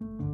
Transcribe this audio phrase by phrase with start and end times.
[0.00, 0.25] Ho,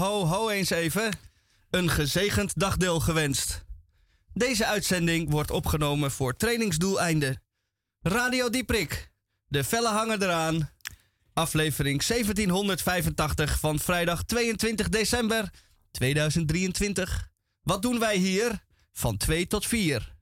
[0.00, 1.18] ho, ho eens even.
[1.70, 3.64] Een gezegend dagdeel gewenst.
[4.32, 7.42] Deze uitzending wordt opgenomen voor trainingsdoeleinden.
[8.02, 9.10] Radio Dieprik.
[9.46, 10.70] De felle hangen eraan.
[11.32, 15.50] Aflevering 1785 van vrijdag 22 december
[15.90, 17.30] 2023.
[17.62, 18.64] Wat doen wij hier?
[18.92, 20.14] Van 2 tot 4.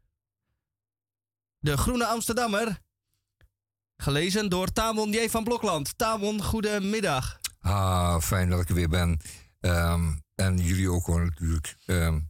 [1.59, 2.79] De Groene Amsterdammer.
[3.97, 5.29] Gelezen door Tamon J.
[5.29, 5.99] van Blokland.
[5.99, 7.41] Tamon, goedemiddag.
[7.61, 9.21] Ah, fijn dat ik er weer ben.
[9.61, 11.77] Ehm, en jullie ook natuurlijk.
[11.87, 12.21] Ehm,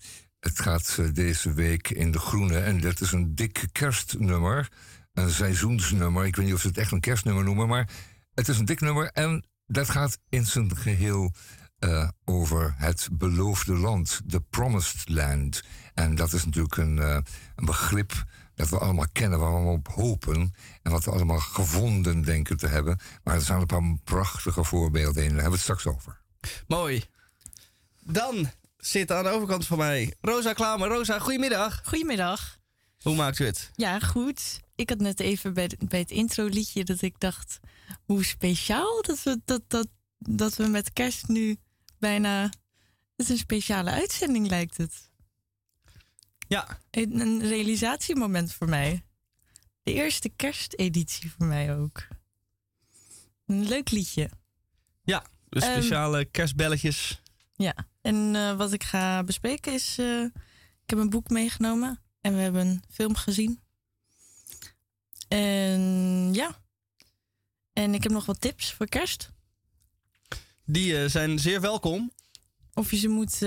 [0.41, 2.59] het gaat eh, deze week in de groene.
[2.59, 4.69] En dat is een dik kerstnummer.
[5.13, 6.27] Een seizoensnummer.
[6.27, 7.69] Ik weet niet of ze het echt een kerstnummer noemen.
[7.69, 7.89] Maar
[8.35, 9.11] het is een dik nummer.
[9.13, 11.33] En dat gaat in zijn geheel
[11.79, 14.21] eh, over het beloofde land.
[14.27, 15.63] The Promised Land.
[15.95, 17.19] En dat is natuurlijk een, eh,
[17.57, 18.25] een begrip
[18.55, 20.55] dat we allemaal kennen, waar we allemaal op hopen.
[20.83, 22.99] En wat we allemaal gevonden denken te hebben.
[23.25, 25.29] Maar er zijn een paar prachtige voorbeelden in.
[25.29, 26.21] Daar hebben we het straks over.
[26.67, 27.05] Mooi.
[28.13, 30.89] Dan zit aan de overkant van mij Rosa Klamer.
[30.89, 31.81] Rosa, goedemiddag.
[31.85, 32.59] Goedemiddag.
[32.99, 33.71] Hoe maakt u het?
[33.75, 34.61] Ja, goed.
[34.75, 37.59] Ik had net even bij, bij het intro-liedje dat ik dacht...
[38.05, 39.89] hoe speciaal dat we, dat, dat,
[40.19, 41.57] dat we met kerst nu
[41.99, 42.43] bijna...
[42.43, 45.11] Het is een speciale uitzending, lijkt het.
[46.49, 46.79] Ja.
[46.91, 49.05] Een, een realisatiemoment voor mij.
[49.83, 52.07] De eerste kersteditie voor mij ook.
[53.47, 54.31] Een leuk liedje.
[55.03, 57.23] Ja, de Ehm, speciale kerstbelletjes.
[57.55, 57.75] Ja,
[58.09, 59.99] en eh, wat ik ga bespreken is...
[59.99, 60.23] eh,
[60.83, 63.61] ik heb een boek meegenomen en we hebben een film gezien.
[65.29, 65.81] En
[66.35, 66.63] ja.
[67.73, 69.31] En ik heb nog wat tips voor kerst.
[70.65, 72.13] Die eh, zijn zeer welkom.
[72.75, 73.39] Of je ze moet,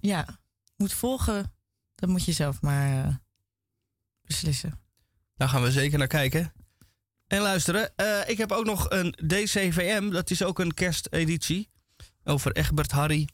[0.00, 0.40] ja,
[0.76, 1.54] moet volgen,
[1.94, 3.20] dat moet je zelf maar
[4.22, 4.80] beslissen.
[5.36, 6.52] Daar gaan we zeker naar kijken.
[7.26, 7.92] En luisteren,
[8.26, 10.10] ik heb ook nog een DCVM.
[10.10, 11.70] Dat is ook een kersteditie.
[12.24, 13.28] Over Egbert Harry,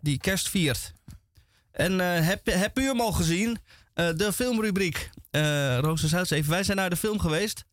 [0.00, 0.92] die kerst viert.
[1.70, 3.58] En eh, heb, heb u hem al gezien?
[3.94, 5.10] Eh, de filmrubriek.
[5.30, 7.64] Uh, Roos en Zuidzeven, wij zijn naar de film geweest.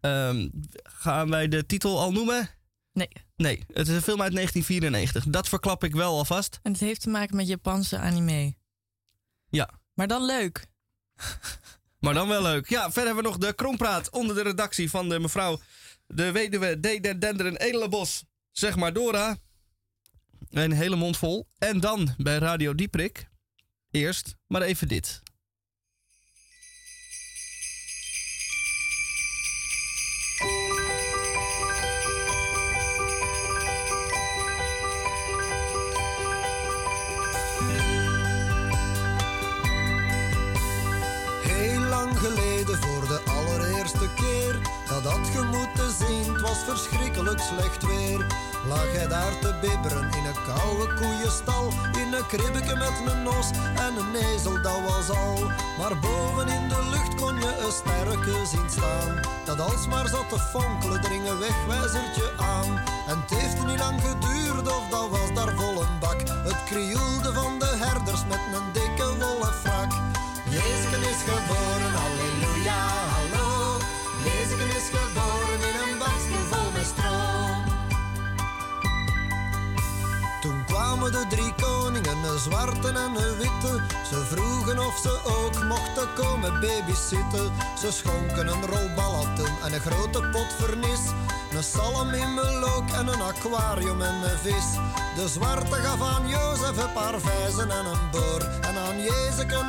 [0.00, 0.48] Ehm,
[0.82, 2.50] gaan wij de titel al noemen?
[2.92, 3.08] Nee.
[3.36, 5.24] Nee, het is een film uit 1994.
[5.24, 6.58] Dat verklap ik wel alvast.
[6.62, 8.54] En het heeft te maken met Japanse anime.
[9.48, 9.70] Ja.
[9.94, 10.66] Maar dan leuk.
[11.98, 12.68] Maar dan wel leuk.
[12.68, 15.60] Ja, verder hebben we nog de Krompraat onder de redactie van de mevrouw
[16.06, 17.02] de weduwe D.
[17.02, 18.24] der Denderen Edelenbos.
[18.50, 19.36] Zeg maar Dora.
[20.50, 21.46] Een hele mond vol.
[21.58, 23.28] En dan bij Radio Dieprik.
[23.90, 25.22] Eerst maar even dit.
[41.88, 44.60] Lang geleden voor de allereerste keer
[45.02, 48.26] Dat je moeten zien, was verschrikkelijk slecht weer
[48.68, 51.68] Lag hij daar te bibberen in een koude koeienstal
[52.02, 55.38] In een kribbeke met een nos en een ezel, dat was al.
[55.78, 60.38] Maar boven in de lucht kon je een sterke zien staan Dat alsmaar zat te
[60.38, 62.76] fonkelen, dring een wegwijzertje aan.
[63.08, 66.20] En het heeft niet lang geduurd of dat was daar vol een bak.
[66.28, 67.15] Het krioelde
[81.10, 83.82] de drie koningen, een zwarte en een witte.
[84.10, 87.52] Ze vroegen of ze ook mochten komen babysitten.
[87.78, 91.00] Ze schonken een rol ballotten, een grote pot vernis.
[91.56, 94.68] Een salm in look en een aquarium en een vis.
[95.16, 98.42] De zwarte gaf aan Jozef een paar vijzen en een boor.
[98.60, 99.26] En aan Jezus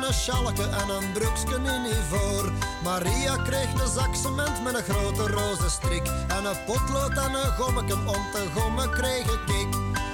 [0.08, 2.52] een schalke en een broeksken in ivoor.
[2.82, 6.06] Maria kreeg een zak cement met een grote roze strik.
[6.28, 10.07] En een potlood en een gommeken om te gommen kreeg ik.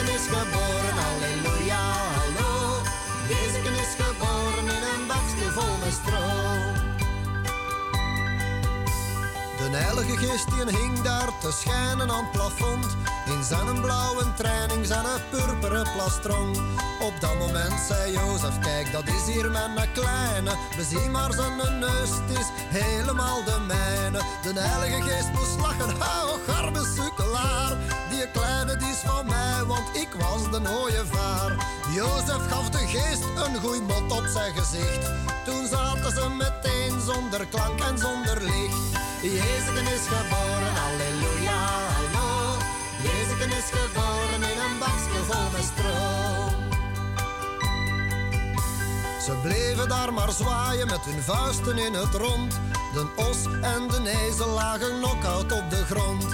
[0.00, 1.80] Jezus is geboren, halleluja,
[2.16, 2.82] hallo.
[3.28, 6.69] Jezus is geboren in een bakje vol met.
[9.70, 12.86] De heilige geest die hing daar te schijnen aan het plafond.
[13.26, 16.56] In zijn blauwe training, zijn purperen plastron.
[17.00, 20.50] Op dat moment zei Jozef, kijk dat is hier mijn kleine.
[20.76, 22.46] We zien maar zijn neus, het is
[22.80, 24.20] helemaal de mijne.
[24.42, 27.76] De heilige geest moest lachen, hou garbe sukkelaar.
[28.10, 31.66] Die kleine die is van mij, want ik was de ooievaar.
[31.94, 35.10] Jozef gaf de geest een goeie mot op zijn gezicht.
[35.44, 38.89] Toen zaten ze meteen zonder klank en zonder licht.
[39.22, 41.60] Jezus is geboren, halleluja,
[41.94, 42.56] hallo.
[43.02, 46.48] Jezus is geboren in een bakje vol met stro.
[49.20, 52.60] Ze bleven daar maar zwaaien met hun vuisten in het rond.
[52.92, 56.26] De os en de ezel lagen knock-out op de grond.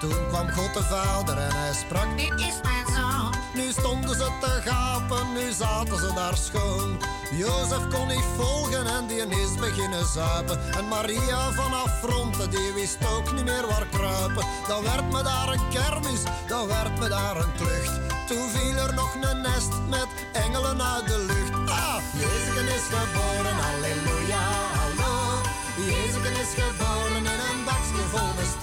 [0.00, 3.31] Toen kwam God de Vader en hij sprak: Dit is mijn zoon.
[3.54, 6.98] Nu stonden ze te gapen, nu zaten ze daar schoon.
[7.30, 10.58] Jozef kon niet volgen en die is beginnen zuipen.
[10.72, 14.44] En Maria vanaf fronten, die wist ook niet meer waar kruipen.
[14.68, 18.00] Dan werd me daar een kermis, dan werd me daar een klucht.
[18.26, 21.70] Toen viel er nog een nest met engelen uit de lucht.
[21.70, 24.44] Ah, Jezus is geboren, halleluja,
[24.78, 25.40] hallo.
[25.76, 28.61] Jezus is geboren in een bakje vol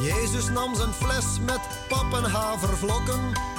[0.00, 2.24] Jezus nam zijn fles met pap en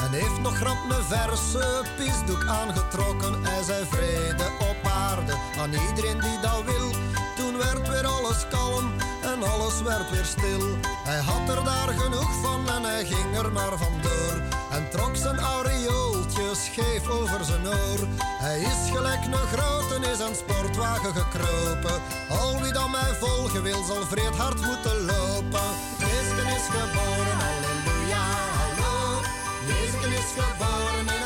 [0.03, 3.43] en heeft nog grap een verse pisdoek aangetrokken.
[3.43, 6.91] Hij zei vrede op aarde aan iedereen die dat wil.
[7.35, 8.91] Toen werd weer alles kalm
[9.21, 10.77] en alles werd weer stil.
[11.03, 14.41] Hij had er daar genoeg van en hij ging er maar vandoor.
[14.71, 17.99] En trok zijn aureooltje scheef over zijn oor.
[18.21, 22.01] Hij is gelijk een grote is een sportwagen gekropen.
[22.29, 25.86] Al wie dan mij volgen wil, zal vreed hard moeten lopen.
[26.67, 28.23] Geboren, halleluja,
[28.57, 29.21] hallo.
[29.67, 31.16] Jezus is geboren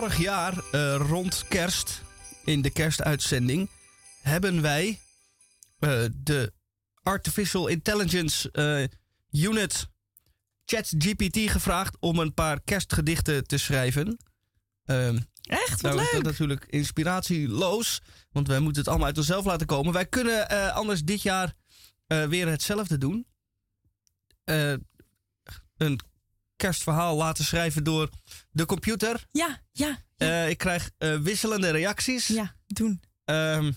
[0.00, 2.02] Vorig jaar, eh, rond kerst,
[2.44, 3.70] in de kerstuitzending,
[4.22, 5.00] hebben wij
[5.78, 6.52] eh, de
[7.02, 9.88] Artificial Intelligence eh, Unit
[10.64, 14.18] ChatGPT gevraagd om een paar kerstgedichten te schrijven.
[14.84, 15.80] Ehm, Echt?
[15.80, 18.00] Wat nou dat natuurlijk inspiratieloos,
[18.32, 19.92] want wij moeten het allemaal uit onszelf laten komen.
[19.92, 21.54] Wij kunnen anders dit jaar
[22.06, 23.26] weer hetzelfde doen.
[25.76, 26.00] Een
[26.56, 28.08] kerstverhaal laten schrijven door
[28.50, 29.26] de computer.
[29.30, 32.26] Ja, ja, Eh, ik krijg eh, wisselende reacties.
[32.26, 33.00] ja, doen.
[33.24, 33.72] Ehm,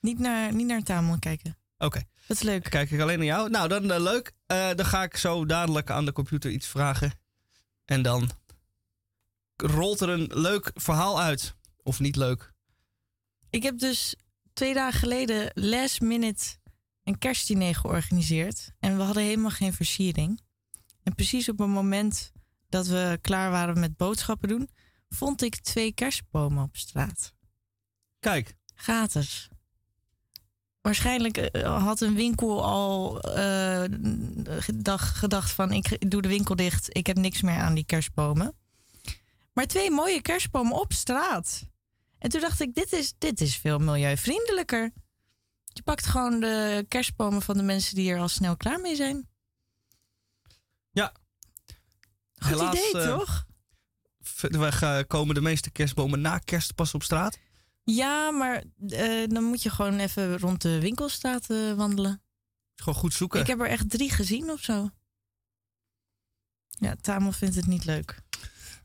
[0.00, 1.58] Niet naar, niet naar Tamel kijken.
[1.78, 2.62] Oké, Dat is leuk.
[2.70, 3.50] kijk ik alleen naar jou.
[3.50, 4.32] Nou, dan eh, leuk.
[4.46, 7.12] Dan ga ik zo dadelijk aan de computer iets vragen.
[7.84, 8.30] En dan
[9.56, 11.54] rolt er een leuk verhaal uit.
[11.82, 12.52] Of niet leuk.
[13.50, 14.14] Ik heb dus
[14.52, 16.44] twee dagen geleden last minute
[17.04, 18.72] een kerstdiner georganiseerd.
[18.78, 20.40] En we hadden helemaal geen versiering.
[21.02, 22.32] En precies op het moment
[22.70, 24.70] dat we klaar waren met boodschappen doen,
[25.08, 27.34] vond ik twee kerstbomen op straat.
[28.18, 29.48] Kijk, Gratis.
[30.80, 33.84] Waarschijnlijk eh, had een winkel al eh,
[34.44, 38.54] gedacht, gedacht van ik doe de winkel dicht, ik heb niks meer aan die kerstbomen.
[39.52, 41.68] Maar twee mooie kerstbomen op straat.
[42.18, 44.92] En toen dacht ik, dit is, dit is veel milieuvriendelijker.
[45.64, 49.28] Je pakt gewoon de kerstbomen van de mensen die er al snel klaar mee zijn.
[50.90, 51.12] Ja.
[52.40, 53.46] Goed Helaas, idee, eh, toch?
[54.40, 57.38] we gaan- komen de meeste kerstbomen na kerst pas op straat.
[57.84, 62.22] Ja, maar eh, dan moet je gewoon even rond de winkelstraat eh, wandelen.
[62.74, 63.40] Gewoon goed zoeken.
[63.40, 64.90] Ik heb er echt drie gezien of zo.
[66.68, 68.20] Ja, Tamel vindt het niet leuk.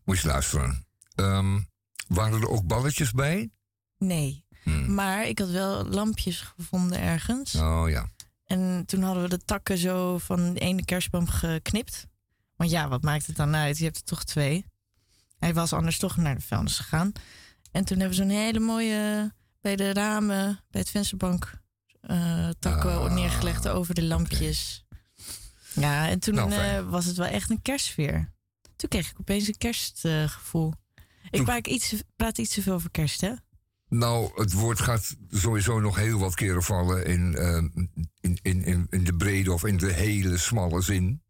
[0.03, 0.85] Moet je luisteren.
[1.15, 1.59] Ehm,
[2.07, 3.50] waren er ook balletjes bij?
[3.97, 4.45] Nee.
[4.63, 4.93] Hm.
[4.93, 7.55] Maar ik had wel lampjes gevonden ergens.
[7.55, 8.09] Oh ja.
[8.45, 12.07] En toen hadden we de takken zo van de ene kerstboom geknipt.
[12.55, 13.77] Want ja, wat maakt het dan uit?
[13.77, 14.65] Je hebt er toch twee.
[15.38, 17.12] Hij was anders toch naar de vuilnis gegaan.
[17.71, 21.59] En toen hebben we zo'n hele mooie bij de ramen, bij het vensterbank,
[22.01, 24.85] eh, takken Ah, neergelegd over de lampjes.
[25.74, 28.33] Ja, en toen Nou, eh, was het wel echt een kerstsfeer.
[28.75, 30.74] Toen kreeg ik opeens een kerstgevoel.
[31.29, 33.33] ik praat iets, praat iets te veel over kerst, hè?
[33.89, 37.55] Nou, het woord gaat sowieso nog heel wat keren vallen in, eh,
[38.21, 41.24] in, in, in, in de brede of in de hele smalle zin.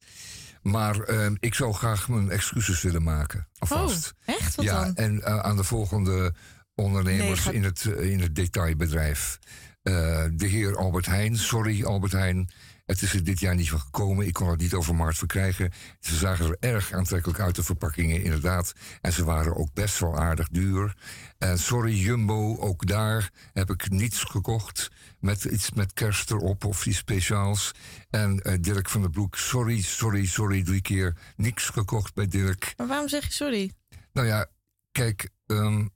[0.65, 4.13] Maar eh, ik zou graag mijn excuses willen maken, alvast.
[4.27, 4.55] Oh, echt?
[4.55, 4.95] Wat ja, dan?
[4.95, 6.33] en eh, aan de volgende
[6.75, 9.39] ondernemers Nee, ga- in, het, eh, in het detailbedrijf.
[9.81, 9.93] Eh,
[10.33, 12.49] de heer Albert Heijn, sorry Albert Heijn.
[12.85, 14.27] Het is er dit jaar niet van gekomen.
[14.27, 15.71] Ik kon het niet over markt verkrijgen.
[15.99, 18.73] Ze zagen er erg aantrekkelijk uit, de verpakkingen, inderdaad.
[19.01, 20.95] En ze waren ook best wel aardig duur.
[21.37, 24.91] En sorry Jumbo, ook daar heb ik niets gekocht.
[25.19, 27.71] Met iets met kerst erop of iets speciaals.
[28.09, 31.17] En eh, Dirk van der Broek, sorry, sorry, sorry, drie keer.
[31.35, 32.73] Niks gekocht bij Dirk.
[32.77, 33.71] Maar waarom zeg je sorry?
[34.13, 34.47] Nou ja,
[34.91, 35.87] kijk, ehm,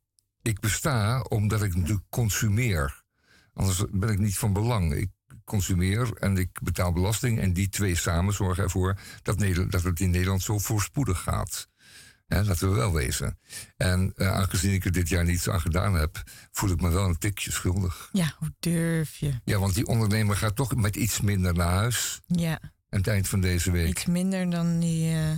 [0.42, 3.04] ik besta omdat ik natuurlijk consumeer.
[3.54, 4.94] Anders ben ik niet van belang.
[4.94, 5.10] Ik
[5.50, 7.40] consumeer en ik betaal belasting.
[7.40, 11.68] En die twee samen zorgen ervoor dat, Nederland, dat het in Nederland zo voorspoedig gaat.
[12.28, 13.40] Hè, laten we wel wezen.
[13.78, 17.06] En eh, aangezien ik er dit jaar niets aan gedaan heb, voel ik me wel
[17.06, 18.10] een tikje schuldig.
[18.12, 19.32] Ja, hoe durf je?
[19.44, 22.52] Ja, want die ondernemer gaat toch met iets minder naar huis Ja,
[22.90, 23.88] aan het eind van deze week.
[23.90, 25.14] iets minder dan die...
[25.16, 25.30] eh,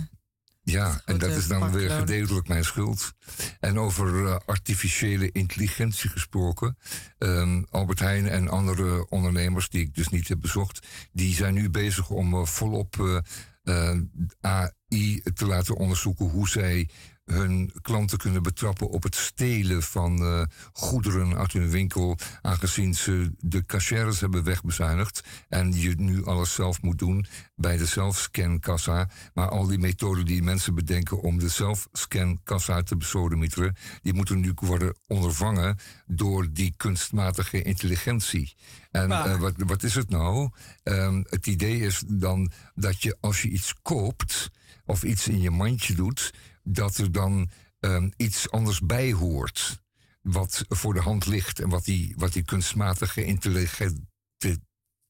[0.64, 3.12] Ja, en dat is dan weer gedeeltelijk mijn schuld.
[3.60, 6.76] En over eh, artificiële intelligentie gesproken.
[7.18, 11.70] ehm, Albert Heijn en andere ondernemers die ik dus niet heb bezocht, die zijn nu
[11.70, 13.22] bezig om eh, volop
[13.62, 13.96] eh,
[14.40, 16.88] AI te laten onderzoeken hoe zij
[17.24, 23.32] hun klanten kunnen betrappen op het stelen van eh, goederen uit hun winkel, aangezien ze
[23.38, 29.08] de cashiers hebben wegbezuinigd en je nu alles zelf moet doen bij de zelfscankassa.
[29.34, 34.52] Maar al die methoden die mensen bedenken om de zelfscankassa te besodemieteren, die moeten nu
[34.54, 38.54] worden ondervangen door die kunstmatige intelligentie.
[38.90, 40.50] En eh, wat, wat is het nou?
[40.82, 44.50] Ehm, het idee is dan dat je als je iets koopt
[44.84, 47.50] of iets in je mandje doet, dat er dan
[47.80, 49.80] ehm, iets anders bij hoort.
[50.22, 54.00] Wat voor de hand ligt en wat die, wat die kunstmatige intelligente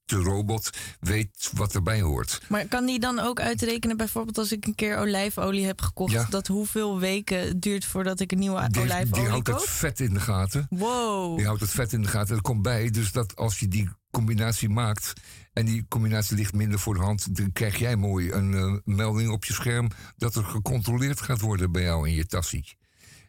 [0.04, 2.40] de robot weet wat erbij hoort.
[2.48, 6.26] Maar kan die dan ook uitrekenen, bijvoorbeeld als ik een keer olijfolie heb gekocht, Ja.
[6.30, 9.60] dat hoeveel weken het duurt voordat ik een nieuwe Die, olijfolie die houdt koop?
[9.60, 10.66] het vet in de gaten.
[10.70, 11.36] Wow.
[11.36, 12.36] Die houdt het vet in de gaten.
[12.36, 15.12] Er komt bij, dus dat als je die combinatie maakt
[15.52, 19.30] en die combinatie ligt minder voor de hand, dan krijg jij mooi een eh, melding
[19.30, 22.76] op je scherm dat er gecontroleerd gaat worden bij jou in je tassie.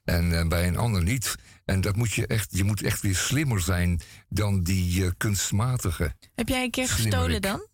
[0.03, 1.35] En eh, bij een ander niet.
[1.65, 6.15] En dat moet je echt, je moet echt weer slimmer zijn dan die eh, kunstmatige.
[6.35, 7.13] Heb jij een keer Slimmerik.
[7.13, 7.67] gestolen dan?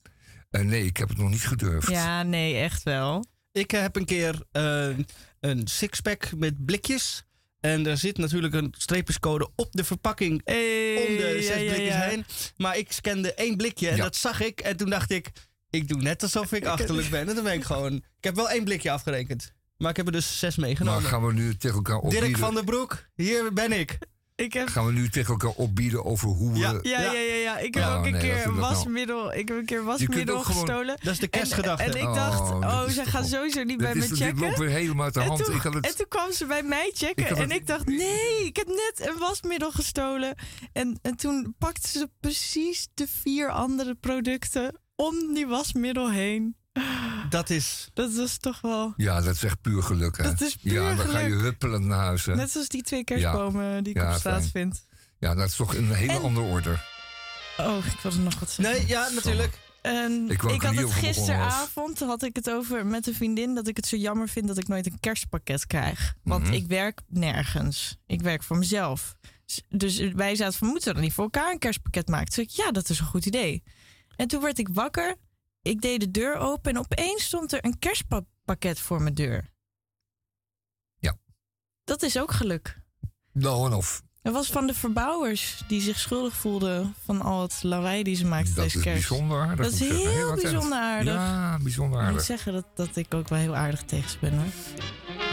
[0.50, 1.90] Eh, nee, ik heb het nog niet gedurfd.
[1.90, 3.26] Ja, nee, echt wel.
[3.52, 4.90] Ik heb een keer eh,
[5.40, 7.24] een sixpack met blikjes.
[7.60, 12.26] En er zit natuurlijk een streepjescode op de verpakking om de zes blikjes heen.
[12.58, 14.04] Maar ik scande één blikje en Ja.
[14.04, 14.60] dat zag ik.
[14.60, 15.32] En toen dacht ik,
[15.70, 17.28] ik doe net alsof ik achterlijk ben.
[17.30, 17.94] En dan ben ik gewoon...
[17.94, 19.54] Ik heb wel één blikje afgerekend.
[19.78, 21.04] Maar ik heb er dus zes maar meegenomen.
[21.04, 22.40] gaan we nu tegen elkaar Dirk opbieden?
[22.40, 23.98] van der Broek, hier ben ik.
[24.40, 26.58] Ik heb, Gaan we nu tegen elkaar opbieden over hoe we...
[26.60, 26.80] Ja.
[26.82, 27.58] ja, ja, ja, ja.
[27.58, 28.60] Ik heb Ja, ook een nee, keer een dat nou.
[28.74, 30.98] wasmiddel, ik heb een keer wasmiddel gewoon- gestolen.
[31.04, 31.84] Dat is de En, kerstgedachte.
[31.84, 34.18] en ik Oh, dacht, oh, is ze gaan wel- sowieso niet bij me is, dit
[34.18, 34.40] checken.
[34.40, 35.46] loopt weer helemaal uit de En hand.
[35.46, 37.68] toen, ik had het, en toen kwam ze bij mij checken Ik en het- ik
[37.68, 40.36] dacht, nee, ik heb net een wasmiddel gestolen.
[40.74, 46.56] En, en toen pakte ze precies de vier andere producten om die wasmiddel heen.
[47.30, 47.90] Dat is...
[47.94, 48.94] Dat was toch wel...
[48.98, 50.24] Ja, dat is echt puur geluk, hè?
[50.24, 51.42] Dat is puur ja, dan ga je geluk.
[51.42, 52.36] huppelend naar huis, hè?
[52.36, 54.52] Net zoals die twee kerstbomen die ik Ja, op straat fijn.
[54.52, 54.86] vind.
[55.20, 56.80] Ja, dat is toch een hele En- andere orde.
[57.58, 58.76] Oh, ik wilde nog wat zeggen.
[58.76, 59.60] Nee, ja, natuurlijk.
[59.82, 63.86] En Ik had het gisteravond had ik het over met een vriendin dat ik het
[63.86, 66.14] zo jammer vind dat ik nooit een kerstpakket krijg.
[66.24, 66.54] Want Mhm.
[66.54, 67.98] ik werk nergens.
[68.06, 69.16] Ik werk voor mezelf.
[69.70, 72.26] Dus wij zaten van moeten we dan niet voor elkaar een kerstpakket maken?
[72.26, 73.64] Toen zei ik ja, dat is een goed idee.
[74.16, 75.16] En toen werd ik wakker.
[75.62, 79.50] Ik deed de deur open en opeens stond er een kerstpakket voor mijn deur.
[80.98, 81.18] Ja.
[81.84, 82.80] Dat is ook geluk.
[83.34, 84.02] Nou en of.
[84.22, 88.26] Dat was van de verbouwers die zich schuldig voelden van al het lawaai die ze
[88.26, 89.08] maakten Dat deze is kerst.
[89.10, 89.66] bijzonder aardig.
[89.66, 91.14] Dat is heel bijzonder aardig.
[91.14, 92.24] Ja, bijzonder Ik moet aardig.
[92.26, 94.52] zeggen dat, dat ik ook wel heel aardig tegen ze ben hoor.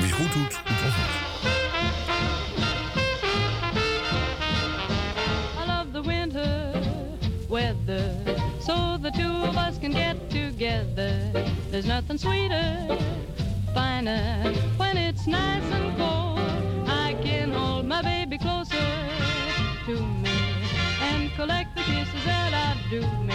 [0.00, 1.34] Wie goed doet, doet ons goed.
[1.34, 1.35] I
[11.86, 12.98] Nothing sweeter,
[13.72, 16.40] finer, when it's nice and cold.
[16.88, 18.74] I can hold my baby closer
[19.86, 20.36] to me
[21.00, 23.34] and collect the kisses that I do me.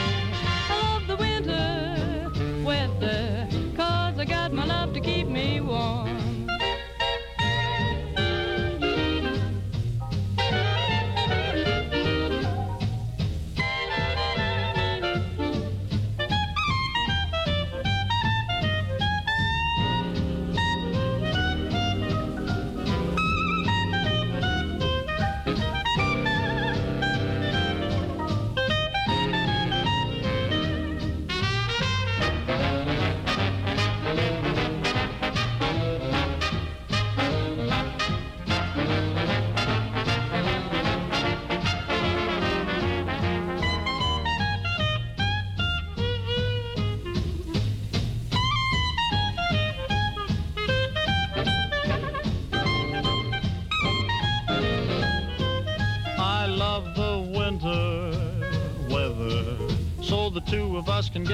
[0.70, 2.30] I love the winter
[2.66, 6.31] weather, cause I got my love to keep me warm.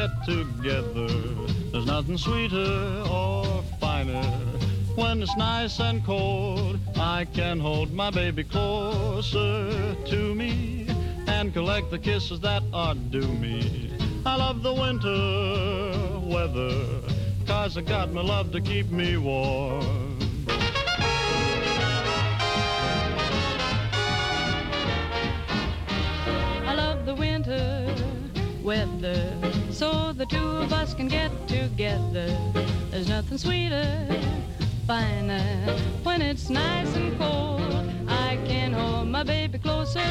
[0.07, 1.07] Get together.
[1.71, 4.21] There's nothing sweeter or finer.
[4.95, 10.87] When it's nice and cold, I can hold my baby closer to me
[11.27, 13.91] and collect the kisses that are due me.
[14.25, 17.01] I love the winter weather,
[17.45, 20.17] cause I got my love to keep me warm.
[26.65, 27.95] I love the winter
[28.63, 29.46] weather,
[29.77, 32.35] so the two of us can get together.
[32.89, 34.07] There's nothing sweeter,
[34.87, 35.77] finer.
[36.01, 37.61] When it's nice and cold,
[38.07, 40.09] I can hold my baby closer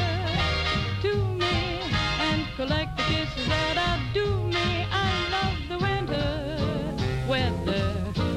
[1.02, 1.80] to me
[2.20, 4.86] and collect the kisses that outdo me.
[4.92, 7.92] I love the winter weather,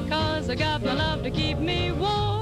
[0.08, 2.39] cause I got my love to keep me warm.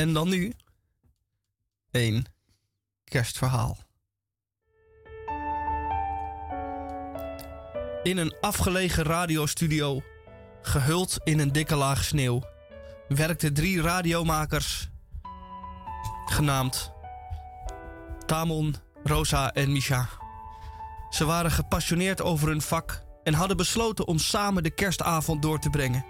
[0.00, 0.52] En dan nu
[1.90, 2.26] een
[3.04, 3.78] kerstverhaal.
[8.02, 10.02] In een afgelegen radiostudio,
[10.62, 12.42] gehuld in een dikke laag sneeuw,
[13.08, 14.88] werkten drie radiomakers,
[16.26, 16.92] genaamd
[18.26, 20.08] Tamon, Rosa en Misha.
[21.10, 25.70] Ze waren gepassioneerd over hun vak en hadden besloten om samen de kerstavond door te
[25.70, 26.04] brengen.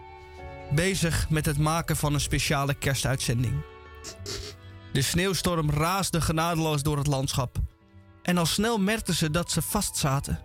[0.74, 3.78] Bezig met het maken van een speciale kerstuitzending.
[4.92, 7.56] De sneeuwstorm raasde genadeloos door het landschap.
[8.22, 10.42] En al snel merkten ze dat ze vastzaten.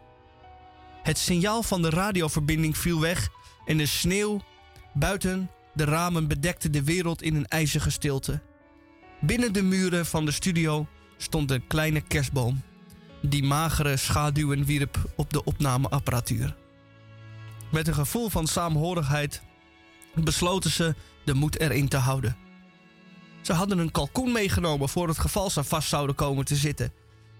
[1.03, 3.29] Het signaal van de radioverbinding viel weg
[3.65, 4.41] en de sneeuw
[4.93, 8.41] buiten de ramen bedekte de wereld in een ijzige stilte.
[9.21, 10.87] Binnen de muren van de studio
[11.17, 12.61] stond een kleine kerstboom,
[13.21, 16.55] die magere schaduwen wierp op de opnameapparatuur.
[17.71, 19.41] Met een gevoel van saamhorigheid
[20.13, 22.44] besloten ze de moed erin te houden.
[23.45, 26.93] Ze hadden een kalkoen meegenomen voor het geval ze vast zouden komen te zitten.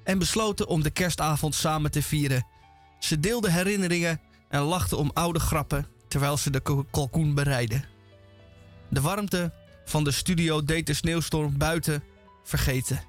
[0.04, 2.46] En besloten om de kerstavond samen te vieren.
[3.00, 7.86] Ze deelden herinneringen en lachten om oude grappen terwijl ze de kalkoen bereidden.
[8.90, 9.54] De warmte
[9.86, 12.04] van de studio deed de sneeuwstorm buiten
[12.44, 13.04] vergeten.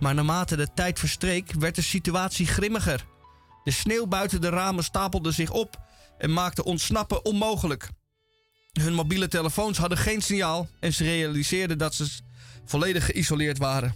[0.00, 3.06] Maar naarmate de tijd verstreek, werd de situatie grimmiger.
[3.64, 5.80] De sneeuw buiten de ramen stapelde zich op
[6.18, 7.88] en maakte ontsnappen onmogelijk.
[8.80, 12.08] Hun mobiele telefoons hadden geen signaal en ze realiseerden dat ze
[12.64, 13.94] volledig geïsoleerd waren.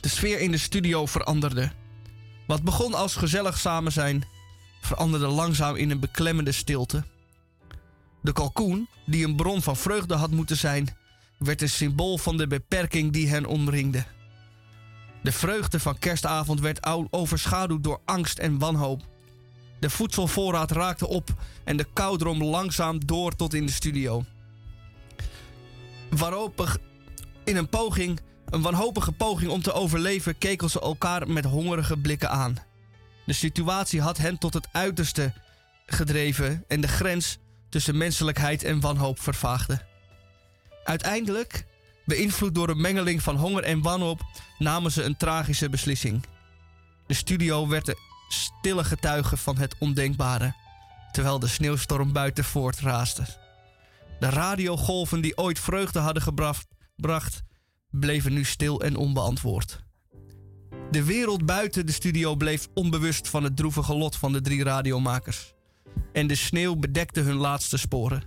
[0.00, 1.72] De sfeer in de studio veranderde.
[2.46, 4.26] Wat begon als gezellig samen zijn,
[4.80, 7.04] veranderde langzaam in een beklemmende stilte.
[8.22, 10.96] De kalkoen, die een bron van vreugde had moeten zijn,
[11.38, 14.04] werd een symbool van de beperking die hen omringde.
[15.22, 19.02] De vreugde van kerstavond werd overschaduwd door angst en wanhoop.
[19.84, 24.24] De voedselvoorraad raakte op en de kou drong langzaam door tot in de studio.
[26.10, 26.78] Wanhopig,
[27.44, 32.30] in een poging, een wanhopige poging om te overleven, keken ze elkaar met hongerige blikken
[32.30, 32.56] aan.
[33.26, 35.32] De situatie had hen tot het uiterste
[35.86, 39.80] gedreven en de grens tussen menselijkheid en wanhoop vervaagde.
[40.84, 41.66] Uiteindelijk,
[42.04, 44.20] beïnvloed door een mengeling van honger en wanhoop,
[44.58, 46.24] namen ze een tragische beslissing.
[47.06, 47.94] De studio werd
[48.34, 50.54] stille getuige van het ondenkbare,
[51.12, 53.24] terwijl de sneeuwstorm buiten voortraasde.
[54.18, 56.66] De radiogolven die ooit vreugde hadden gebracht,
[56.96, 57.42] bracht,
[57.90, 59.82] bleven nu stil en onbeantwoord.
[60.90, 65.54] De wereld buiten de studio bleef onbewust van het droevige lot van de drie radiomakers.
[66.12, 68.22] En de sneeuw bedekte hun laatste sporen.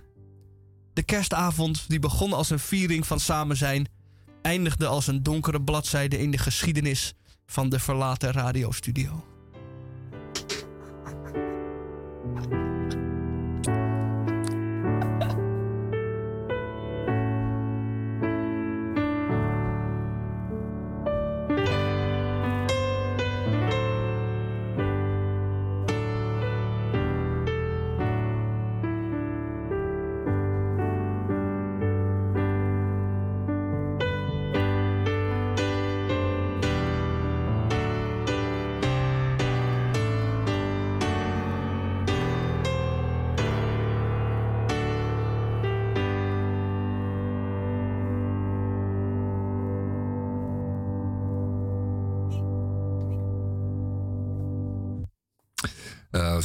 [0.92, 3.88] De kerstavond, die begon als een viering van samen zijn,
[4.42, 7.14] eindigde als een donkere bladzijde in de geschiedenis
[7.46, 9.27] van de verlaten radiostudio.
[12.36, 12.67] Uh,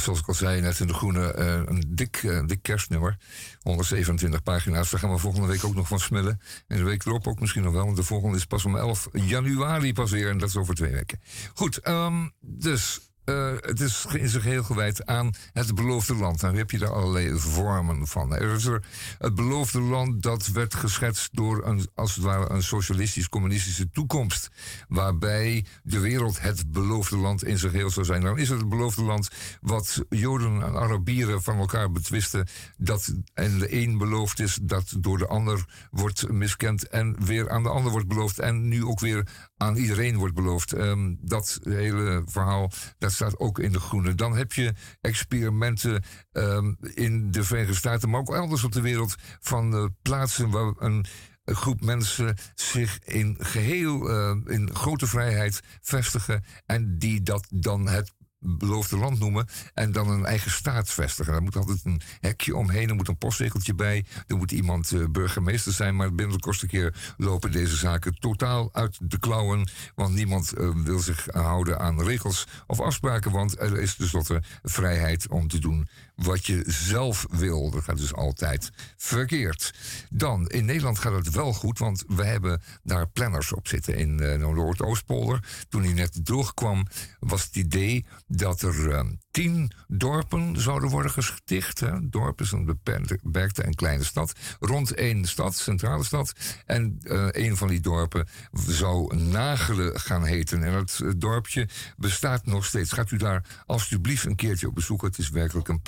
[0.04, 3.16] zoals ik al zei net in de Groene, uh, een dik, uh, dik kerstnummer.
[3.62, 4.90] 127 pagina's.
[4.90, 6.40] Daar gaan we volgende week ook nog van smullen.
[6.66, 7.84] En de week erop ook misschien nog wel.
[7.84, 10.30] Want de volgende is pas om 11 januari pas weer.
[10.30, 11.20] En dat is over twee weken.
[11.54, 16.40] Goed, um, dus uh, het is in zich heel gewijd aan het beloofde land.
[16.40, 18.34] Nou heb je daar allerlei vormen van.
[18.34, 18.84] Er is er
[19.18, 24.50] het beloofde land dat werd geschetst door een, als het ware een socialistisch-communistische toekomst.
[24.88, 28.20] Waarbij de wereld het beloofde land in zich heel zou zijn.
[28.20, 29.28] Dan is het het beloofde land
[29.60, 32.48] wat Joden en Arabieren van elkaar betwisten.
[32.76, 36.88] Dat en de een beloofd is dat door de ander wordt miskend.
[36.88, 38.38] En weer aan de ander wordt beloofd.
[38.38, 40.72] En nu ook weer aan iedereen wordt beloofd.
[40.72, 44.14] Um, dat hele verhaal, dat staat ook in de groene.
[44.14, 49.14] Dan heb je experimenten um, in de Verenigde Staten, maar ook elders op de wereld,
[49.40, 51.06] van uh, plaatsen waar een
[51.44, 58.12] groep mensen zich in geheel, uh, in grote vrijheid vestigen en die dat dan het
[58.44, 61.32] beloofde land noemen en dan een eigen staat vestigen.
[61.32, 65.08] Daar moet altijd een hekje omheen, er moet een postzegeltje bij, er moet iemand uh,
[65.08, 70.14] burgemeester zijn, maar binnen de kortste keer lopen deze zaken totaal uit de klauwen, want
[70.14, 75.48] niemand uh, wil zich houden aan regels of afspraken, want er is tenslotte vrijheid om
[75.48, 77.70] te doen wat je zelf wil.
[77.70, 79.74] Dat gaat dus altijd verkeerd.
[80.10, 84.22] Dan, in Nederland gaat het wel goed, want we hebben daar planners op zitten in
[84.22, 85.44] uh, Noord-Oostpolder.
[85.68, 86.86] Toen hij net droog kwam,
[87.18, 89.00] was het idee dat er uh,
[89.30, 91.80] tien dorpen zouden worden gesticht.
[91.80, 92.08] Hè.
[92.08, 94.32] Dorp is een beperkte en kleine stad.
[94.60, 96.32] Rond één stad, centrale stad.
[96.66, 100.62] En uh, een van die dorpen zou Nagelen gaan heten.
[100.62, 102.92] En het dorpje bestaat nog steeds.
[102.92, 105.08] Gaat u daar alsjeblieft een keertje op bezoeken.
[105.08, 105.82] Het is werkelijk een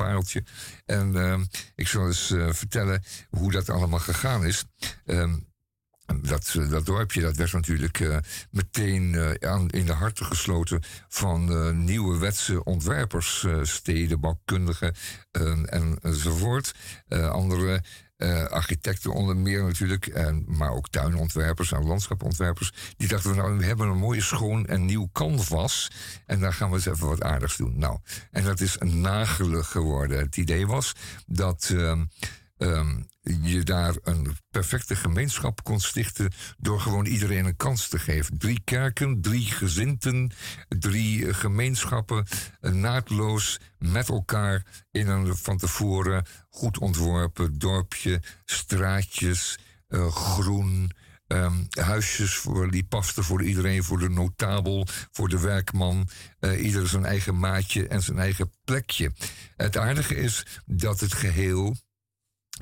[0.84, 1.40] En uh,
[1.74, 4.64] ik zal eens uh, vertellen hoe dat allemaal gegaan is.
[5.04, 5.46] Um,
[6.22, 8.16] dat, dat dorpje dat werd natuurlijk uh,
[8.50, 14.94] meteen aan, in de harten gesloten van uh, nieuwe wetse ontwerpers, steden, bouwkundigen
[15.30, 16.74] en, enzovoort.
[17.08, 17.82] andere
[18.48, 22.72] architecten onder meer natuurlijk, en, maar ook tuinontwerpers en landschapontwerpers.
[22.96, 25.90] Die dachten we nou, we hebben een mooie schoon en nieuw canvas
[26.26, 27.78] en daar gaan we eens even wat aardigs doen.
[27.78, 27.98] Nou,
[28.30, 30.18] en dat is nagelig geworden.
[30.18, 30.92] Het idee was
[31.26, 31.74] dat...
[32.58, 38.38] Um, je daar een perfecte gemeenschap kon stichten door gewoon iedereen een kans te geven.
[38.38, 40.32] Drie kerken, drie gezinten,
[40.68, 42.26] drie gemeenschappen,
[42.60, 50.90] naadloos met elkaar in een van tevoren goed ontworpen dorpje, straatjes, uh, groen.
[51.26, 56.08] Um, huisjes voor, die pasten voor iedereen, voor de notabel, voor de werkman.
[56.40, 59.12] Uh, ieder zijn eigen maatje en zijn eigen plekje.
[59.56, 61.76] Het aardige is dat het geheel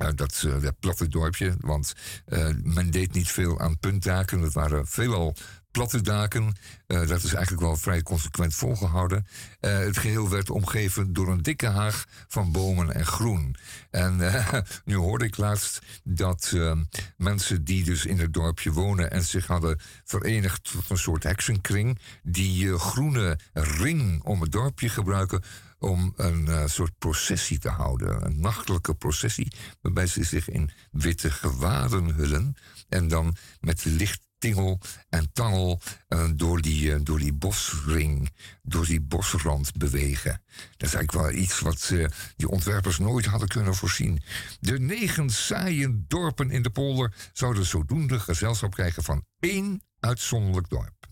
[0.01, 1.93] uh, dat, uh, dat platte dorpje, want
[2.27, 4.41] uh, men deed niet veel aan puntdaken.
[4.41, 5.35] Het waren veelal
[5.71, 6.55] platte daken.
[6.87, 9.27] dat is eigenlijk wel vrij consequent volgehouden.
[9.59, 13.55] het geheel werd omgeven door een dikke haag van bomen en groen.
[13.89, 14.17] En
[14.85, 16.53] nu hoorde ik laatst dat
[17.17, 21.99] mensen die dus in het dorpje wonen en zich hadden verenigd tot een soort heksenkring,
[22.23, 25.43] die groene ring om het dorpje gebruiken
[25.85, 28.25] om een uh, soort processie te houden.
[28.25, 32.55] Een nachtelijke processie, waarbij ze zich in witte gewaden hullen.
[32.89, 38.29] En dan met licht tingel en tangel uh, door, die, uh, door die bosring,
[38.61, 40.41] door die bosrand bewegen.
[40.77, 41.93] Dat is eigenlijk wel iets wat
[42.35, 44.21] die ontwerpers nooit hadden kunnen voorzien.
[44.59, 51.07] De negen saaie dorpen in de polder zouden zodoende gezelschap krijgen van één uitzonderlijk dorp.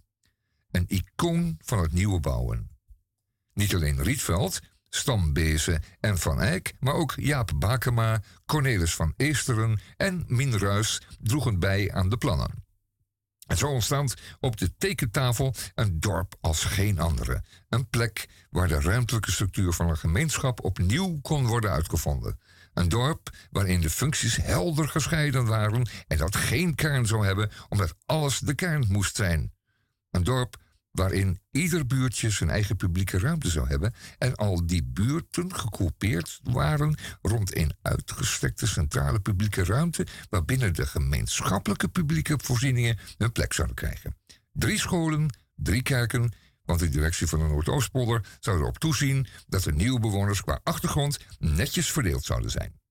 [0.72, 2.73] Een icoon van het nieuwe bouwen.
[3.54, 10.24] Niet alleen Rietveld, Stambezen en Van Eyck, maar ook Jaap Bakema, Cornelis van Eesteren en
[10.28, 12.64] Minruis droegen bij aan de plannen.
[13.48, 17.44] En zo ontstond op de tekentafel een dorp als geen andere.
[17.70, 22.40] Een plek waar de ruimtelijke structuur van een gemeenschap opnieuw kon worden uitgevonden.
[22.74, 27.96] Een dorp waarin de functies helder gescheiden waren en dat geen kern zou hebben, omdat
[28.06, 29.54] alles de kern moest zijn.
[30.12, 30.62] Een dorp
[30.94, 36.98] waarin ieder buurtje zijn eigen publieke ruimte zou hebben en al die buurten gegroepeerd waren
[37.22, 44.18] rond een uitgestrekte centrale publieke ruimte waarbinnen de gemeenschappelijke publieke voorzieningen een plek zouden krijgen.
[44.52, 46.34] Drie scholen, drie kerken,
[46.66, 51.20] want de directie van de Noordoostpolder zou erop toezien dat de nieuwe bewoners qua achtergrond
[51.40, 52.82] netjes verdeeld zouden zijn.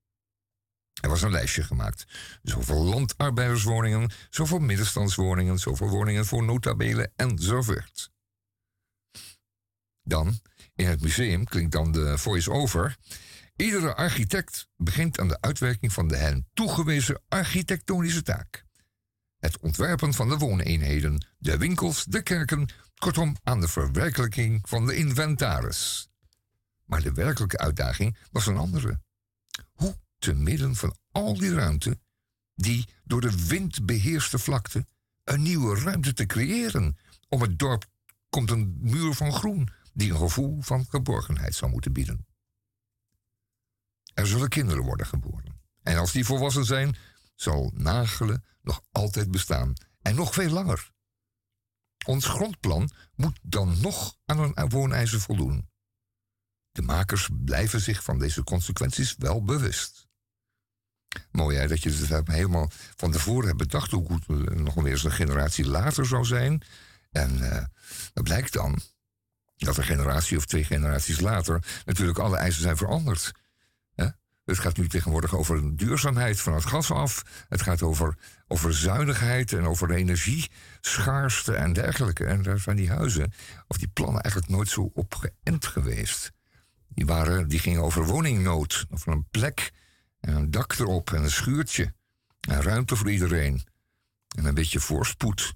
[1.00, 2.06] Er was een lijstje gemaakt.
[2.42, 8.10] Zoveel landarbeiderswoningen, zoveel middenstandswoningen, zoveel woningen voor notabelen enzovoort.
[10.02, 10.40] Dan,
[10.74, 12.96] in het museum klinkt dan de voice-over.
[13.56, 18.64] Iedere architect begint aan de uitwerking van de hen toegewezen architectonische taak.
[19.38, 24.96] Het ontwerpen van de wooneenheden, de winkels, de kerken, kortom aan de verwerkelijking van de
[24.96, 26.08] inventaris.
[26.84, 29.00] Maar de werkelijke uitdaging was een andere.
[29.72, 31.98] Hoe te midden van al die ruimte,
[32.54, 34.86] die door de wind beheerste vlakte,
[35.24, 36.96] een nieuwe ruimte te creëren.
[37.28, 37.86] Om het dorp
[38.28, 42.26] komt een muur van groen die een gevoel van geborgenheid zou moeten bieden.
[44.14, 45.60] Er zullen kinderen worden geboren.
[45.82, 46.96] En als die volwassen zijn,
[47.34, 49.72] zal Nagelen nog altijd bestaan.
[50.02, 50.90] En nog veel langer.
[52.06, 55.70] Ons grondplan moet dan nog aan een wooneisen voldoen.
[56.72, 60.10] De makers blijven zich van deze consequenties wel bewust.
[61.30, 64.92] Mooi hè, dat je het helemaal van tevoren hebt bedacht hoe goed het nog weer
[64.92, 66.62] eens een generatie later zou zijn.
[67.10, 67.64] En uh,
[68.12, 68.80] dat blijkt dan
[69.56, 73.32] dat een generatie of twee generaties later natuurlijk alle eisen zijn veranderd.
[74.44, 77.22] Het gaat nu tegenwoordig over duurzaamheid van het gas af.
[77.48, 82.24] Het gaat over, over zuinigheid en over energieschaarste en dergelijke.
[82.24, 83.32] En daar zijn die huizen,
[83.66, 86.32] of die plannen, eigenlijk nooit zo opgeënt geweest.
[86.88, 89.72] Die, waren, die gingen over woningnood, over een plek
[90.22, 91.94] en een dak erop en een schuurtje.
[92.40, 93.66] En ruimte voor iedereen.
[94.36, 95.54] En een beetje voorspoed.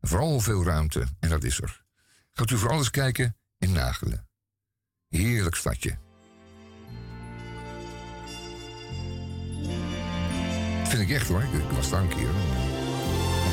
[0.00, 1.84] Vooral veel ruimte, en dat is er.
[2.32, 4.28] Gaat u voor alles kijken in Nagelen.
[5.08, 5.98] Heerlijk stadje.
[10.88, 11.42] vind ik echt hoor.
[11.42, 12.28] Ik was daar een keer.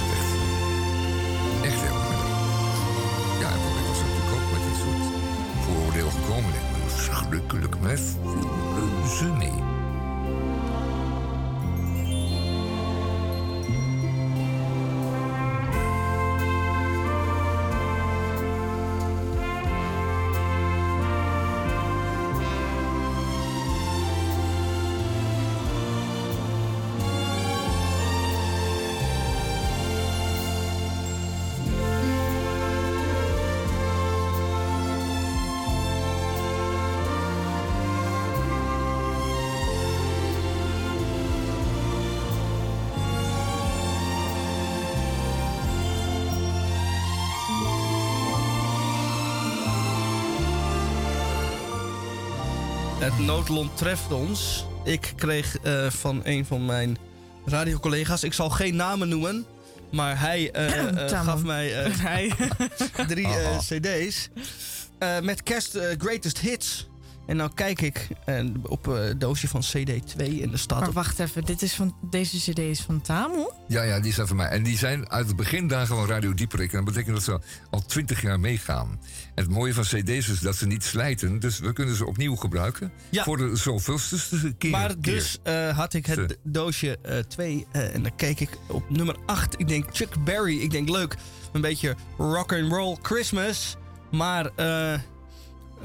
[0.01, 0.31] Echt,
[1.63, 1.99] echt heel.
[3.39, 5.03] Ja, ik was natuurlijk ook met een soort
[5.63, 6.49] vooroordeel gekomen.
[6.49, 8.17] Ik ben verschrikkelijk met
[8.75, 9.74] reuze mee.
[53.15, 54.65] Het noodlot treft ons.
[54.83, 56.97] Ik kreeg uh, van een van mijn
[57.45, 59.45] radiocollega's, ik zal geen namen noemen,
[59.91, 60.51] maar hij
[61.09, 61.91] uh, gaf mij
[63.07, 63.27] drie
[63.59, 64.29] CD's
[65.21, 66.87] met kerst Greatest Hits.
[67.27, 68.07] En nou kijk ik
[68.63, 70.79] op het doosje van CD2 in de stad.
[70.79, 73.51] Maar wacht even, dit is van, deze CD is van Tamon?
[73.67, 74.47] Ja, ja, die zijn van mij.
[74.47, 76.71] En die zijn uit het begindagen van Radio Dieperik.
[76.71, 78.99] En dat betekent dat ze al twintig jaar meegaan.
[79.35, 81.39] En het mooie van CD's is dat ze niet slijten.
[81.39, 82.91] Dus we kunnen ze opnieuw gebruiken.
[83.09, 83.23] Ja.
[83.23, 84.71] Voor de zoveelste keer.
[84.71, 87.55] Maar dus uh, had ik het doosje 2.
[87.55, 89.59] Uh, uh, en dan keek ik op nummer 8.
[89.59, 90.59] Ik denk Chuck Berry.
[90.59, 91.15] Ik denk leuk.
[91.53, 93.75] Een beetje rock and roll Christmas.
[94.11, 94.51] Maar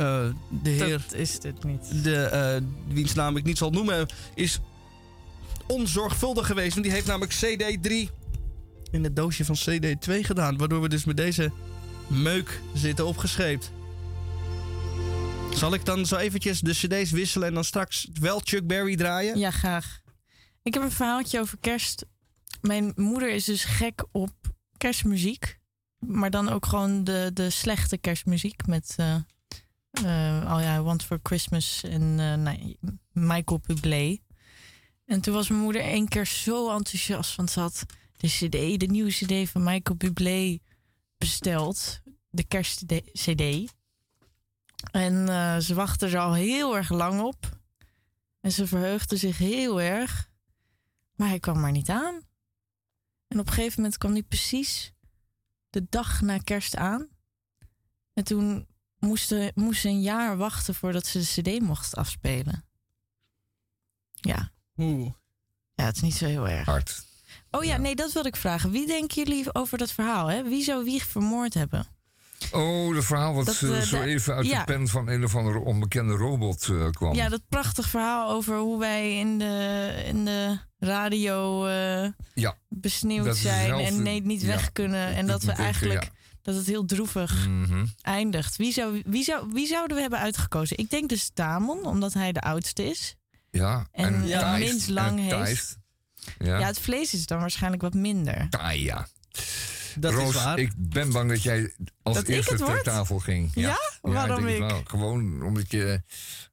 [0.00, 0.24] uh,
[0.62, 0.88] de heer.
[1.08, 2.04] Dat is dit niet.
[2.04, 4.06] De, wiens naam ik niet zal noemen.
[4.34, 4.60] Is
[5.66, 6.72] onzorgvuldig geweest.
[6.72, 8.12] Want die heeft namelijk CD3
[8.90, 10.56] in het doosje van CD2 gedaan.
[10.56, 11.52] Waardoor we dus met deze
[12.06, 13.70] meuk zitten opgescheept.
[15.54, 19.38] Zal ik dan zo eventjes de cd's wisselen en dan straks wel Chuck Berry draaien?
[19.38, 20.00] Ja, graag.
[20.62, 22.04] Ik heb een verhaaltje over kerst.
[22.60, 24.32] Mijn moeder is dus gek op
[24.76, 25.58] kerstmuziek.
[25.98, 28.66] Maar dan ook gewoon de, de slechte kerstmuziek.
[28.66, 29.14] Met uh,
[29.92, 32.78] uh, oh ja, Want for Christmas en nee,
[33.12, 34.18] Michael Bublé.
[35.04, 37.36] En toen was mijn moeder één keer zo enthousiast.
[37.36, 40.58] Want ze had de cd, de nieuwe cd van Michael Bublé
[41.18, 42.02] besteld.
[42.30, 43.72] De kerst-CD.
[44.90, 47.58] En uh, ze wachtte er al heel erg lang op.
[48.40, 50.30] En ze verheugde zich heel erg.
[51.16, 52.20] Maar hij kwam maar niet aan.
[53.28, 54.92] En op een gegeven moment kwam hij precies
[55.70, 57.08] de dag na kerst aan.
[58.12, 58.66] En toen
[59.00, 62.64] moest, moest ze een jaar wachten voordat ze de CD mocht afspelen.
[64.14, 64.50] Ja.
[64.76, 65.12] Oeh.
[65.74, 66.66] Ja, het is niet zo heel erg.
[66.66, 67.04] Hard.
[67.50, 68.70] Oh ja, nee, dat wilde ik vragen.
[68.70, 70.26] Wie denken jullie over dat verhaal?
[70.26, 70.42] Hè?
[70.42, 71.86] Wie zou wie vermoord hebben?
[72.52, 75.58] Oh, het verhaal wat dat, uh, zo even uit de pen van een of andere
[75.58, 77.14] onbekende robot uh, kwam.
[77.14, 83.36] Ja, dat prachtig verhaal over hoe wij in de, in de radio uh, ja, besneeuwd
[83.36, 85.14] zijn en nee, niet weg kunnen.
[85.14, 86.10] En dat we eigenlijk
[86.42, 87.94] dat het heel droevig mm -hmm.
[88.02, 88.56] eindigt.
[88.56, 90.78] Wie, zou, wie, zou, wie zouden we hebben uitgekozen?
[90.78, 93.16] Ik denk dus Tamon, omdat hij de oudste is.
[93.50, 94.56] Ja, en, en ja.
[94.56, 95.78] minst lang heeft.
[96.38, 96.58] Ja.
[96.58, 98.46] ja, het vlees is dan waarschijnlijk wat minder.
[98.50, 99.08] Ah ja.
[99.94, 100.58] Dat Roos, is waar.
[100.58, 103.50] ik ben bang dat jij als dat eerste ter tafel ging.
[103.54, 103.68] Ja?
[103.68, 103.78] ja?
[104.00, 104.70] Waarom ik?
[104.70, 104.88] ik?
[104.88, 106.02] Gewoon omdat, je,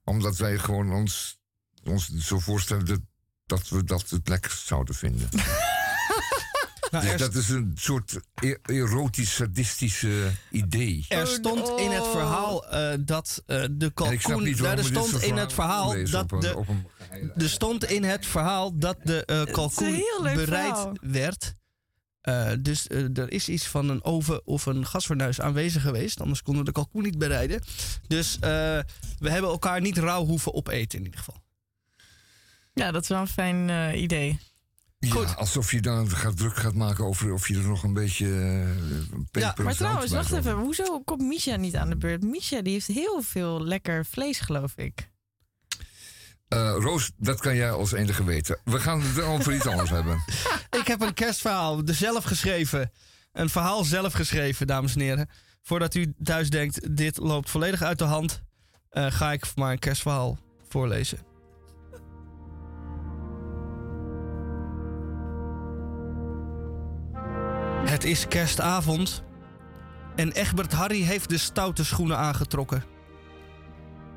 [0.04, 1.40] omdat wij gewoon ons,
[1.84, 3.00] ons zo voorstellen dat,
[3.46, 5.30] dat we dat het lekker zouden vinden.
[6.92, 11.06] Nou, Dus dat is een soort e- erotisch sadistische idee.
[11.10, 14.44] er stond in het verhaal eh, dat eh, de snap kalkoen.
[14.44, 16.56] niet Nou, er stond in het verhaal dat een- de
[17.12, 20.46] een Er stond in het verhaal dat de eh, een kalkoen bereid
[20.78, 20.94] verhaal.
[21.02, 21.56] werd.
[22.22, 26.22] Eh, dus eh, er is iets van een oven of een gasfornuis aanwezig geweest.
[26.22, 27.62] Anders konden we de kalkoen niet bereiden.
[28.08, 28.40] Dus eh,
[29.20, 31.44] we hebben elkaar niet rauw hoeven opeten in ieder geval.
[32.74, 34.02] Ja, dat is wel een fijn eh,
[35.00, 38.26] Ja, alsof je dan gaat druk gaat maken over of je er nog een beetje
[38.26, 40.54] uh, peper en Maar trouwens, bij wacht even.
[40.54, 42.24] Hoezo komt Misha niet aan de beurt?
[42.24, 45.10] Misha die heeft heel veel lekker vlees, geloof ik.
[46.48, 48.60] Eh, Roos, dat kan jij als enige weten.
[48.64, 50.24] We gaan het over iets anders hebben.
[50.82, 52.92] Ik heb een kerstverhaal er zelf geschreven.
[53.32, 55.30] Een verhaal zelf geschreven, dames en heren.
[55.62, 58.42] Voordat u thuis denkt, dit loopt volledig uit de hand...
[58.90, 61.18] eh, ga ik maar een kerstverhaal voorlezen.
[67.88, 69.24] Het is kerstavond
[70.16, 72.84] en Egbert Harry heeft de stoute schoenen aangetrokken.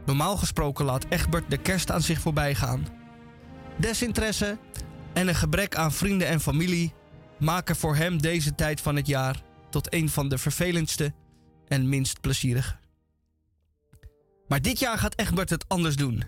[0.06, 2.87] Normaal gesproken laat Egbert de kerst aan zich voorbij gaan.
[3.76, 4.59] Desinteresse
[5.12, 6.92] en een gebrek aan vrienden en familie
[7.38, 11.14] maken voor hem deze tijd van het jaar tot een van de vervelendste
[11.68, 12.76] en minst plezierige.
[14.48, 16.24] Maar dit jaar gaat Egbert het anders doen.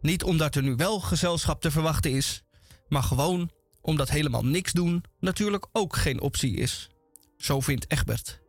[0.00, 2.42] Niet omdat er nu wel gezelschap te verwachten is,
[2.88, 3.50] maar gewoon
[3.86, 6.88] omdat helemaal niks doen natuurlijk ook geen optie is.
[7.36, 8.40] Zo vindt Egbert.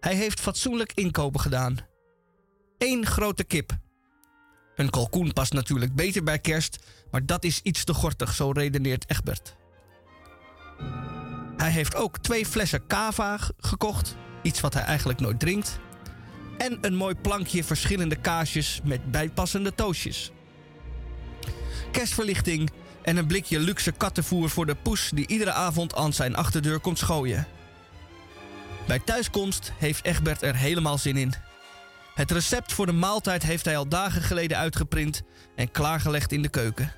[0.00, 1.76] Hij heeft fatsoenlijk inkopen gedaan.
[2.78, 3.72] Eén grote kip.
[4.74, 6.78] Een kalkoen past natuurlijk beter bij kerst,
[7.10, 9.56] maar dat is iets te gortig, zo redeneert Egbert.
[11.56, 15.78] Hij heeft ook twee flessen cava g- gekocht, iets wat hij eigenlijk nooit drinkt.
[16.58, 20.30] En een mooi plankje verschillende kaasjes met bijpassende toastjes.
[21.90, 22.70] Kerstverlichting
[23.02, 26.98] en een blikje luxe kattenvoer voor de poes die iedere avond aan zijn achterdeur komt
[26.98, 27.46] schooien.
[28.86, 31.34] Bij thuiskomst heeft Egbert er helemaal zin in.
[32.14, 35.22] Het recept voor de maaltijd heeft hij al dagen geleden uitgeprint
[35.56, 36.92] en klaargelegd in de keuken.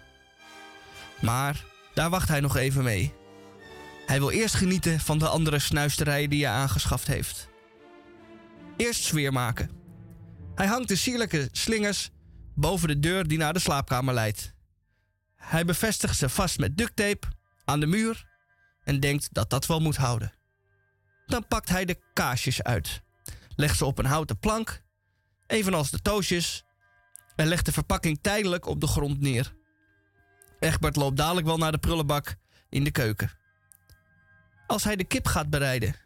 [1.20, 1.64] Maar
[1.94, 3.14] daar wacht hij nog even mee.
[4.06, 7.48] Hij wil eerst genieten van de andere snuisterijen die hij aangeschaft heeft.
[8.76, 9.70] Eerst sfeer maken.
[10.54, 12.10] Hij hangt de sierlijke slingers
[12.54, 14.53] boven de deur die naar de slaapkamer leidt.
[15.44, 17.26] Hij bevestigt ze vast met ducttape
[17.64, 18.26] aan de muur
[18.84, 20.32] en denkt dat dat wel moet houden.
[21.26, 23.02] Dan pakt hij de kaasjes uit,
[23.56, 24.82] legt ze op een houten plank,
[25.46, 26.64] evenals de toastjes,
[27.36, 29.54] en legt de verpakking tijdelijk op de grond neer.
[30.58, 32.36] Egbert loopt dadelijk wel naar de prullenbak
[32.68, 33.30] in de keuken.
[34.66, 35.96] Als hij de kip gaat bereiden.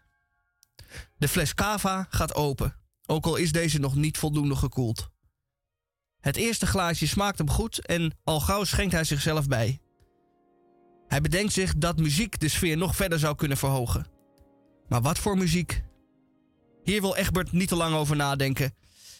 [1.16, 5.10] De fles cava gaat open, ook al is deze nog niet voldoende gekoeld.
[6.28, 9.80] Het eerste glaasje smaakt hem goed en al gauw schenkt hij zichzelf bij.
[11.06, 14.06] Hij bedenkt zich dat muziek de sfeer nog verder zou kunnen verhogen.
[14.88, 15.82] Maar wat voor muziek?
[16.82, 18.74] Hier wil Egbert niet te lang over nadenken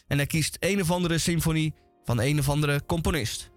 [0.07, 3.51] en hij kiest een of andere symfonie van een of andere componist.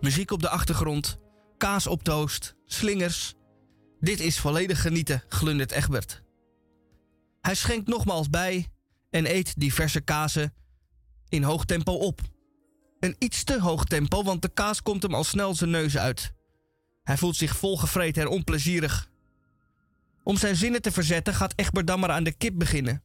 [0.00, 1.18] Muziek op de achtergrond,
[1.56, 3.34] kaas op toast, slingers.
[4.00, 6.22] Dit is volledig genieten, glundert Egbert.
[7.40, 8.66] Hij schenkt nogmaals bij
[9.10, 10.54] en eet diverse kazen
[11.28, 12.20] in hoog tempo op.
[13.00, 16.32] Een iets te hoog tempo, want de kaas komt hem al snel zijn neus uit.
[17.02, 19.08] Hij voelt zich volgevreten en onplezierig.
[20.22, 23.02] Om zijn zinnen te verzetten gaat Egbert dan maar aan de kip beginnen.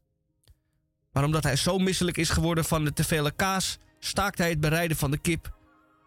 [1.11, 4.59] Maar omdat hij zo misselijk is geworden van de te vele kaas, staakt hij het
[4.59, 5.57] bereiden van de kip,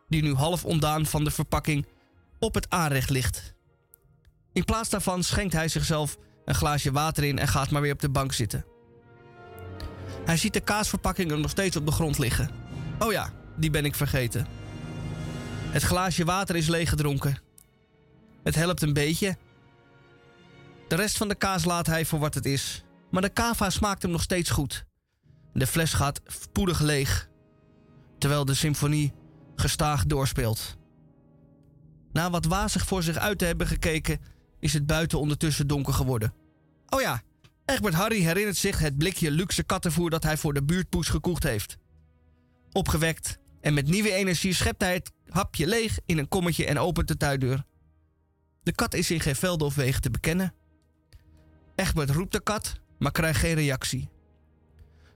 [0.08, 1.86] die nu half ontdaan van de verpakking
[2.38, 3.54] op het aanrecht ligt.
[4.52, 8.00] In plaats daarvan schenkt hij zichzelf een glaasje water in en gaat maar weer op
[8.00, 8.73] de bank zitten.
[10.24, 12.50] Hij ziet de kaasverpakkingen nog steeds op de grond liggen.
[12.98, 14.46] Oh ja, die ben ik vergeten.
[15.70, 17.38] Het glaasje water is leeggedronken.
[18.42, 19.36] Het helpt een beetje.
[20.88, 22.84] De rest van de kaas laat hij voor wat het is.
[23.10, 24.84] Maar de kava smaakt hem nog steeds goed.
[25.52, 27.28] De fles gaat spoedig leeg.
[28.18, 29.12] Terwijl de symfonie
[29.56, 30.76] gestaag doorspeelt.
[32.12, 34.20] Na wat wazig voor zich uit te hebben gekeken,
[34.60, 36.34] is het buiten ondertussen donker geworden.
[36.88, 37.22] Oh ja,
[37.64, 41.76] Egbert Harry herinnert zich het blikje luxe kattenvoer dat hij voor de buurtpoes gekocht heeft.
[42.72, 47.08] Opgewekt en met nieuwe energie schept hij het hapje leeg in een kommetje en opent
[47.08, 47.64] de tuindeur.
[48.62, 50.54] De kat is in geen velden of wegen te bekennen.
[51.74, 54.10] Egbert roept de kat, maar krijgt geen reactie.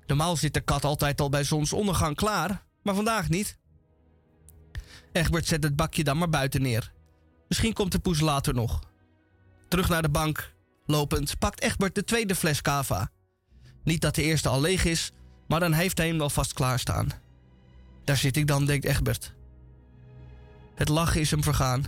[0.06, 3.58] Normaal zit de kat altijd al bij zonsondergang klaar, maar vandaag niet.
[5.12, 6.92] Egbert zet het bakje dan maar buiten neer.
[7.48, 8.80] Misschien komt de poes later nog.
[9.68, 10.54] Terug naar de bank,
[10.88, 13.10] lopend, pakt Egbert de tweede fles cava.
[13.84, 15.12] Niet dat de eerste al leeg is,
[15.46, 17.08] maar dan heeft hij hem wel vast klaarstaan.
[18.04, 19.34] Daar zit ik dan, denkt Egbert.
[20.74, 21.84] Het lachen is hem vergaan.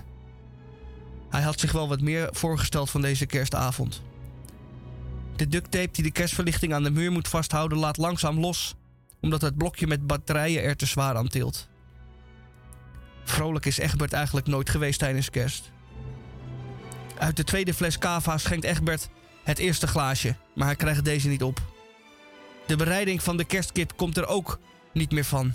[1.30, 4.02] Hij had zich wel wat meer voorgesteld van deze kerstavond.
[5.36, 8.74] De duct tape die de kerstverlichting aan de muur moet vasthouden laat langzaam los,
[9.20, 11.68] omdat het blokje met batterijen er te zwaar aan tilt.
[13.24, 15.70] Vrolijk is Egbert eigenlijk nooit geweest tijdens kerst.
[17.20, 19.08] Uit de tweede fles cava schenkt Egbert
[19.44, 21.60] het eerste glaasje, maar hij krijgt deze niet op.
[22.66, 24.58] De bereiding van de kerstkit komt er ook
[24.92, 25.54] niet meer van.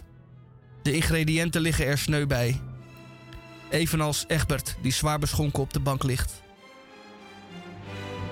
[0.81, 2.61] De ingrediënten liggen er sneu bij.
[3.69, 6.41] Evenals Egbert, die zwaar beschonken op de bank ligt.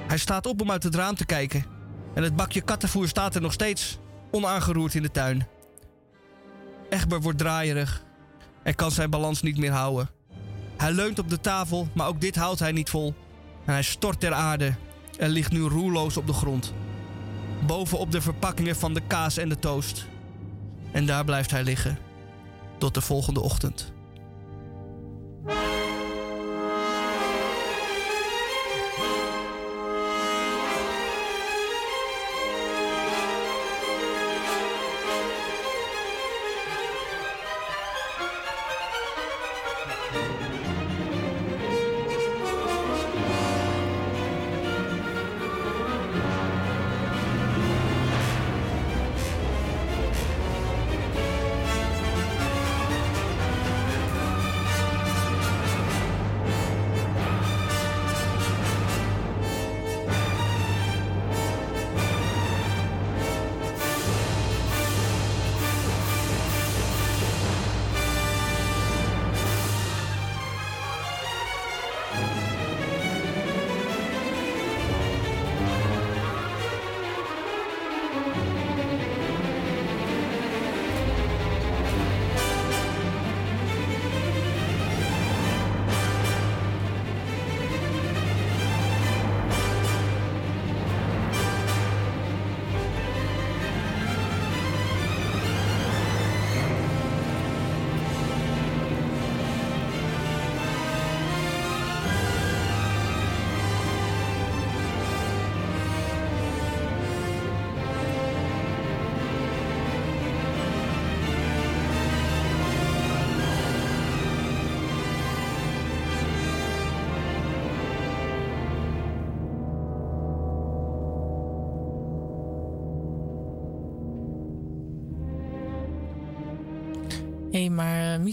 [0.08, 1.66] Hij staat op om uit het raam te kijken.
[2.14, 4.00] En het bakje kattenvoer staat er nog steeds
[4.32, 5.48] onaangeroerd in de tuin.
[6.90, 8.04] Egbert wordt draaierig
[8.64, 10.10] en kan zijn balans niet meer houden.
[10.78, 13.16] Hij leunt op de tafel, maar ook dit houdt hij niet vol.
[13.66, 14.74] Hij stort ter aarde
[15.18, 16.74] en ligt nu roerloos op de grond.
[17.66, 20.08] Bovenop de verpakkingen van de kaas en de toast.
[20.92, 21.98] En daar blijft hij liggen.
[22.78, 23.92] Tot de volgende ochtend.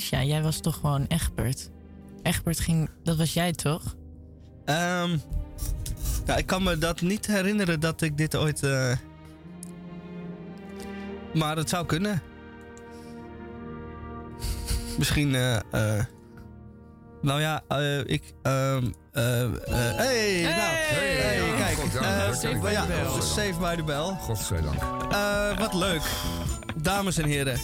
[0.00, 1.70] Misha, jij was toch gewoon Egbert?
[2.22, 3.82] Egbert ging, dat was jij toch?
[4.64, 5.22] Um,
[6.26, 8.62] ja, ik kan me dat niet herinneren dat ik dit ooit.
[8.62, 8.96] Uh...
[11.34, 12.22] Maar het zou kunnen.
[14.98, 15.34] Misschien.
[15.34, 15.58] Uh,
[17.22, 17.62] nou ja,
[18.04, 18.22] ik.
[18.42, 19.50] Um, hey,
[19.96, 21.76] hey, nou, hey, kijk.
[21.76, 22.86] God, ja, save, by ja,
[23.20, 24.16] save by the bell.
[24.20, 24.82] Godzijdank.
[25.58, 26.02] wat leuk.
[26.76, 27.60] Dames en heren.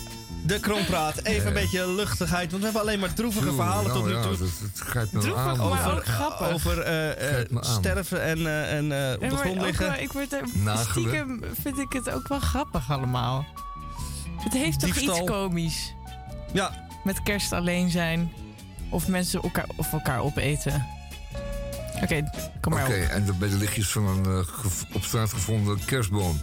[0.47, 1.22] De krompraat.
[1.22, 2.51] Even een beetje luchtigheid.
[2.51, 4.20] Want we hebben alleen maar droevige verhalen nou, tot nu toe.
[4.32, 5.57] Ja, dat, dat grijpt me Droevig, aan.
[5.57, 6.53] maar over, ook grappig.
[6.53, 8.90] over uh, uh, sterven en, uh, en op
[9.22, 9.86] Ja, de maar grond ook liggen.
[9.86, 10.86] wel- ik word er, Nagelen.
[10.90, 13.47] stiekem vind ik het ook wel grappig allemaal.
[14.40, 15.16] Het heeft toch Diefstal.
[15.20, 15.94] iets komisch.
[16.53, 18.32] Ja, Met kerst alleen zijn.
[18.90, 20.86] Of mensen elkaar, of elkaar opeten.
[22.03, 22.30] Oké,
[22.61, 23.09] kom maar Oké, op.
[23.11, 26.40] en bij de lichtjes van een eh, op straat gevonden kerstboom.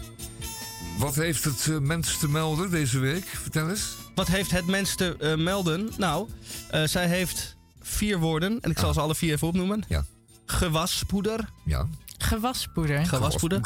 [0.98, 3.26] Wat heeft het eh, mens te melden deze week?
[3.26, 3.96] Vertel eens.
[4.16, 5.90] wat heeft het mens te eh, melden?
[5.98, 6.30] Nou,
[6.70, 8.58] eh, zij heeft vier woorden.
[8.62, 8.94] En ik zal Ah.
[8.94, 9.84] ze alle vier even opnoemen.
[9.88, 10.06] Ja.
[10.46, 11.50] Gewaspoeder.
[11.66, 11.88] Ja.
[12.18, 13.06] Gewaspoeder.
[13.06, 13.62] Gewaspoeder.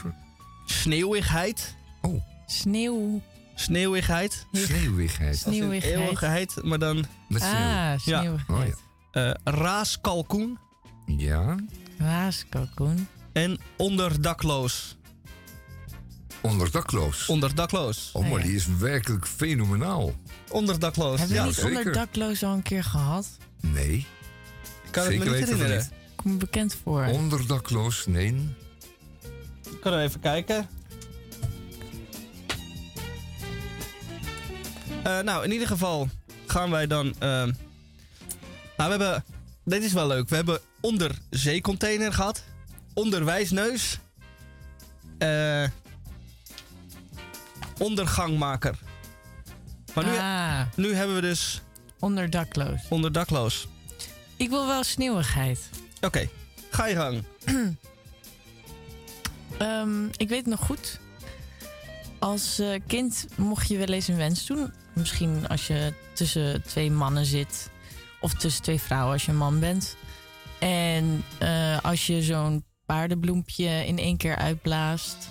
[0.65, 1.75] Sneeuwigheid.
[2.01, 3.21] Oh, Sneeuw.
[3.55, 4.45] Sneeuwigheid.
[4.51, 5.37] sneeuwigheid.
[5.37, 5.99] Sneeuwigheid.
[5.99, 7.53] Eeuwigheid, maar dan Met sneeuw.
[7.53, 8.73] Ah, sneeuwigheid.
[8.73, 8.79] Oh
[9.11, 9.33] ja.
[9.33, 10.57] eh raaskalkoen.
[11.05, 11.55] Ja.
[11.97, 13.07] Raaskalkoen.
[13.33, 14.95] En onderdakloos.
[16.41, 17.25] Onderdakloos.
[17.27, 18.09] Onderdakloos.
[18.13, 20.13] oh, maar die is werkelijk fenomenaal.
[20.49, 21.19] Onderdakloos.
[21.19, 21.77] Hebben we Ja, niet zeker.
[21.77, 23.27] onder dakloos al een keer gehad?
[23.61, 23.95] Nee,
[24.85, 25.77] ik kan het me zeker niet weten we herinneren.
[25.99, 26.15] niet.
[26.15, 27.05] Komt me bekend voor.
[27.05, 28.55] onderdakloos, nee.
[29.71, 30.67] Ik kan er even kijken.
[35.03, 36.09] Eh, nou, in ieder geval
[36.47, 37.05] gaan wij dan.
[37.19, 37.51] ehm,
[38.77, 39.23] nou, we hebben.
[39.65, 40.29] Dit is wel leuk.
[40.29, 42.43] We hebben onderzeecontainer gehad.
[42.93, 43.99] Onderwijsneus.
[45.17, 45.63] eh
[47.77, 48.77] ondergangmaker.
[49.93, 51.61] Maar nu, ah, nu hebben we dus
[51.99, 52.81] onder dakloos.
[52.89, 53.67] onderdakloos.
[54.35, 55.69] Ik wil wel sneeuwigheid.
[56.01, 56.29] Oké,
[56.69, 57.23] ga je gang.
[59.57, 60.99] Ehm, ik weet nog goed.
[62.19, 64.73] Als eh, kind mocht je wel eens een wens doen.
[64.93, 67.69] Misschien als je tussen twee mannen zit.
[68.21, 69.95] Of tussen twee vrouwen als je een man bent.
[70.59, 75.29] En eh, als je zo'n paardenbloempje in één keer uitblaast.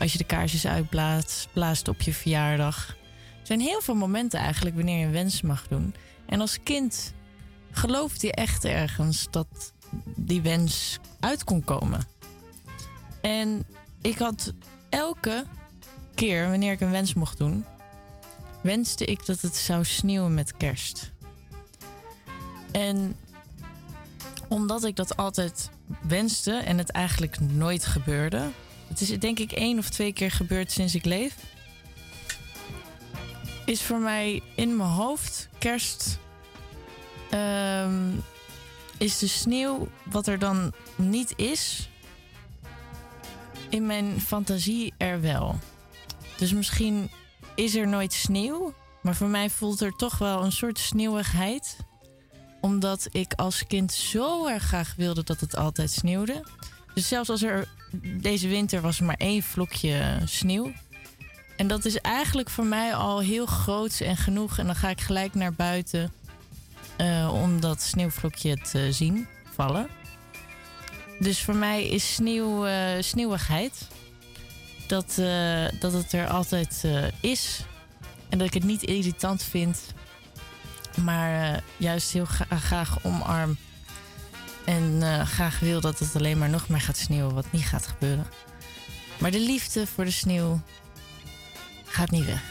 [0.00, 2.88] Als je de kaarsjes uitblaast blaast op je verjaardag.
[3.40, 5.94] Er zijn heel veel momenten eigenlijk wanneer je een wens mag doen.
[6.26, 7.14] En als kind
[7.70, 9.72] gelooft je echt ergens dat
[10.04, 12.00] die wens uit kon komen.
[13.20, 13.66] En
[14.00, 14.52] ik had
[14.88, 15.44] elke
[16.14, 17.64] keer wanneer ik een wens mocht doen,
[18.62, 21.12] wenste ik dat het zou sneeuwen met kerst.
[22.70, 23.16] En
[24.48, 25.70] omdat ik dat altijd
[26.02, 28.48] wenste en het eigenlijk nooit gebeurde.
[28.90, 31.34] Het is denk ik één of twee keer gebeurd sinds ik leef.
[33.64, 36.18] Is voor mij in mijn hoofd kerst.
[37.30, 38.10] ehm,
[38.98, 41.88] is de sneeuw wat er dan niet is.
[43.68, 45.58] In mijn fantasie er wel.
[46.36, 47.10] Dus misschien
[47.54, 48.74] is er nooit sneeuw.
[49.02, 51.76] Maar voor mij voelt er toch wel een soort sneeuwigheid
[52.60, 56.44] omdat ik als kind zo erg graag wilde dat het altijd sneeuwde.
[56.94, 57.68] Dus zelfs als er
[58.02, 60.72] deze winter was er maar één vlokje sneeuw.
[61.56, 64.58] En dat is eigenlijk voor mij al heel groot en genoeg.
[64.58, 66.12] En dan ga ik gelijk naar buiten
[66.96, 69.88] eh, om dat sneeuwvlokje te zien vallen.
[71.18, 73.88] Dus voor mij is sneeuw, eh, sneeuwigheid.
[74.86, 76.84] Dat, eh, dat het er altijd
[77.20, 77.64] is.
[78.28, 79.78] En dat ik het niet irritant vind
[81.04, 83.56] maar juist heel gra- graag omarm.
[84.70, 87.86] En eh, graag wil dat het alleen maar nog meer gaat sneeuwen, wat niet gaat
[87.86, 88.26] gebeuren.
[89.18, 90.60] Maar de liefde voor de sneeuw
[91.84, 92.42] gaat niet weg.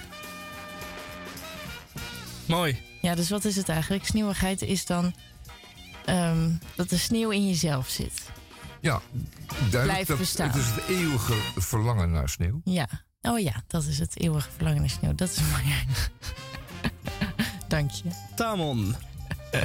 [2.46, 2.82] Mooi.
[3.02, 4.06] Ja, dus wat is het eigenlijk?
[4.06, 5.14] Sneeuwigheid is dan
[6.06, 8.22] ehm, dat de sneeuw in jezelf zit.
[8.82, 9.02] Ja,
[9.48, 9.84] duidelijk.
[9.84, 10.48] Blijft Dat, bestaan.
[10.50, 12.62] het is het eeuwige verlangen naar sneeuw.
[12.64, 12.88] Ja.
[13.22, 15.16] Oh ja, dat is het eeuwige verlangen naar sneeuw.
[15.16, 15.86] Dat is mooi.
[17.68, 18.10] Dank je.
[18.36, 18.96] Tamon,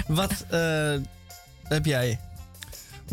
[0.06, 0.94] wat eh,
[1.62, 2.20] heb jij?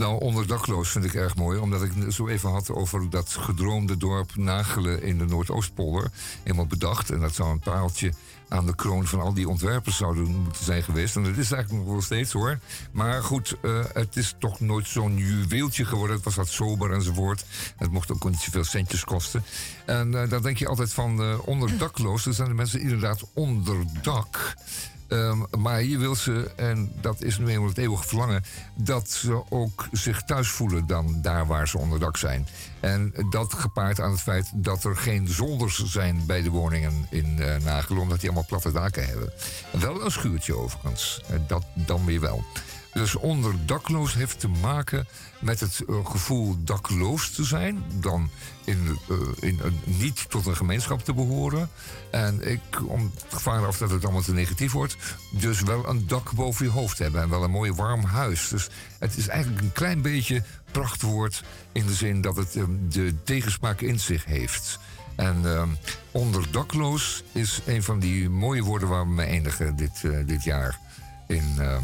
[0.01, 4.35] Nou, onderdakloos vind ik erg mooi, omdat ik zo even had over dat gedroomde dorp
[4.35, 6.11] Nagelen in de Noordoostpolder.
[6.43, 7.09] Helemaal bedacht.
[7.09, 8.13] En dat zou een paaltje
[8.47, 11.15] aan de kroon van al die ontwerpers zouden moeten zijn geweest.
[11.15, 12.59] En dat is eigenlijk nog wel steeds hoor.
[12.91, 16.15] Maar goed, eh, het is toch nooit zo'n juweeltje geworden.
[16.15, 17.45] Het was wat sober enzovoort.
[17.77, 19.43] Het mocht ook niet zoveel centjes kosten.
[19.85, 22.23] En eh, dan denk je altijd van eh, onderdakloos.
[22.23, 23.75] Dan zijn de mensen inderdaad onder
[25.11, 28.43] Ehm, maar je wil ze, en dat is nu eenmaal het eeuwige verlangen,
[28.75, 32.47] dat ze ook zich thuis voelen dan daar waar ze onderdak zijn.
[32.79, 37.39] En dat gepaard aan het feit dat er geen zolders zijn bij de woningen in
[37.39, 39.33] eh Nagelen, omdat die allemaal platte daken hebben.
[39.71, 42.43] Wel een schuurtje overigens, Eh, dat dan weer wel.
[42.93, 45.07] Dus onderdakloos heeft te maken
[45.39, 47.83] met het eh, gevoel dakloos te zijn.
[47.93, 48.29] Dan
[48.65, 49.17] in, eh,
[49.49, 51.69] in, een- niet tot een gemeenschap te behoren.
[52.11, 54.95] En ik, om het gevaar af dat het allemaal te negatief wordt.
[55.31, 57.21] Dus wel een dak boven je hoofd hebben.
[57.21, 58.47] En wel een mooi warm huis.
[58.47, 58.69] Dus
[58.99, 61.43] het is eigenlijk een klein beetje prachtwoord.
[61.71, 64.79] In de zin dat het eh, de tegensmaak in zich heeft.
[65.15, 65.63] En eh,
[66.11, 70.79] onderdakloos is een van die mooie woorden waar we mee eindigen dit, eh, dit jaar.
[71.27, 71.77] In, eh,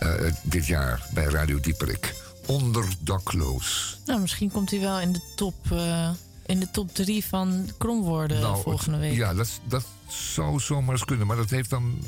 [0.00, 2.14] eh, dit jaar bij Radio Dieperik.
[2.46, 3.98] Onderdakloos.
[4.06, 6.10] Nou, misschien komt hij wel in de top, eh,
[6.46, 9.16] in de top drie van kromwoorden Nou, volgende het- week.
[9.16, 11.26] Ja, dat, dat zou zomaar eens kunnen.
[11.26, 11.98] Maar dat heeft dan.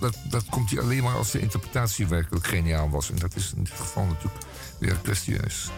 [0.00, 3.10] Dat, dat komt hij alleen maar als de interpretatie werkelijk geniaal was.
[3.10, 4.44] En dat is in dit geval natuurlijk
[4.78, 5.68] weer kwestieus.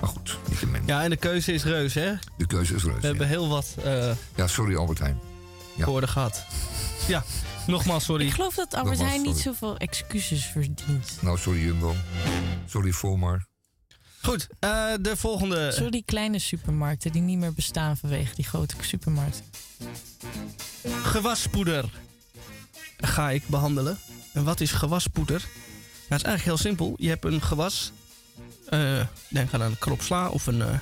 [0.00, 0.82] Maar goed, niet te min.
[0.86, 2.12] Ja, en de keuze is reus, hè?
[2.36, 2.94] De keuze is reus.
[2.94, 3.06] We Ja.
[3.08, 5.18] hebben heel wat eh ja, sorry Albert Heijn.
[5.78, 5.84] Ja.
[5.84, 6.44] woorden gehad.
[7.08, 7.24] Ja,
[7.66, 8.26] nogmaals sorry.
[8.26, 9.42] Ik geloof dat Albert Heijn niet sorry.
[9.42, 11.16] zoveel excuses verdient.
[11.20, 11.94] Nou, sorry Jumbo.
[12.66, 13.46] Sorry Volmar.
[14.22, 15.88] Goed, eh, de volgende.
[15.90, 19.44] Die kleine supermarkten die niet meer bestaan vanwege die grote supermarkten.
[21.02, 21.84] Gewaspoeder
[22.96, 23.98] ga ik behandelen.
[24.32, 25.40] En wat is gewaspoeder?
[25.40, 25.50] Nou,
[26.08, 26.94] het is eigenlijk heel simpel.
[26.96, 27.92] Je hebt een gewas.
[28.68, 30.78] eh, denk aan een krop sla of een, eh,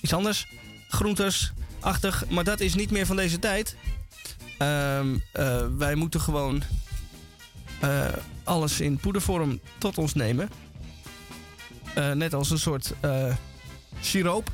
[0.00, 0.46] iets anders.
[0.88, 2.24] Groentes, achtig.
[2.28, 3.76] Maar dat is niet meer van deze tijd.
[4.60, 6.62] Eh, wij moeten gewoon
[7.80, 8.06] eh,
[8.44, 10.50] alles in poedervorm tot ons nemen.
[11.94, 12.94] Eh, net als een soort
[14.00, 14.50] siroop.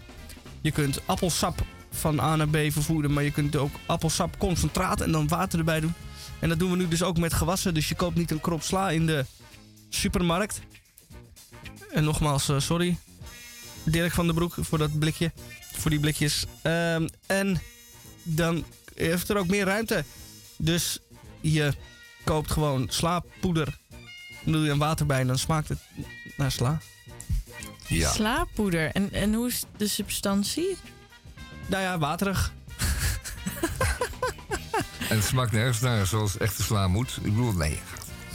[0.61, 5.13] Je kunt appelsap van A naar B vervoeren, maar je kunt ook appelsap concentraat en
[5.13, 5.95] dan water erbij doen.
[6.39, 7.75] En dat doen we nu dus ook met gewassen.
[7.75, 9.25] Dus je koopt niet een krop sla in de
[9.89, 10.61] supermarkt.
[11.91, 12.99] En nogmaals, sorry.
[13.85, 15.33] Dirk van den Broek voor dat blikje.
[15.73, 16.45] Voor die blikjes.
[16.63, 17.61] Ehm, en
[18.23, 18.65] dan
[18.97, 20.05] heeft er ook meer ruimte.
[20.57, 20.99] Dus
[21.41, 21.73] je
[22.25, 23.79] koopt gewoon slaappoeder.
[24.45, 25.79] Dan doe je een water bij en dan smaakt het
[26.37, 26.81] naar sla.
[27.87, 28.13] Ja.
[28.13, 28.91] Slaappoeder.
[28.93, 30.77] En, en hoe is de substantie?
[31.67, 32.53] Nou ja, waterig.
[35.09, 37.17] En het smaakt nergens naar zoals echte sla moet.
[37.17, 37.79] Ik bedoel, nee.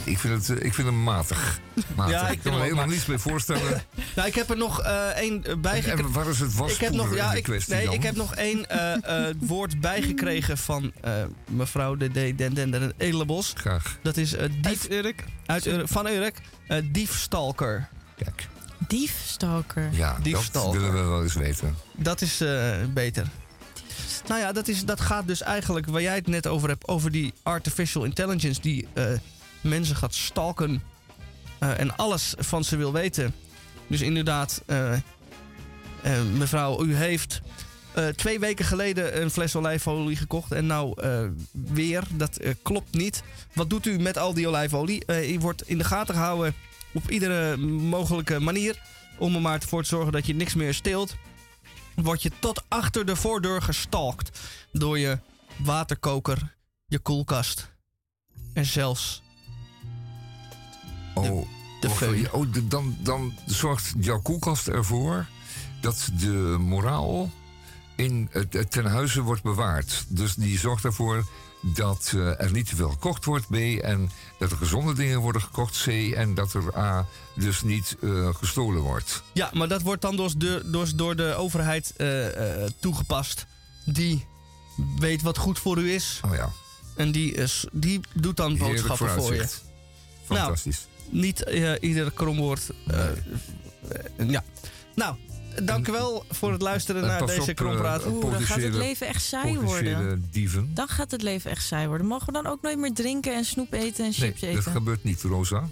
[0.04, 1.60] Ik vind, het, eh, ik vind hem matig.
[1.96, 2.12] matig.
[2.14, 3.82] Ja, ik kan me helemaal niets meer voorstellen.
[4.16, 6.04] Nou, ik heb er nog eh, één en, bijgekregen.
[6.04, 7.94] en waar is het Ik heb nog, ja, in de ik, kwestie nee, dan?
[7.94, 11.12] ik heb nog één eh, eh, woord bijgekregen van eh,
[11.50, 13.52] mevrouw de de Den Den Den Edelbos.
[13.56, 13.98] Graag.
[14.02, 15.24] Dat is eh, dief, Uit Urk.
[15.46, 16.38] uit Urk- van Urk.
[16.66, 17.88] eh, diefstalker.
[18.16, 18.46] Kijk,
[18.88, 19.88] Diefstalker.
[19.92, 20.80] ja, dat Diefstalker.
[20.80, 21.76] willen we wel eens weten.
[21.96, 23.26] Dat is eh, beter.
[24.28, 27.10] Nou ja, dat, is, dat gaat dus eigenlijk waar jij het net over hebt, over
[27.10, 29.04] die artificial intelligence die eh,
[29.62, 30.82] mensen gaat stalken
[31.58, 33.34] eh, en alles van ze wil weten.
[33.86, 35.00] Dus inderdaad, eh, eh,
[36.36, 37.40] mevrouw, u heeft
[38.16, 40.94] twee weken geleden een fles olijfolie gekocht en nou
[41.52, 42.02] weer.
[42.10, 43.22] Dat klopt niet.
[43.54, 45.32] Wat doet u met al die olijfolie?
[45.32, 46.54] U wordt in de gaten gehouden
[46.92, 48.82] op iedere mogelijke manier
[49.18, 51.16] om er maar voor te zorgen dat je niks meer steelt
[51.94, 54.40] word je tot achter de voordeur gestalkt
[54.72, 55.18] door je
[55.56, 56.56] waterkoker,
[56.86, 57.70] je koelkast
[58.54, 59.21] en zelfs
[61.14, 61.46] Oh,
[61.80, 61.88] de
[62.32, 65.26] oh, oh, dan, dan zorgt jouw koelkast ervoor
[65.80, 67.30] dat de moraal
[67.96, 70.04] in het, het ten huize wordt bewaard.
[70.08, 71.26] Dus die zorgt ervoor
[71.62, 73.54] dat eh, er niet te veel gekocht wordt, B.
[73.80, 75.86] En dat er gezonde dingen worden gekocht, C.
[76.12, 77.06] En dat er A.
[77.34, 79.22] dus niet eh, gestolen wordt.
[79.32, 82.26] Ja, maar dat wordt dan door de, door, door de overheid eh,
[82.80, 83.46] toegepast.
[83.84, 84.26] Die
[84.98, 86.50] weet wat goed voor u is Oh ja,
[86.96, 89.20] en die, is, die doet dan boodschappen voor je.
[89.20, 89.64] vooruitzicht.
[90.24, 92.70] Fantastisch niet uh, ieder kromwoord.
[92.86, 94.44] Eh, eh, ja.
[94.94, 95.16] Nou,
[95.62, 98.02] dank wel voor het luisteren naar deze op, krompraat.
[98.02, 100.30] Dan gaat het leven echt saai worden.
[100.74, 102.06] Dan gaat het leven echt saai worden.
[102.06, 104.64] Mogen we dan ook nooit meer drinken en snoep eten en chips nee, eten?
[104.64, 105.68] dat gebeurt niet, Rosa.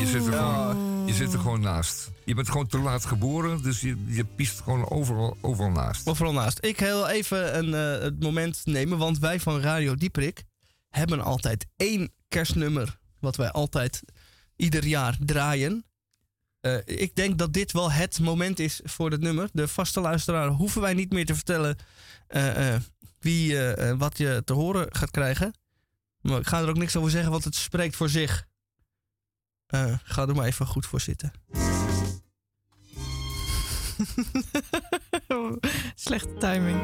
[0.00, 0.64] Je, zit er oh.
[0.64, 2.10] gewoon, je zit er gewoon naast.
[2.24, 6.08] Je bent gewoon te laat geboren, dus je, je piest gewoon overal, overal naast.
[6.08, 6.58] Overal naast.
[6.60, 10.44] Ik wil even een, het moment nemen, want wij van Radio Dieprik
[10.88, 12.98] hebben altijd één kerstnummer.
[13.20, 14.02] Wat wij altijd
[14.56, 15.84] ieder jaar draaien.
[16.60, 19.48] Eh, ik denk dat dit wel het moment is voor het nummer.
[19.52, 21.76] De vaste luisteraar hoeven wij niet meer te vertellen
[22.26, 22.80] eh, eh,
[23.20, 23.58] wie
[23.96, 25.54] wat je te horen gaat krijgen.
[26.20, 28.46] Maar ik ga er ook niks over zeggen, want het spreekt voor zich.
[29.66, 31.32] Eh, ga er maar even goed voor zitten.
[35.94, 36.80] Slechte timing.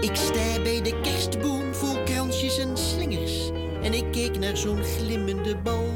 [0.00, 3.50] Ik sta bij de kerstboom vol kransjes en slingers.
[3.82, 5.88] En ik keek naar zo'n glimmende bal.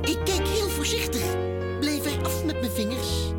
[0.00, 1.36] Ik keek heel voorzichtig,
[1.80, 3.32] bleef er af met mijn vingers.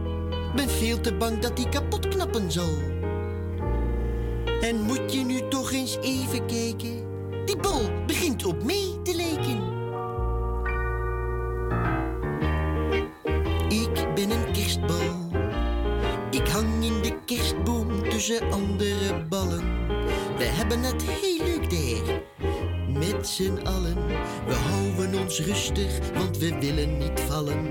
[0.55, 2.73] Ben veel te bang dat die kapot knappen zal.
[4.61, 7.07] En moet je nu toch eens even kijken?
[7.45, 9.77] Die bal begint op mij te lijken.
[13.69, 15.29] Ik ben een kerstbal.
[16.31, 19.63] Ik hang in de kerstboom tussen andere ballen.
[20.37, 22.21] We hebben het heel leuk daar,
[23.00, 23.95] met z'n allen.
[24.47, 27.64] We houden ons rustig, want we willen niet vallen.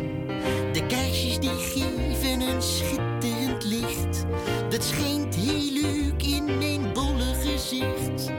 [0.73, 4.25] De kaarsjes die geven een schitterend licht.
[4.69, 8.31] Dat schijnt heel leuk in mijn bolle gezicht.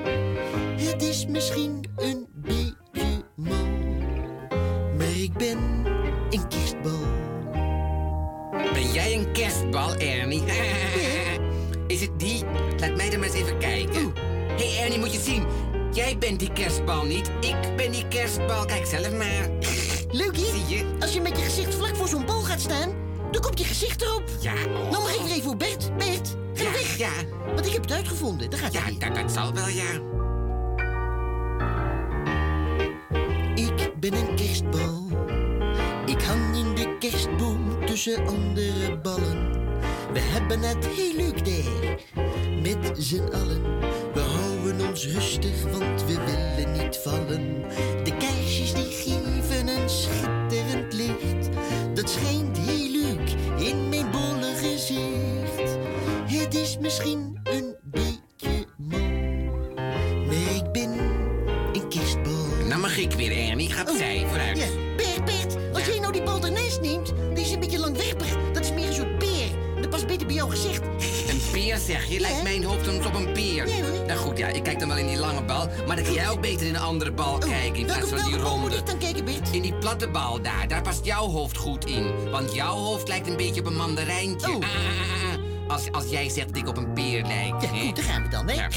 [0.75, 3.67] Het is misschien een beetje mal,
[4.97, 5.57] maar ik ben
[6.29, 7.07] een kerstbal.
[8.73, 10.43] Ben jij een kerstbal, Ernie?
[11.87, 12.43] Is het die?
[12.79, 14.13] Laat mij er maar eens even kijken.
[14.57, 15.68] Hé hey Ernie, moet je zien.
[15.91, 17.31] Jij bent die kerstbal niet.
[17.41, 18.65] Ik ben die kerstbal.
[18.65, 19.49] Kijk zelf maar.
[20.11, 20.43] Leuk, hè?
[20.45, 20.85] Zie je?
[20.99, 22.89] Als je met je gezicht vlak voor zo'n bal gaat staan,
[23.31, 24.23] dan komt je gezicht erop.
[24.39, 24.73] Ja, oh.
[24.89, 25.97] Nou mag ik er even voor Bert.
[25.97, 26.97] Bert, ga Ja, weg.
[26.97, 27.11] ja.
[27.55, 28.49] Want ik heb het uitgevonden.
[28.49, 29.91] Daar gaat Ja, dat, dat zal wel, ja.
[33.55, 35.07] Ik ben een kerstbal.
[36.05, 39.51] Ik hang in de kerstboom tussen andere ballen.
[40.13, 41.97] We hebben het heel leuk daar,
[42.61, 43.61] met z'n allen.
[44.89, 47.61] Ons rustig, want we willen niet vallen.
[48.03, 51.49] De kaarsjes die geven een schitterend licht.
[51.93, 53.29] Dat schijnt heel leuk
[53.67, 55.77] in mijn bolle gezicht.
[56.25, 57.68] Het is misschien een
[71.79, 72.19] zeg je?
[72.19, 73.67] Lijkt mijn hoofd soms op een hoor.
[74.07, 75.67] Nou goed, ja, ik kijk dan wel in die lange bal.
[75.87, 78.37] Maar dan kun jij ook beter in een andere bal kijken in plaats van die
[78.37, 78.75] ronde.
[79.51, 82.29] In die platte bal daar, daar past jouw hoofd goed in.
[82.31, 84.47] Want jouw hoofd lijkt een beetje op een mandarijntje.
[84.47, 84.55] Oh.
[84.55, 85.73] Ah, ah, ah, ah.
[85.73, 87.61] Als, als jij zegt dat ik op een peer lijk.
[87.61, 88.53] Ja, goed, daar gaan we dan, hè?
[88.53, 88.69] Ja.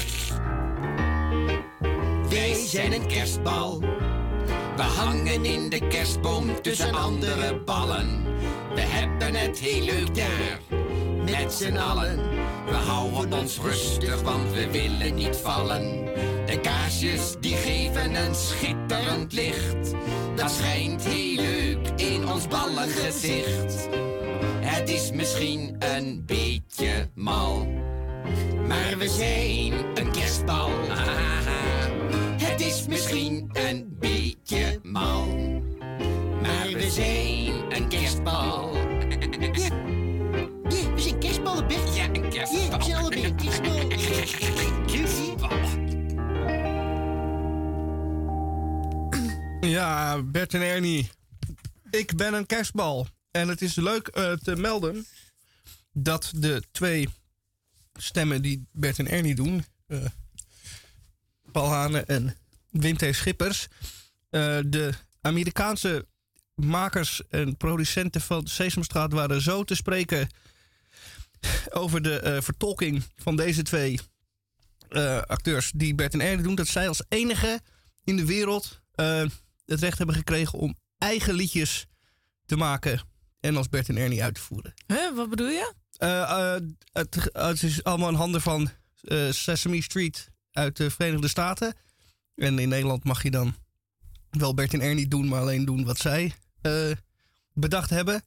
[2.29, 3.79] Wij zijn een kerstbal.
[4.75, 8.23] We hangen in de kerstboom tussen andere ballen.
[8.75, 10.59] We hebben het heel leuk daar,
[11.25, 12.32] met z'n allen.
[12.65, 16.05] We houden ons rustig, want we willen niet vallen.
[16.45, 19.93] De kaarsjes die geven een schitterend licht.
[20.35, 23.89] Dat schijnt heel leuk in ons ballengezicht.
[24.61, 27.67] Het is misschien een beetje mal.
[28.67, 30.69] Maar we zijn een kerstbal.
[32.45, 35.27] Het is misschien een beetje mal.
[36.41, 37.22] Maar we zijn
[49.63, 51.09] Ja, Bert en Ernie.
[51.89, 53.07] Ik ben een kerstbal.
[53.31, 55.05] En het is leuk eh, te melden
[55.91, 57.09] dat de twee
[57.93, 60.05] stemmen die Bert en Ernie doen, eh,
[61.51, 62.37] Paul Hane en
[62.69, 63.05] Wim T.
[63.11, 63.67] Schippers,
[64.29, 66.07] eh, de Amerikaanse
[66.55, 70.29] makers en producenten van Sesamstraat waren zo te spreken
[71.69, 73.99] over de vertolking van deze twee
[75.27, 77.61] acteurs die Bert en Ernie doen, dat zij als enige
[78.03, 78.81] in de wereld
[79.65, 81.85] het recht hebben gekregen om eigen liedjes
[82.45, 83.01] te maken
[83.39, 84.73] en als Bert en Ernie uit te voeren.
[84.87, 85.73] Huh, wat bedoel je?
[85.97, 86.21] Eh,
[86.55, 86.61] eh,
[86.91, 88.69] het, het is allemaal in handen van
[89.01, 91.75] eh, Sesame Street uit de Verenigde Staten.
[92.35, 93.55] En in Nederland mag je dan
[94.29, 96.33] wel Bert en Ernie doen, maar alleen doen wat zij
[97.53, 98.21] bedacht hebben.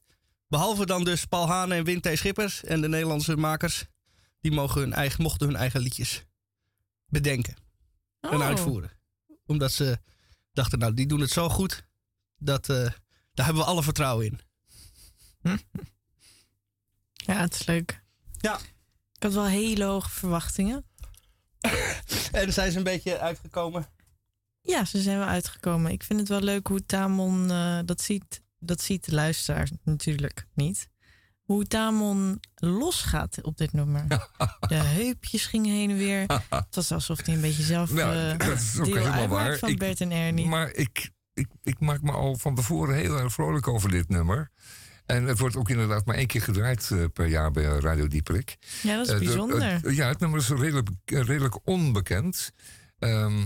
[0.47, 2.09] Behalve dan dus Paul Hane en Wim T.
[2.13, 3.85] Schippers en de Nederlandse makers.
[4.41, 6.25] Die mogen hun eigen, mochten hun eigen liedjes
[7.07, 7.55] bedenken
[8.19, 8.41] en Oh.
[8.41, 8.91] uitvoeren.
[9.45, 9.99] Omdat ze
[10.57, 11.87] dachten, nou, die doen het zo goed.
[12.37, 12.75] Dat, eh,
[13.33, 14.39] daar hebben we alle vertrouwen in.
[17.13, 18.03] Ja, het is leuk.
[18.39, 18.59] Ja.
[19.13, 20.85] Ik had wel hele hoge verwachtingen.
[22.31, 23.87] En zijn ze een beetje uitgekomen.
[24.61, 25.91] Ja, ze zijn wel uitgekomen.
[25.91, 28.41] Ik vind het wel leuk hoe Tamon eh, dat ziet.
[28.59, 30.89] Dat ziet de luisteraar natuurlijk niet.
[31.47, 34.05] Hoe Tamon losgaat op dit nummer.
[34.67, 36.25] De heupjes gingen heen en weer.
[36.49, 39.57] Het was alsof hij een beetje zelf Ja, eh, dat is ook deel helemaal waar.
[39.57, 40.45] van Ik- Bert en Ernie.
[40.47, 44.51] Maar ik, ik, ik maak me al van tevoren heel erg vrolijk over dit nummer.
[45.05, 48.57] En het wordt ook inderdaad maar één keer gedraaid eh, per jaar bij Radio Dieprik.
[48.83, 49.93] ja, dat is Eh, de- bijzonder.
[49.93, 52.51] ja, het nummer is redelijk, redelijk onbekend.
[52.99, 53.45] Ehm,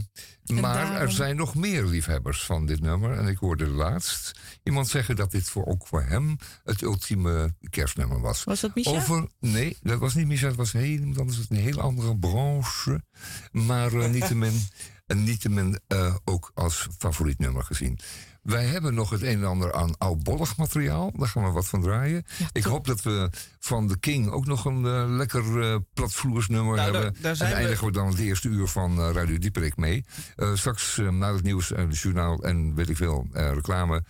[0.62, 3.18] maar er zijn nog meer liefhebbers van dit nummer.
[3.18, 4.32] En ik hoorde laatst
[4.64, 8.43] iemand zeggen dat dit voor, ook voor hem het ultieme kerstnummer was.
[8.43, 8.89] was dat Micha?
[8.91, 13.03] Over, nee, dat was niet Michel, dat was heel, dat was een hele andere branche.
[13.51, 14.53] Maar eh, niettemin,
[15.07, 17.99] en niettemin eh, ook als favoriet nummer gezien.
[18.41, 21.12] Wij hebben nog het een en ander aan oudbollig materiaal.
[21.16, 22.24] Daar gaan we wat van draaien.
[22.51, 26.91] Ik hoop dat we van The King ook nog een eh, lekker eh platvloersnummer Nou,
[26.93, 27.22] hebben.
[27.22, 30.05] daar zijn en we- eindigen we dan het eerste uur van eh, Radio Dieperik mee.
[30.36, 34.03] Eh, straks eh, na het nieuws en het journaal en weet ik veel, eh, reclame.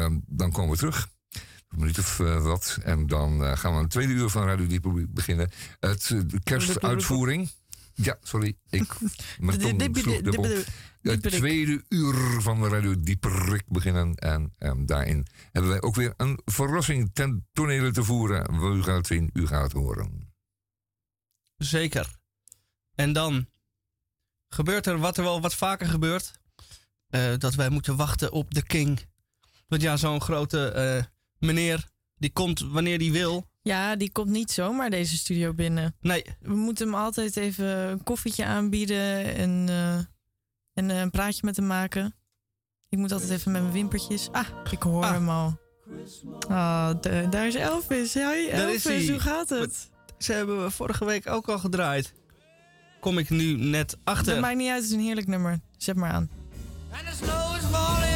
[0.00, 1.08] Eh, dan komen we terug.
[1.68, 2.78] Een minuut of eh, wat.
[2.82, 5.50] En dan eh, gaan we een tweede uur van Radio Dieperik beginnen.
[5.80, 7.50] Het, de kerstuitvoering.
[7.94, 8.56] Ja, sorry.
[8.70, 8.94] Ik,
[9.38, 10.62] mijn tong sloeg dubbel.
[11.02, 14.14] Het tweede uur van de Radio Dieperik beginnen.
[14.14, 18.54] En ehm, daarin hebben wij ook weer een verrassing ten tonele te voeren.
[18.76, 20.32] U gaat het zien, u gaat het horen.
[21.56, 22.16] Zeker.
[22.94, 23.48] En dan
[24.48, 26.32] gebeurt er wat er wel wat vaker gebeurt.
[27.08, 29.06] eh, dat wij moeten wachten op de king.
[29.68, 31.02] Want ja, zo'n grote eh,
[31.38, 33.46] meneer, die komt wanneer die wil.
[33.62, 35.96] Ja, die komt niet zomaar deze studio binnen.
[36.00, 39.94] Nee, We moeten hem altijd even een koffietje aanbieden en, eh,
[40.74, 42.14] en eh, een praatje met hem maken.
[42.88, 44.28] Ik moet altijd even met mijn wimpertjes.
[44.32, 45.12] Ah, ik hoor Ah.
[45.12, 45.58] hem al.
[46.48, 48.14] Ah, de- daar is Elvis.
[48.14, 49.90] Hoi Daar is Elvis, hoe gaat het?
[50.18, 52.12] ze hebben we vorige week ook al gedraaid.
[53.00, 54.40] Kom ik nu net Dat achter.
[54.40, 55.60] maakt niet uit, het is een heerlijk nummer.
[55.76, 56.30] Zet maar aan.
[56.92, 58.07] And the snow is falling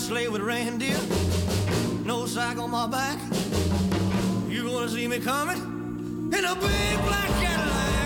[0.00, 0.96] sleigh with reindeer,
[2.04, 3.18] no sack on my back.
[4.48, 5.58] You gonna see me coming
[6.32, 7.99] in a big black Cadillac.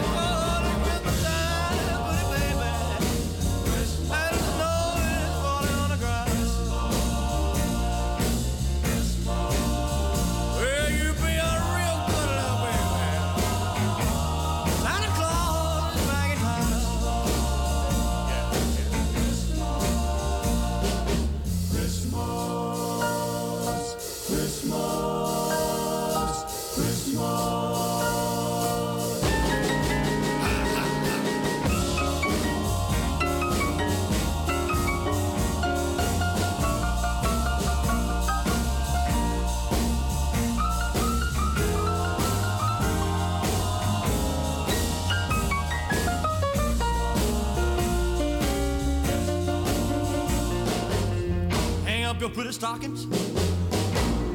[52.34, 53.06] Pretty stockings.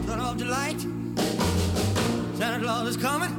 [0.07, 0.79] Turn off the light.
[2.37, 3.38] Santa Claus is coming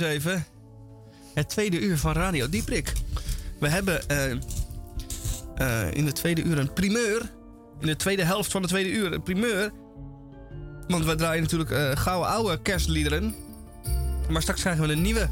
[0.00, 0.44] eens even.
[1.34, 2.92] Het tweede uur van Radio Dieprik.
[3.60, 4.30] We hebben eh,
[5.56, 7.32] eh, in de tweede uur een primeur.
[7.80, 9.72] In de tweede helft van de tweede uur een primeur.
[10.88, 13.34] Want we draaien natuurlijk eh gouden oude kerstliederen.
[14.28, 15.28] Maar straks krijgen we een nieuwe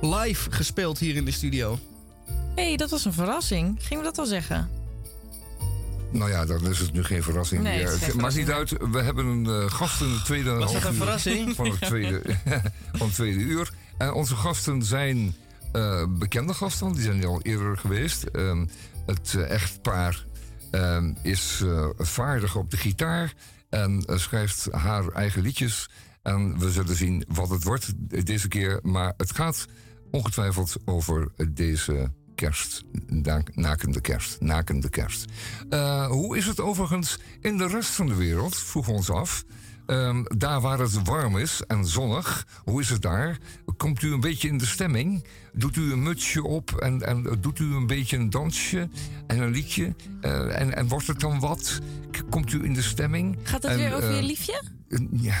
[0.00, 1.78] live gespeeld hier in de studio.
[2.54, 3.76] Hé, hey, dat was een verrassing.
[3.80, 4.70] Gingen we dat al zeggen?
[6.10, 8.00] Nou ja, dan is het nu geen verrassing Nee, meer.
[8.00, 8.70] het maakt niet uit.
[8.90, 11.54] We hebben een gast in de tweede Was dat half een uur verrassing?
[11.54, 12.22] Van het tweede,
[12.98, 13.72] van het tweede uur.
[13.98, 15.34] En onze gasten zijn
[15.72, 16.92] eh, bekende gasten.
[16.92, 18.22] Die zijn al eerder geweest.
[18.22, 18.66] Ehm,
[19.06, 20.24] het eh, echtpaar
[20.70, 23.34] ehm, is eh, vaardig op de gitaar.
[23.68, 25.90] En schrijft haar eigen liedjes.
[26.22, 27.92] En we zullen zien wat het wordt
[28.26, 28.78] deze keer.
[28.82, 29.66] Maar het gaat
[30.10, 32.82] ongetwijfeld over deze kerst.
[33.06, 34.40] Na- Nakende kerst.
[34.40, 35.24] Nakende kerst.
[36.08, 38.56] Hoe is het overigens in de rest van de wereld?
[38.56, 39.44] Vroegen we ons af.
[39.86, 43.38] Ehm, daar waar het warm is en zonnig, hoe is het daar?
[43.76, 45.24] Komt u een beetje in de stemming?
[45.52, 48.88] Doet u een mutsje op en, en doet u een beetje een dansje
[49.26, 49.94] en een liedje?
[50.20, 51.78] Eh, en, en wordt het dan wat?
[52.10, 53.38] K- Komt u in de stemming?
[53.42, 54.62] Gaat het En, weer over je eh, liefje?
[55.10, 55.36] Ja,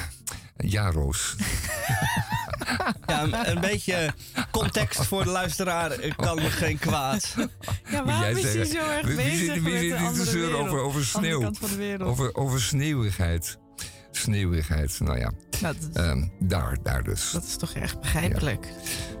[0.56, 1.34] ja Roos.
[3.06, 4.14] Ja, een, een beetje
[4.50, 7.34] context voor de luisteraar eh, kan me geen kwaad.
[7.90, 10.32] Ja, waarom jij is hij zo erg Wie- wie bezig zit- wie met de andere
[10.32, 10.60] wereld?
[10.68, 11.50] over, over sneeuw?
[11.98, 13.58] Over, over sneeuwigheid.
[14.16, 15.30] Sneeuwigheid, nou ja.
[15.60, 17.30] Nou, Ehm, daar, daar dus.
[17.30, 18.68] dat is toch echt begrijpelijk.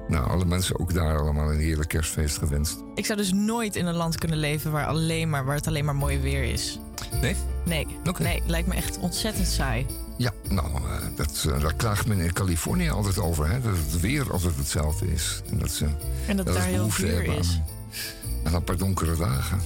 [0.08, 2.76] Nou, alle mensen ook daar allemaal een heerlijk kerstfeest gewenst.
[2.94, 5.84] Ik zou dus nooit in een land kunnen leven waar, alleen maar, waar het alleen
[5.84, 6.78] maar mooi weer is.
[7.20, 7.36] Nee?
[7.64, 7.86] Nee,
[8.18, 9.86] nee, lijkt me echt ontzettend saai.
[10.16, 13.60] Ja, nou, eh, dat, eh, daar klaagt men in Californië altijd over, hè?
[13.60, 15.42] Dat het weer altijd hetzelfde is.
[15.50, 15.86] En dat ze
[16.28, 17.60] En dat dat daar heel vuur is.
[17.60, 19.60] aan, aan een paar donkere dagen.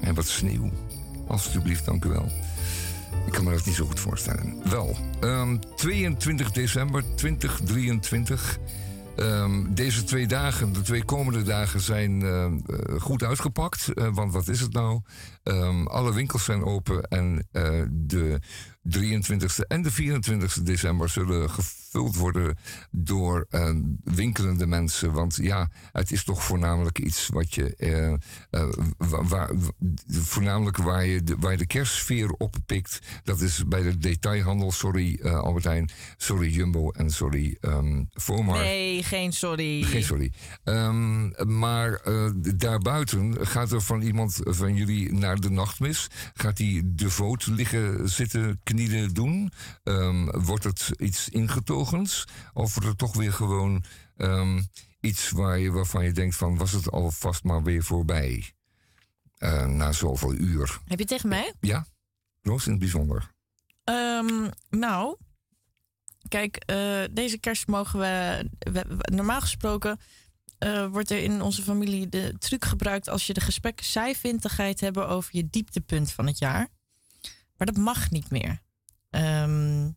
[0.00, 0.70] En wat sneeuw.
[1.26, 2.28] Alsjeblieft, dank u wel.
[3.26, 4.54] Ik kan me dat niet zo goed voorstellen.
[4.70, 8.58] Wel, ehm, 22 december 2023.
[9.16, 12.52] Ehm, deze twee dagen, de twee komende dagen, zijn eh, eh,
[13.00, 13.92] goed uitgepakt.
[13.94, 15.00] Eh, want wat is het nou?
[15.44, 18.40] Ehm, alle winkels zijn open en eh, de
[18.82, 22.58] 23e en de 24e december zullen gevuld worden
[22.90, 23.70] door eh,
[24.04, 25.12] winkelende mensen.
[25.12, 27.76] Want ja, het is toch voornamelijk iets wat je.
[27.76, 28.68] eh,
[29.28, 29.50] waar,
[30.08, 32.98] voornamelijk waar je, de, waar je de kerstsfeer oppikt.
[33.24, 34.72] Dat is bij de detailhandel.
[34.72, 35.90] Sorry, Albert Heijn.
[36.16, 36.90] Sorry, Jumbo.
[36.90, 37.58] En sorry,
[38.12, 38.58] Fomar.
[38.58, 39.82] Nee, geen sorry.
[39.82, 40.32] Geen sorry.
[40.64, 42.02] Ehm, maar
[42.56, 46.08] daarbuiten gaat er van iemand van jullie naar de nachtmis.
[46.34, 49.52] Gaat hij devoot liggen, zitten, knielen doen?
[49.82, 52.24] Ehm, wordt het iets ingetogens?
[52.52, 53.84] Of wordt het toch weer gewoon
[54.16, 54.62] ehm,
[55.00, 56.56] iets waar je, waarvan je denkt van...
[56.56, 58.52] was het alvast maar weer voorbij?
[59.34, 60.66] Eh, na zoveel uur.
[60.68, 61.52] Heb je het tegen mij?
[61.60, 61.86] Ja?
[62.42, 63.32] Roos in het bijzonder.
[63.84, 65.16] Ehm, nou,
[66.28, 69.98] kijk, eh, deze kerst mogen we, we- we- Normaal gesproken
[70.64, 73.08] eh, wordt er in onze familie de truc gebruikt...
[73.08, 73.86] als je de gesprekken
[74.56, 76.68] het hebben over je dieptepunt van het jaar.
[77.56, 78.62] Maar dat mag niet meer.
[79.10, 79.90] Ehm,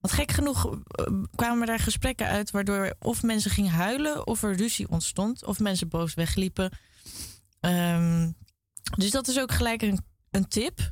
[0.00, 2.50] want gek genoeg eh, kwamen er gesprekken uit...
[2.50, 5.44] waardoor of mensen gingen huilen of er ruzie ontstond...
[5.44, 6.78] of mensen boos wegliepen.
[7.60, 8.30] Ehm,
[8.96, 10.88] dus dat is ook gelijk een, een tip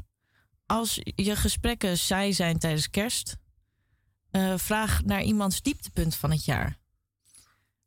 [0.66, 3.36] als je gesprekken saai zijn tijdens kerst,
[4.30, 6.78] eh, vraag naar iemands dieptepunt van het jaar.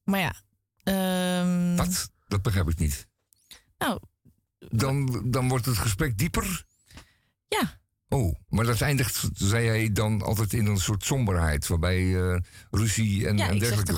[0.04, 0.46] Maar ja.
[0.88, 2.10] Ehm, Wat?
[2.28, 3.08] Dat begrijp ik niet.
[3.78, 4.00] Nou,
[4.60, 6.66] Dan, dan wordt het gesprek dieper.
[7.48, 7.76] ja.
[8.10, 12.40] Oh, maar dat eindigt, zei jij dan altijd in een soort somberheid, waarbij eh,
[12.72, 13.94] ruzie en, Ja, en dergelijke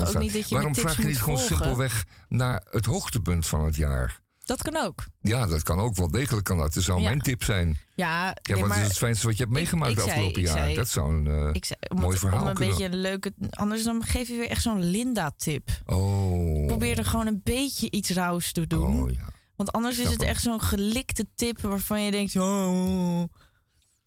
[0.48, 1.56] Waarom vraag je niet gewoon volgen?
[1.56, 4.20] simpelweg naar het hoogtepunt van het jaar?
[4.50, 5.04] Dat kan ook.
[5.20, 6.44] Ja, dat kan ook wel degelijk.
[6.44, 6.74] Kan dat.
[6.74, 7.04] Dat zou Ja.
[7.08, 7.78] mijn tip zijn.
[7.94, 10.42] Ja, Ja, nee, wat maar is het fijnste wat je hebt meegemaakt ik de afgelopen
[10.42, 10.56] jaar?
[10.58, 13.32] zei- dat zou een eh, ik zei, om, mooi verhaal om een beetje een leuke...
[13.50, 15.68] Anders dan geef je weer echt zo'n Linda-tip.
[15.86, 16.66] Oh.
[16.66, 19.02] Probeer er gewoon een beetje iets rauws te doen.
[19.02, 19.24] Oh, ja.
[19.56, 22.36] Want anders is het echt zo'n gelikte tip waarvan je denkt...
[22.36, 23.22] Oh.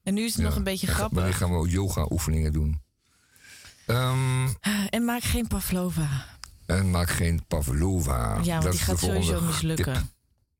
[0.04, 1.18] En nu is het nog een beetje grappig.
[1.18, 2.82] Wanneer gaan we ook yoga-oefeningen doen?
[3.86, 4.48] Ehm,
[4.90, 6.26] En maak geen pavlova.
[6.66, 8.40] en maak geen pavlova.
[8.44, 9.94] Ja, want dat die gaat sowieso mislukken.
[9.94, 10.04] Tip.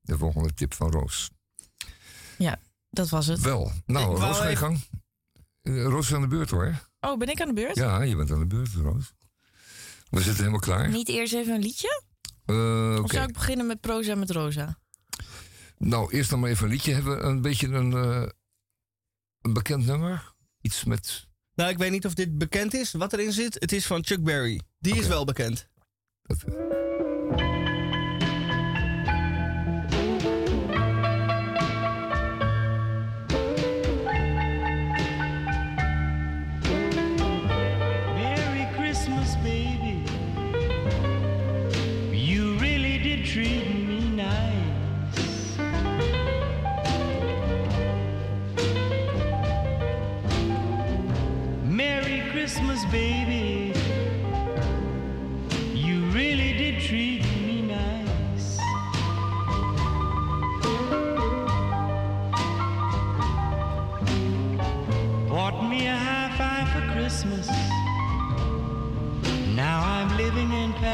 [0.04, 1.30] De volgende tip van Roos.
[2.38, 2.58] Ja,
[2.90, 3.40] dat was het.
[3.40, 3.72] Wel.
[3.86, 4.80] Nou, Roos, ga je gang.
[5.62, 6.88] Eh, Roos is aan de beurt hoor.
[7.00, 7.76] Oh, ben ik aan de beurt?
[7.76, 9.12] Ja, je bent aan de beurt, Roos.
[10.10, 10.88] We zitten helemaal klaar.
[10.88, 12.02] Niet eerst even een liedje?
[12.44, 14.78] Eh, Of zou ik beginnen met proza met rosa?
[15.78, 16.92] Nou, eerst dan maar even een liedje.
[16.92, 18.28] Hebben we een beetje een, eh,
[19.40, 20.32] een bekend nummer?
[20.60, 21.26] Iets met...
[21.54, 23.54] Nou, ik weet niet of dit bekend is, wat erin zit.
[23.54, 24.60] Het is van Chuck Berry.
[24.78, 25.68] Die is wel bekend.
[26.22, 26.83] Merry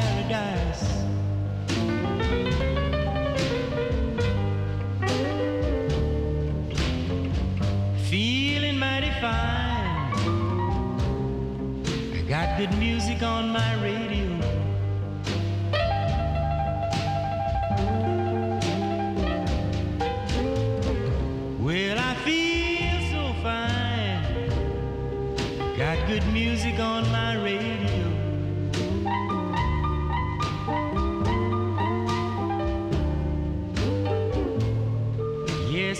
[0.00, 0.84] paradise.
[8.08, 10.12] Feeling mighty fine.
[12.14, 14.28] I got good music on my radio.
[21.64, 24.22] Well, I feel so fine.
[25.76, 27.69] Got good music on my radio.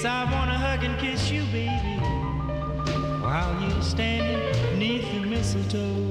[0.02, 1.98] Yes, I wanna hug and kiss you, baby,
[3.20, 4.40] while you're standing
[4.72, 6.09] beneath the mistletoe.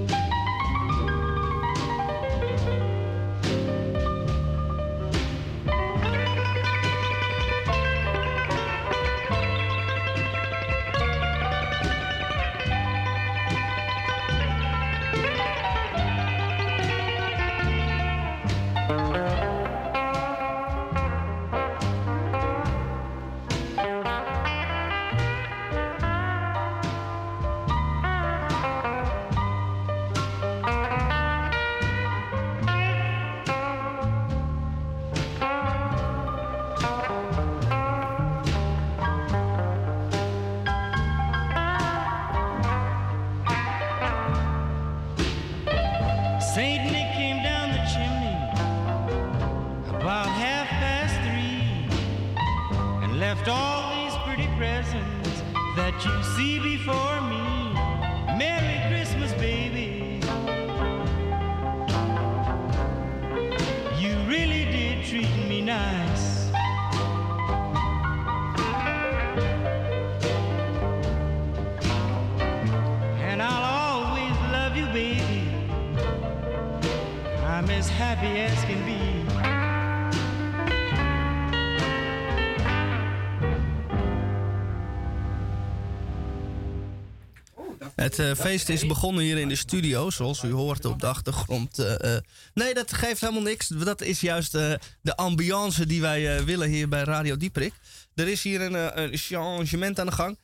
[88.10, 91.80] Het eh, feest is begonnen hier in de studio, zoals u hoort op de achtergrond.
[91.80, 92.22] eh, eh.
[92.53, 93.68] nee, dat geeft helemaal niks.
[93.68, 97.74] Dat is juist de ambiance die wij willen hier bij Radio Dieprik.
[98.16, 100.38] Er is hier een, een changement aan de gang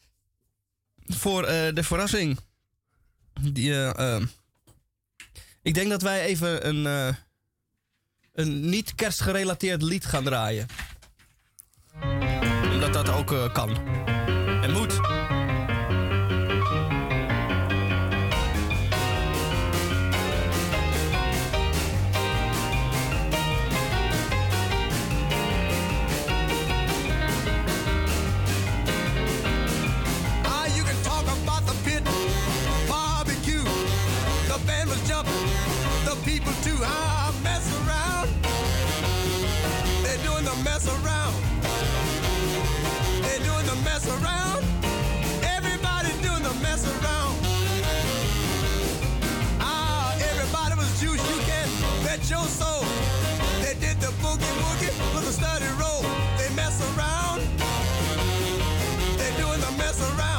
[1.08, 2.40] voor de verrassing.
[3.42, 4.22] Die, eh, eh,
[5.62, 7.16] ik denk dat wij even een,
[8.34, 10.68] een niet kerstgerelateerd lied gaan draaien.
[12.72, 13.88] Omdat dat ook kan.
[14.62, 15.15] En moet.
[43.96, 44.62] Mess around.
[46.04, 47.34] They're doing the mess around.
[48.02, 48.66] Everybody.
[49.62, 51.68] Ah, everybody was juice, you can
[52.04, 52.84] bet your soul.
[53.62, 56.02] They did the boogie woogie with a steady roll.
[56.38, 57.40] They mess around.
[59.18, 60.35] They're doing the mess around.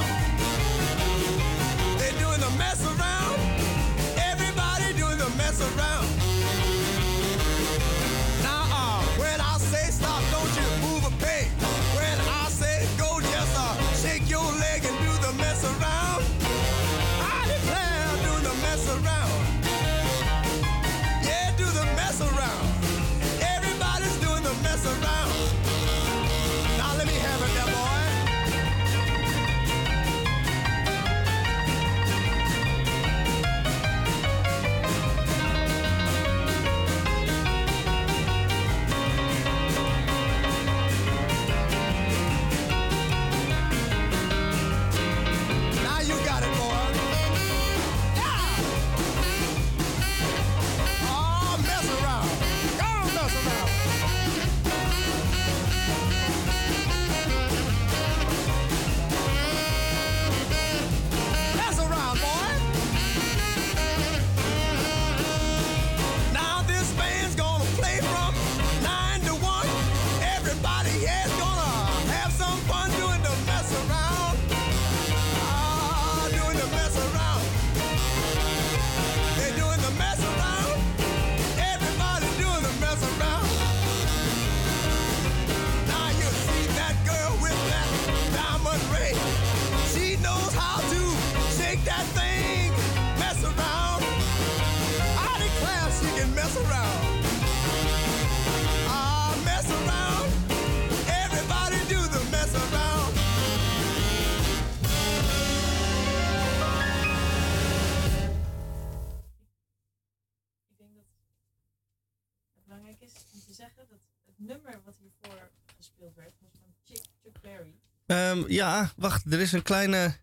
[118.37, 120.17] Ehm, ja, wacht, er is een kleine.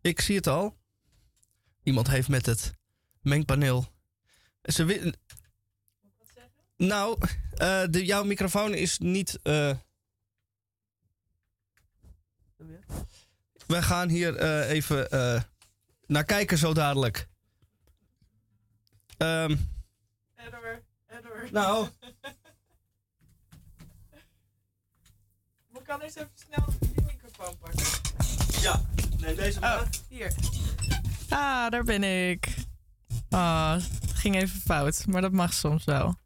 [0.00, 0.76] Ik zie het al.
[1.82, 2.72] Iemand heeft met het
[3.20, 3.86] mengpaneel.
[4.62, 5.12] Ze wi-
[6.76, 7.18] nou,
[7.54, 9.38] eh, de, jouw microfoon is niet.
[9.42, 9.76] eh,
[13.66, 15.08] We gaan hier eh, even
[16.06, 17.28] naar kijken zo dadelijk.
[19.16, 19.56] Ehm,
[20.36, 21.50] Edward, Edward.
[21.50, 21.88] Nou.
[25.72, 26.74] We kan eens even snel
[27.48, 28.60] die microfoon pakken.
[28.62, 28.82] Ja,
[29.18, 29.88] neem deze maar.
[30.08, 30.32] hier.
[31.28, 32.54] Ah, daar ben ik.
[33.30, 36.16] Ah, het ging even fout, maar dat mag soms wel.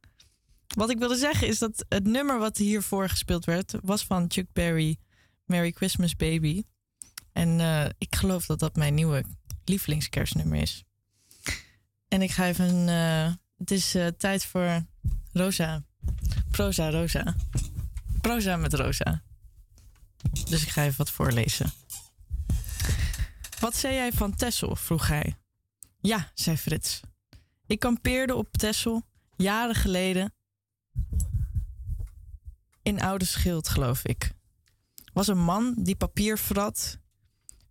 [0.74, 4.52] Wat ik wilde zeggen is dat het nummer wat hiervoor gespeeld werd, was van Chuck
[4.52, 4.96] Berry,
[5.44, 6.62] Merry Christmas Baby.
[7.32, 9.24] En eh, ik geloof dat dat mijn nieuwe
[9.64, 10.84] lievelingskerstnummer is.
[12.08, 12.88] En ik ga even.
[12.88, 14.84] eh, het is eh, tijd voor
[15.32, 15.84] Rosa.
[16.50, 17.34] Proza Rosa.
[18.20, 19.22] Proza met Rosa.
[20.48, 21.72] Dus ik ga even wat voorlezen.
[23.60, 24.76] Wat zei jij van Tessel?
[24.76, 25.36] vroeg hij.
[26.00, 27.00] Ja, zei Frits.
[27.66, 29.02] Ik kampeerde op Tessel
[29.36, 30.34] jaren geleden.
[32.82, 34.30] In Oude Schild, geloof ik.
[35.12, 36.98] Was een man die papier vrat.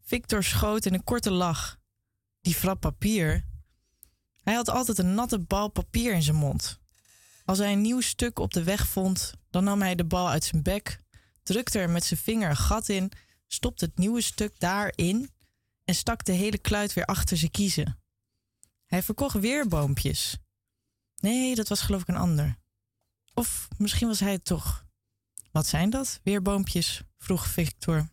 [0.02, 1.78] Victor schoot in een korte lach.
[2.42, 3.46] Die vrat papier.
[4.44, 6.80] Hij had altijd een natte bal papier in zijn mond.
[7.46, 10.44] Als hij een nieuw stuk op de weg vond, dan nam hij de bal uit
[10.44, 11.00] zijn bek,
[11.46, 13.12] drukte er met zijn vinger een gat in,
[13.48, 15.30] stopte het nieuwe stuk daarin
[15.84, 18.00] en stak de hele kluit weer achter zijn kiezen.
[18.86, 20.38] Hij verkocht weer boompjes.
[21.16, 22.56] Nee, dat was geloof ik een ander.
[23.34, 24.86] Of misschien was hij het toch.
[25.52, 27.02] Wat zijn dat, weerboompjes?
[27.18, 28.10] vroeg Victor.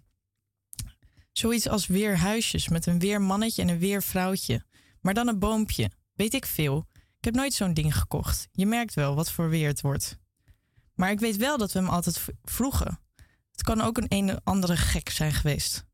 [1.32, 4.64] Zoiets als weerhuisjes met een weermannetje en een weervrouwtje.
[5.00, 5.90] Maar dan een boompje.
[6.12, 6.86] Weet ik veel.
[7.18, 8.48] Ik heb nooit zo'n ding gekocht.
[8.52, 10.18] Je merkt wel wat voor weer het wordt.
[10.94, 12.98] Maar ik weet wel dat we hem altijd vroegen.
[13.52, 15.84] Het kan ook een een andere gek zijn geweest.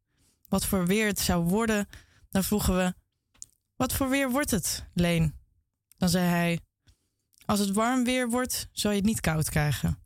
[0.48, 1.88] Wat voor weer het zou worden,
[2.30, 2.94] dan vroegen we...
[3.76, 5.34] Wat voor weer wordt het, Leen?
[5.96, 6.60] Dan zei hij...
[7.44, 9.98] Als het warm weer wordt, zal je het niet koud krijgen.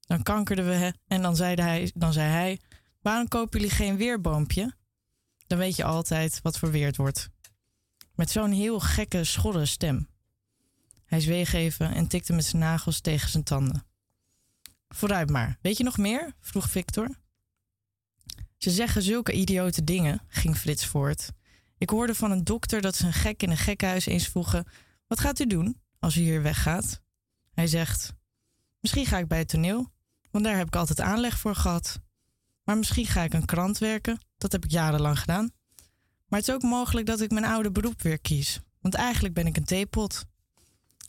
[0.00, 2.60] Dan kankerden we en dan, zeide hij, dan zei hij...
[3.02, 4.74] Waarom kopen jullie geen weerboompje?
[5.46, 7.28] Dan weet je altijd wat voor weer het wordt.
[8.14, 10.08] Met zo'n heel gekke, schorre stem.
[11.04, 13.84] Hij zweeg even en tikte met zijn nagels tegen zijn tanden.
[14.94, 15.58] Vooruit maar.
[15.62, 16.34] Weet je nog meer?
[16.40, 17.08] vroeg Victor.
[18.56, 21.30] Ze zeggen zulke idiote dingen, ging Frits voort.
[21.78, 24.66] Ik hoorde van een dokter dat ze een gek in een gekkenhuis eens vroegen:
[25.06, 27.00] Wat gaat u doen als u hier weggaat?
[27.52, 28.12] Hij zegt:
[28.80, 29.92] Misschien ga ik bij het toneel,
[30.30, 32.00] want daar heb ik altijd aanleg voor gehad.
[32.64, 35.50] Maar misschien ga ik een krant werken, dat heb ik jarenlang gedaan.
[36.26, 38.60] Maar het is ook mogelijk dat ik mijn oude beroep weer kies.
[38.80, 40.24] Want eigenlijk ben ik een theepot.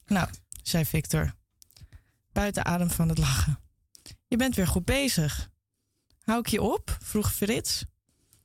[0.06, 0.30] Nou,
[0.64, 1.34] zei Victor.
[2.32, 3.60] Buiten adem van het lachen.
[4.32, 5.50] Je bent weer goed bezig.
[6.22, 6.98] Hou ik je op?
[7.04, 7.86] vroeg Frits.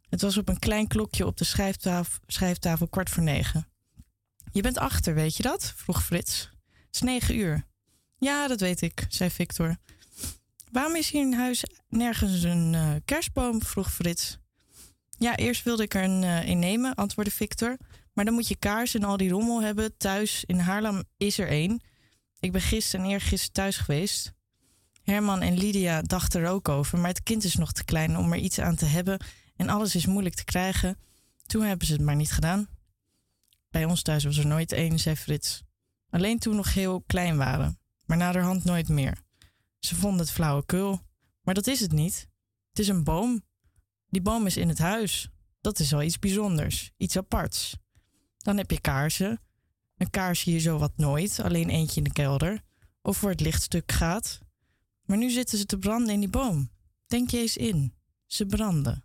[0.09, 3.69] Het was op een klein klokje op de schrijftafel, schrijftafel kwart voor negen.
[4.53, 5.73] Je bent achter, weet je dat?
[5.77, 6.51] vroeg Frits.
[6.71, 7.67] Het is negen uur.
[8.19, 9.77] Ja, dat weet ik, zei Victor.
[10.71, 13.63] Waarom is hier in huis nergens een eh, kerstboom?
[13.63, 14.39] vroeg Frits.
[15.19, 17.77] Ja, eerst wilde ik er een uh, een nemen, antwoordde Victor.
[18.13, 19.97] Maar dan moet je kaars en al die rommel hebben.
[19.97, 21.81] Thuis in Haarlem is er één.
[22.41, 24.35] Ik ben gisteren en eergisteren thuis geweest.
[25.07, 28.33] Herman en Lydia dachten er ook over, maar het kind is nog te klein om
[28.33, 29.19] er iets aan te hebben
[29.57, 30.99] en alles is moeilijk te krijgen.
[31.47, 32.69] Toen hebben ze het maar niet gedaan.
[33.71, 35.63] Bij ons thuis was er nooit één, zei Frits.
[36.11, 39.19] Alleen toen nog heel klein waren, maar naderhand nooit meer.
[39.79, 41.01] Ze vonden het flauwekul,
[41.43, 42.29] maar dat is het niet.
[42.69, 43.45] Het is een boom.
[44.09, 45.29] Die boom is in het huis.
[45.61, 47.77] Dat is al iets bijzonders, iets aparts.
[48.39, 49.41] Dan heb je kaarsen.
[49.97, 52.63] Een kaars je zo wat nooit, alleen eentje in de kelder.
[53.03, 54.45] Of voor het lichtstuk gaat.
[55.07, 56.71] Maar nu zitten ze te branden in die boom.
[57.07, 57.95] Denk je eens in.
[58.27, 59.05] Ze branden.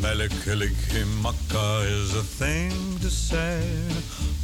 [0.00, 3.62] Melikilikimaka is a thing to say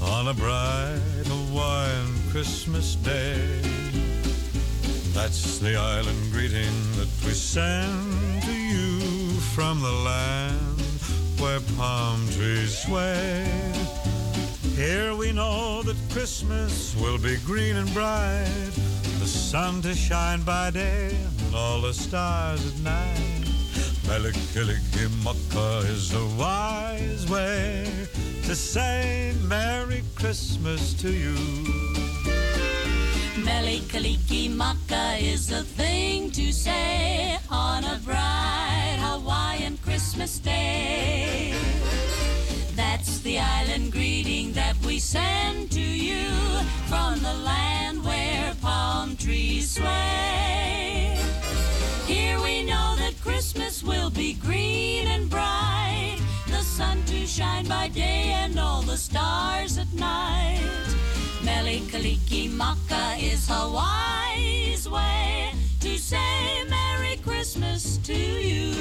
[0.00, 3.77] on a bright Hawaiian Christmas day.
[5.20, 9.00] That's the island greeting that we send to you
[9.52, 10.80] from the land
[11.40, 13.44] where palm trees sway.
[14.76, 18.70] Here we know that Christmas will be green and bright,
[19.18, 21.10] the sun to shine by day
[21.46, 23.44] and all the stars at night.
[24.06, 27.90] Melikilikimaka is a wise way
[28.44, 31.87] to say Merry Christmas to you.
[33.44, 41.54] Melikaliki Maka is a thing to say on a bright Hawaiian Christmas day.
[42.74, 46.28] That's the island greeting that we send to you
[46.86, 51.16] from the land where palm trees sway.
[52.06, 57.88] Here we know that Christmas will be green and bright, the sun to shine by
[57.88, 60.88] day and all the stars at night.
[61.48, 65.50] Melikaliki Maka is Hawaii's way
[65.80, 68.74] to say Merry Christmas to you.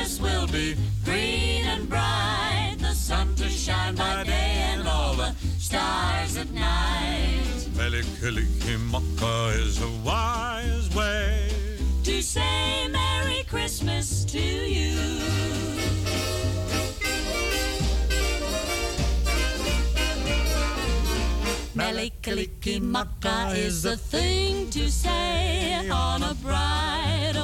[0.00, 5.34] Christmas will be green and bright, the sun to shine by day and all the
[5.58, 7.44] stars at night.
[7.76, 11.50] Melikilikimaka is a wise way
[12.04, 14.96] To say Merry Christmas to you.
[21.74, 27.34] Melikilikimaka is the thing to say on a bright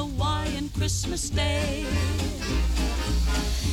[0.86, 1.84] Christmas day.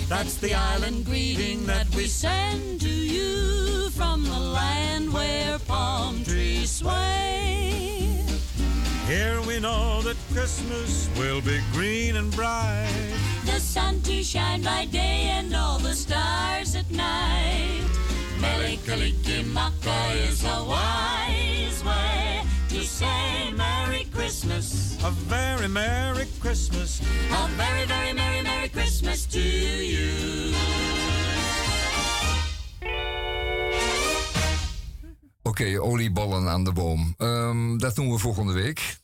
[0.09, 6.71] That's the island greeting that we send to you from the land where palm trees
[6.71, 8.25] sway.
[9.05, 12.89] Here we know that Christmas will be green and bright.
[13.45, 17.85] The sun to shine by day and all the stars at night.
[18.39, 22.32] Melikilikimaka is a wise way
[22.73, 24.97] to say Merry Christmas.
[25.03, 27.01] A very Merry Christmas.
[27.31, 30.53] A very, very Merry, Merry Christmas to you.
[35.41, 37.13] Oké, olieballen aan de boom.
[37.17, 38.97] Ehm, dat doen we volgende week.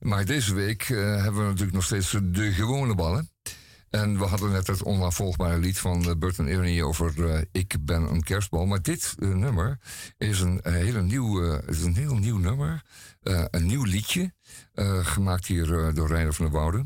[0.00, 3.33] Maar deze week eh, hebben we natuurlijk nog steeds de gewone ballen.
[3.94, 7.76] En we hadden net het onafvolgbare lied van eh, Bert en Ernie over eh, Ik
[7.80, 8.66] ben een kerstbal.
[8.66, 9.78] Maar dit eh, nummer
[10.18, 12.82] is een, hele nieuw, is een heel nieuw nummer.
[13.50, 14.32] Een nieuw liedje.
[15.02, 16.84] gemaakt hier door Reiner van der Woude.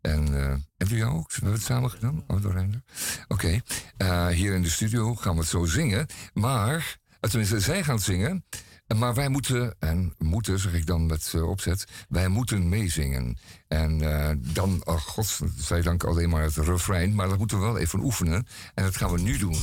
[0.00, 0.32] En
[0.76, 1.30] hebben jullie ook?
[1.30, 2.24] Hebben we het samen gedaan?
[2.26, 2.82] Oh, door Reiner.
[3.28, 3.60] Oké.
[4.32, 6.06] Hier in de studio gaan we het zo zingen.
[6.32, 8.44] Maar, tenminste, zij gaan zingen.
[8.86, 13.38] Eh, Maar wij moeten, en moeten zeg ik dan met eh, opzet, wij moeten meezingen.
[13.68, 18.00] En eh, dan, oh godzijdank, alleen maar het refrein, maar dat moeten we wel even
[18.00, 18.46] oefenen.
[18.74, 19.56] En dat gaan we nu doen.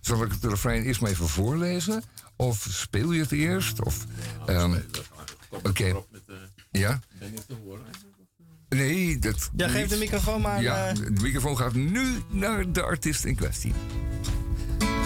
[0.00, 2.02] Zal ik het refrein eerst maar even voorlezen?
[2.36, 3.82] Of speel je het eerst?
[3.84, 4.04] Of,
[4.46, 4.78] ehm,
[5.62, 5.94] Oké.
[6.70, 7.00] Ja?
[8.68, 9.50] Nee, dat.
[9.56, 9.90] Ja, geef niet.
[9.90, 10.62] de microfoon maar.
[10.62, 13.72] Ja, eh, de microfoon gaat nu naar de artiest in kwestie.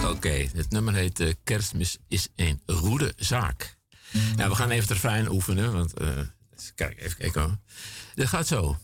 [0.09, 3.77] Oké, het nummer heet eh, Kerstmis is een goede zaak.
[4.35, 5.93] Nou, we gaan even refrein oefenen, want...
[5.93, 6.07] eh,
[6.75, 7.57] kijk, even kijken hoor.
[8.15, 8.77] Dit gaat zo.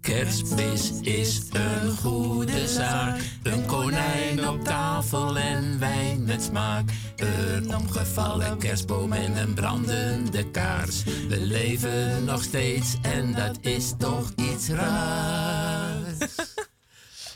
[0.00, 3.20] Kerstmis is een goede zaak.
[3.42, 6.90] Een konijn op tafel en wijn met smaak.
[7.16, 11.04] Een omgevallen kerstboom en een brandende kaars.
[11.04, 16.18] We leven nog steeds en dat is toch iets raars.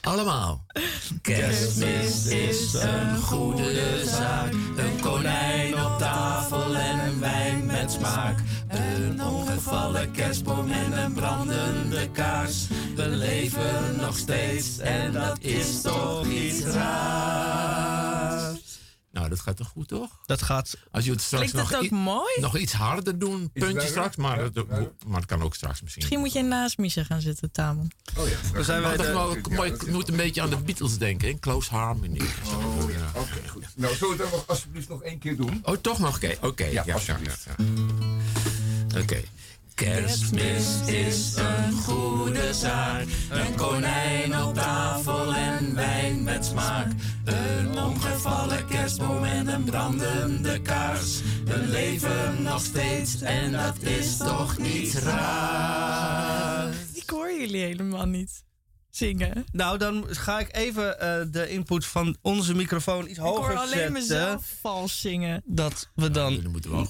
[0.06, 0.64] Allemaal.
[1.22, 4.52] Kerstmis is een goede zaak.
[4.76, 8.38] Een konijn op tafel en een wijn met smaak.
[8.68, 12.66] Een omgevallen kerstboom en een brandende kaars.
[12.94, 18.65] We leven nog steeds en dat is toch iets raars.
[19.16, 20.10] Nou, dat gaat toch goed, toch?
[20.26, 20.76] Dat gaat.
[20.90, 22.40] Als je het straks Klinkt nog, dat ook mooi?
[22.40, 24.16] nog iets harder doen, puntje straks.
[24.16, 24.54] Maar, het-
[25.06, 26.02] maar het kan ook straks misschien.
[26.02, 27.90] Misschien moet je naast Misha gaan zitten, Tamon.
[28.16, 28.36] Oh ja.
[28.52, 31.28] Dan zijn wij Maar dat de- wel ik moet een beetje aan de Beatles denken,
[31.28, 31.38] hè?
[31.40, 32.20] Close Harmony.
[32.20, 33.20] Oh, ja.
[33.20, 33.64] Oké, goed.
[33.76, 35.60] Nou, zullen we het nog alsjeblieft nog één keer doen?
[35.62, 36.16] Oh, toch nog?
[36.16, 36.64] Oké, oké.
[36.64, 37.44] Ja, ja, alsjeblieft.
[37.44, 37.54] ja,
[38.94, 39.00] ja.
[39.00, 39.20] Oké.
[39.76, 43.04] Kerstmis is een goede zaak.
[43.30, 46.92] Een konijn op tafel en wijn met smaak.
[47.24, 51.20] Een omgevallen kerstboom en een brandende kaars.
[51.44, 56.72] We leven nog steeds en dat is toch niet raar.
[56.92, 58.44] Ik hoor jullie helemaal niet
[58.90, 59.44] zingen.
[59.52, 63.56] Nou, dan ga ik even eh, de input van onze microfoon iets Ik hoor hoger
[63.56, 63.92] alleen zetten.
[63.92, 65.42] mezelf vals zingen.
[65.44, 66.32] Dat we dan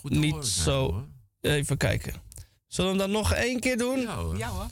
[0.03, 0.93] niet horen zo...
[0.93, 1.09] hoor.
[1.41, 2.26] Even kijken.
[2.77, 4.01] Zullen we hem dan nog één keer doen?
[4.01, 4.39] Ja hoor.
[4.39, 4.67] Ja hoor.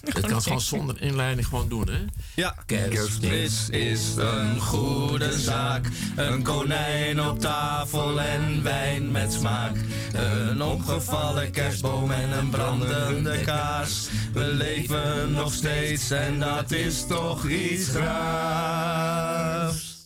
[0.00, 2.04] Het kan gewoon zonder inleiding gewoon doen, hè?
[2.34, 2.54] Ja.
[2.66, 5.86] Kerstmis is een goede zaak.
[6.16, 9.76] Een konijn op tafel en wijn met smaak.
[10.12, 14.08] Een omgevallen kerstboom en een brandende kaars.
[14.32, 19.96] We leven nog steeds en dat is toch iets raars.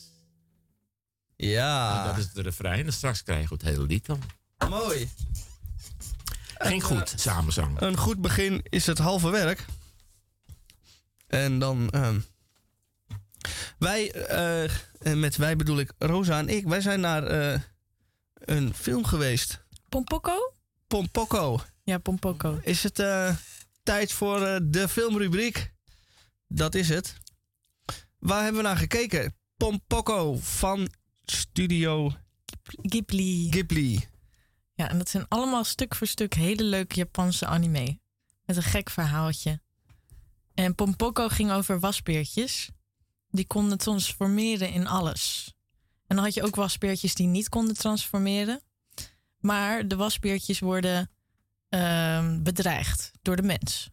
[1.37, 2.07] Ja.
[2.07, 2.87] Dat is het refrein.
[2.87, 4.21] En straks krijgen we het hele lied dan.
[4.69, 5.09] Mooi.
[6.69, 7.81] Ging goed, samenzang.
[7.81, 9.65] Een goed begin is het halve werk.
[11.27, 11.91] En dan.
[11.91, 12.21] ehm,
[13.79, 17.61] wij, eh, en met wij bedoel ik Rosa en ik, wij zijn naar eh,
[18.35, 19.65] een film geweest.
[19.89, 20.55] Pompoko?
[20.87, 21.61] Pompoko.
[21.85, 22.61] Ja, Pompoko.
[22.63, 23.37] Is het eh,
[23.83, 25.73] tijd voor de filmrubriek?
[26.49, 27.17] Dat is het.
[28.19, 29.35] Waar hebben we naar gekeken?
[29.57, 30.89] Pompoko van
[31.25, 32.13] Studio
[32.83, 33.51] Ghibli.
[33.51, 34.09] Ghibli.
[34.81, 37.99] Ja, en dat zijn allemaal stuk voor stuk hele leuke Japanse anime.
[38.45, 39.61] Met een gek verhaaltje.
[40.55, 42.71] En Pompoko ging over wasbeertjes.
[43.31, 45.53] Die konden transformeren in alles.
[46.07, 48.61] En dan had je ook wasbeertjes die niet konden transformeren.
[49.39, 51.11] Maar de wasbeertjes worden
[51.69, 53.91] ehm, bedreigd door de mens.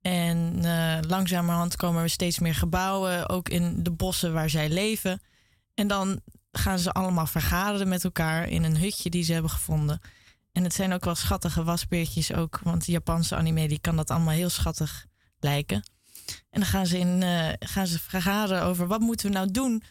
[0.00, 5.20] En eh, langzamerhand komen er steeds meer gebouwen, ook in de bossen waar zij leven.
[5.74, 6.20] En dan
[6.58, 10.00] gaan ze allemaal vergaderen met elkaar in een hutje die ze hebben gevonden.
[10.52, 14.10] En het zijn ook wel schattige wasbeertjes ook, want de Japanse anime die kan dat
[14.10, 15.06] allemaal heel schattig
[15.38, 15.82] lijken.
[16.50, 19.82] En dan gaan ze, in, eh, gaan ze vergaderen over wat moeten we nou doen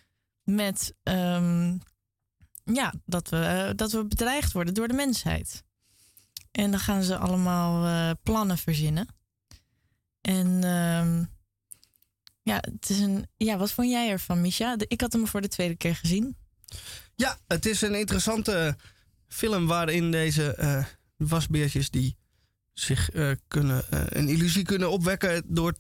[0.43, 1.77] met ehm,
[2.63, 5.63] ja, dat, we, eh, dat we bedreigd worden door de mensheid.
[6.51, 9.07] En dan gaan ze allemaal eh, plannen verzinnen.
[10.21, 11.23] En ehm,
[12.41, 13.27] ja, het is een.
[13.37, 14.75] Ja, wat vond jij ervan, Misha?
[14.77, 16.37] Ik had hem voor de tweede keer gezien.
[17.15, 18.75] Ja, het is een interessante
[19.27, 20.85] film waarin deze eh,
[21.17, 22.15] wasbeertjes die
[22.73, 25.73] zich eh, kunnen, eh, een illusie kunnen opwekken door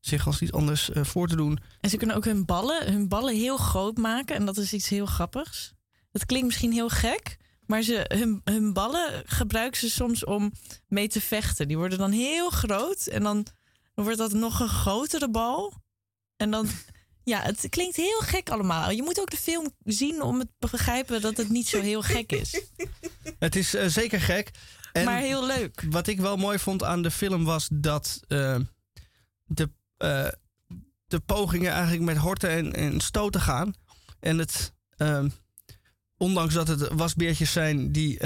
[0.00, 1.58] zich als iets anders voor te doen.
[1.80, 4.36] En ze kunnen ook hun ballen, hun ballen heel groot maken.
[4.36, 5.72] En dat is iets heel grappigs.
[6.10, 7.36] Dat klinkt misschien heel gek.
[7.66, 10.52] Maar ze, hun, hun ballen gebruiken ze soms om
[10.88, 11.68] mee te vechten.
[11.68, 13.06] Die worden dan heel groot.
[13.06, 13.46] En dan
[13.94, 15.74] wordt dat nog een grotere bal.
[16.36, 16.68] En dan...
[17.28, 18.90] Ja, het klinkt heel gek allemaal.
[18.90, 22.02] Je moet ook de film zien om het te begrijpen dat het niet zo heel
[22.02, 22.62] gek is.
[23.38, 24.50] Het is eh, zeker gek.
[24.92, 25.84] En Maar heel leuk.
[25.90, 28.58] Wat ik wel mooi vond aan de film was dat eh,
[29.44, 30.28] de, eh,
[31.06, 33.74] de pogingen eigenlijk met horten en, en stoten gaan.
[34.20, 35.28] En het, ehm,
[36.16, 38.20] ondanks dat het wasbeertjes zijn die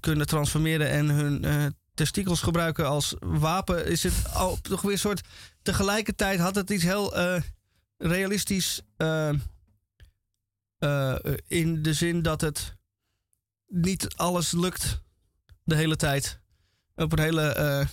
[0.00, 5.20] kunnen transformeren en hun testikels gebruiken als wapen, is het al toch weer een soort.
[5.62, 7.12] Tegelijkertijd had het iets heel
[8.00, 8.80] realistisch.
[8.96, 9.34] eh,
[10.78, 11.16] eh,
[11.46, 12.76] in de zin dat het
[13.66, 15.00] niet alles lukt
[15.64, 16.40] de hele tijd.
[16.94, 17.42] Op een hele.
[17.52, 17.86] eh,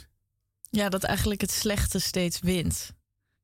[0.69, 2.93] Ja, dat eigenlijk het slechte steeds wint.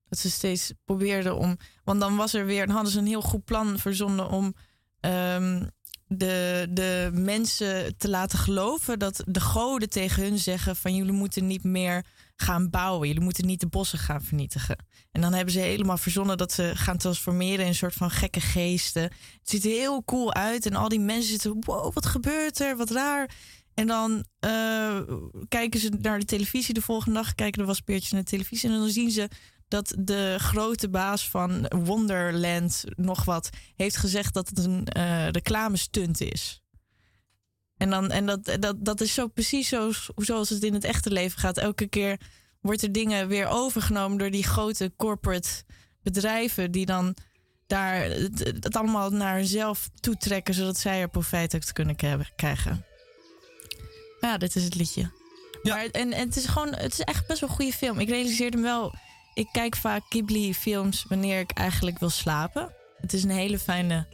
[0.09, 1.57] Dat ze steeds probeerden om.
[1.83, 2.65] Want dan was er weer.
[2.65, 4.55] Dan hadden ze een heel goed plan verzonnen om.
[4.99, 5.65] ehm,
[6.07, 11.47] de, de mensen te laten geloven dat de goden tegen hun zeggen van jullie moeten
[11.47, 12.05] niet meer
[12.43, 13.07] gaan bouwen.
[13.07, 14.77] Jullie moeten niet de bossen gaan vernietigen.
[15.11, 18.41] En dan hebben ze helemaal verzonnen dat ze gaan transformeren in een soort van gekke
[18.41, 19.03] geesten.
[19.03, 22.77] Het ziet heel cool uit en al die mensen zitten, wow, wat gebeurt er?
[22.77, 23.29] Wat raar.
[23.73, 25.01] En dan eh,
[25.47, 28.77] kijken ze naar de televisie de volgende dag, kijken de waspeertjes naar de televisie en
[28.77, 29.29] dan zien ze
[29.67, 36.21] dat de grote baas van Wonderland nog wat heeft gezegd dat het een eh reclamestunt
[36.21, 36.62] is.
[37.83, 41.11] En, dan, en dat, dat, dat is zo precies zo, zoals het in het echte
[41.11, 41.57] leven gaat.
[41.57, 42.19] Elke keer
[42.61, 45.49] wordt er dingen weer overgenomen door die grote corporate
[46.03, 47.15] bedrijven die dan
[47.67, 51.95] daar het, het allemaal naar zichzelf toetrekken, zodat zij er profijt uit kunnen
[52.35, 52.85] krijgen.
[54.19, 55.11] Ja, dit is het liedje.
[55.63, 57.99] Maar, en, en het is gewoon, het is echt best wel een goede film.
[57.99, 58.95] Ik realiseerde me wel,
[59.33, 62.73] ik kijk vaak Ghibli-films wanneer ik eigenlijk wil slapen.
[62.97, 64.07] Het is een hele fijne,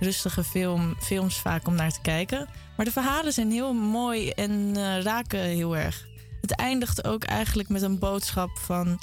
[0.00, 2.48] rustige film, films vaak om naar te kijken.
[2.76, 6.06] Maar de verhalen zijn heel mooi en eh, raken heel erg.
[6.40, 8.98] Het eindigt ook eigenlijk met een boodschap van.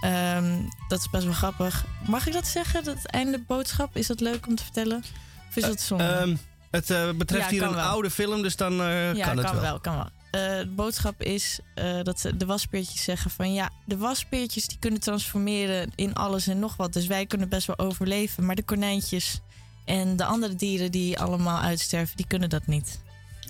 [0.00, 0.54] ehm,
[0.88, 1.84] dat is best wel grappig.
[2.06, 2.84] Mag ik dat zeggen?
[2.84, 3.96] Dat einde boodschap?
[3.96, 5.04] Is dat leuk om te vertellen?
[5.48, 6.04] Of is dat zonde?
[6.04, 6.36] Ehm,
[6.70, 7.84] het eh, betreft Ja, hier een wel.
[7.84, 9.80] oude film, dus dan eh, ja, kan het kan wel.
[9.80, 10.08] kan wel.
[10.30, 15.00] Eh, de boodschap is eh, dat de waspeertjes zeggen van ja, de waspeertjes die kunnen
[15.00, 16.92] transformeren in alles en nog wat.
[16.92, 18.46] Dus wij kunnen best wel overleven.
[18.46, 19.40] Maar de konijntjes
[19.86, 23.00] en de andere dieren die allemaal uitsterven, die kunnen dat niet.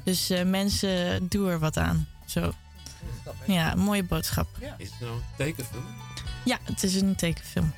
[0.05, 2.09] Dus eh, mensen, doe er wat aan.
[2.27, 2.53] Zo.
[3.47, 4.49] Ja, een mooie boodschap.
[4.79, 5.85] Is het nou een tekenfilm?
[6.45, 7.73] Ja, het is een tekenfilm.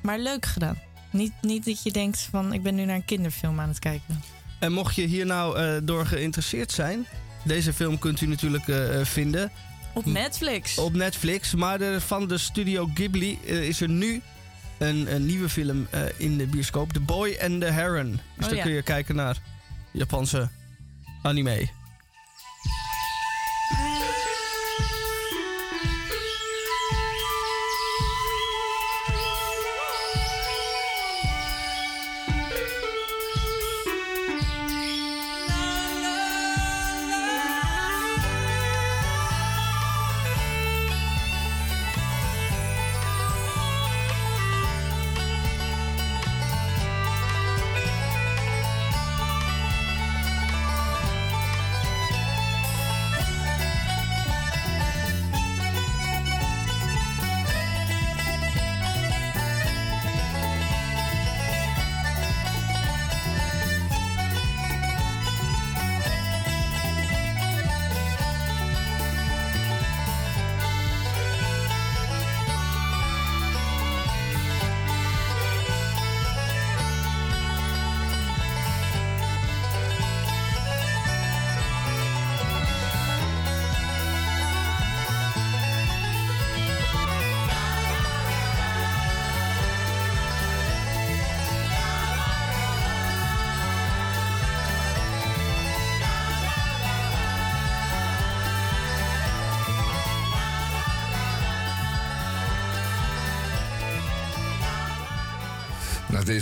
[0.00, 0.78] Maar leuk gedaan.
[1.10, 4.22] Niet, niet dat je denkt van ik ben nu naar een kinderfilm aan het kijken.
[4.58, 7.06] En mocht je hier nou eh, door geïnteresseerd zijn,
[7.44, 9.50] deze film kunt u natuurlijk eh, vinden.
[9.94, 10.78] Op Netflix.
[10.78, 11.54] Op Netflix.
[11.54, 14.22] Maar van de studio Ghibli is er nu
[14.78, 16.92] een, een nieuwe film eh, in de bioscoop.
[16.92, 18.10] The Boy and the Heron.
[18.10, 18.62] Dus Oh, dan ja.
[18.62, 19.36] kun je kijken naar
[19.90, 20.48] Japanse
[21.22, 21.68] anime.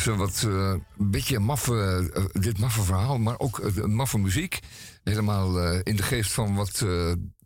[0.05, 4.59] Deze wat eh, een beetje maffe, eh, dit maffe verhaal, maar ook maffe muziek.
[5.05, 6.85] Helemaal eh, in de geest van wat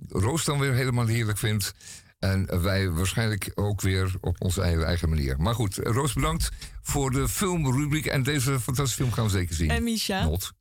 [0.09, 1.75] Roos dan weer helemaal heerlijk vindt.
[2.19, 5.41] En wij waarschijnlijk ook weer op onze eigen, eigen manier.
[5.41, 6.49] Maar goed, Roos bedankt
[6.83, 8.07] voor de filmrubriek.
[8.07, 9.71] En deze fantastische film gaan we zeker zien.
[9.71, 10.25] En Misha.
[10.25, 10.53] Not.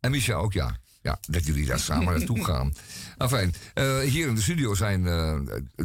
[0.00, 0.76] En Misha ook, ja.
[1.06, 2.72] Ja, dat jullie daar samen naartoe gaan.
[3.18, 5.38] Enfin, eh, hier in de studio zijn eh,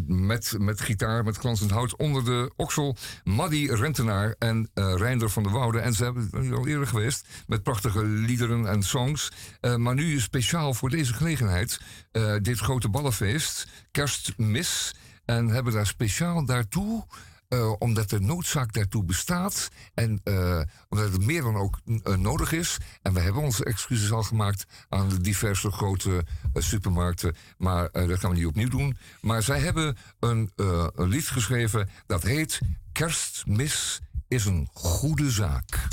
[0.05, 2.95] met, met gitaar, met glansend hout onder de oksel...
[3.23, 5.79] Maddy Rentenaar en eh Reinder van der Woude.
[5.79, 9.31] En ze hebben hier al eerder geweest met prachtige liederen en songs.
[9.77, 11.79] Maar nu speciaal voor deze gelegenheid
[12.41, 14.93] dit grote ballenfeest, kerstmis...
[15.25, 17.05] En hebben daar speciaal daartoe
[17.51, 22.51] eh, omdat de noodzaak daartoe bestaat en eh, omdat het meer dan ook eh, nodig
[22.51, 22.77] is.
[23.01, 28.29] En we hebben onze excuses al gemaakt aan de diverse grote supermarkten, maar dat gaan
[28.29, 28.97] we niet opnieuw doen.
[29.21, 32.59] Maar zij hebben een, een lied geschreven dat heet
[32.91, 35.87] Kerstmis is een goede zaak.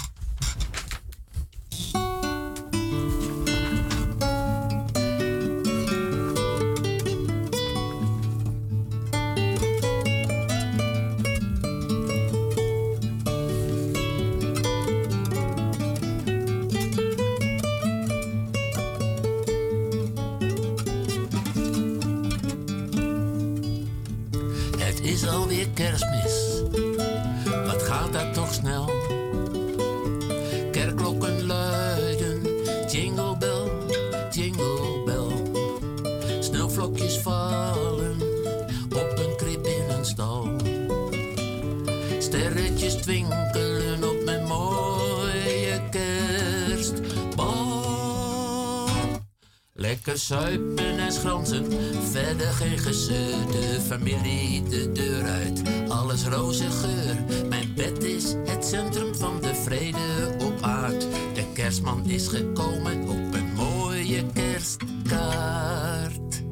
[50.09, 51.67] Lekker zuipen en schransen,
[52.11, 53.47] verder geen gezeur.
[53.51, 57.17] De familie de deur uit, alles roze geur.
[57.49, 61.01] Mijn bed is het centrum van de vrede op aard.
[61.35, 66.43] De kerstman is gekomen op een mooie kerstkaart.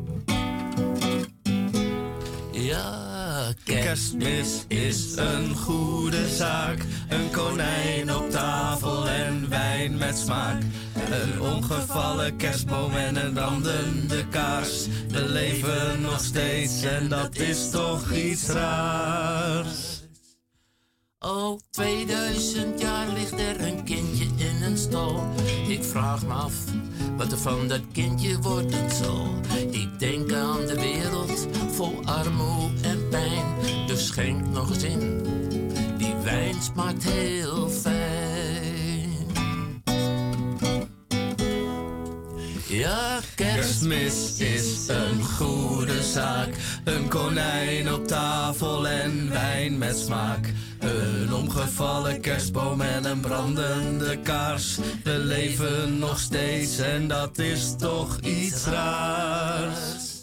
[2.52, 3.06] Ja,
[3.64, 6.78] Kerstmis is een goede zaak.
[7.08, 10.62] Een konijn op tafel en wijn met smaak.
[11.10, 14.86] Een omgevallen kerstboom en een brandende kaars.
[15.08, 20.02] We leven nog steeds en dat is toch iets raars.
[21.18, 25.26] Al 2000 jaar ligt er een kindje in een stal.
[25.68, 26.54] Ik vraag me af
[27.16, 29.28] wat er van dat kindje worden zal.
[29.70, 33.44] Ik denk aan de wereld vol armoede en pijn.
[33.86, 35.22] Dus schenk nog eens in,
[35.98, 38.25] die wijn smaakt heel fijn.
[42.68, 46.48] Ja, Kerstmis is een goede zaak.
[46.84, 50.52] Een konijn op tafel en wijn met smaak.
[50.78, 54.78] Een omgevallen kerstboom en een brandende kaars.
[55.04, 60.14] We leven nog steeds en dat is toch iets raars.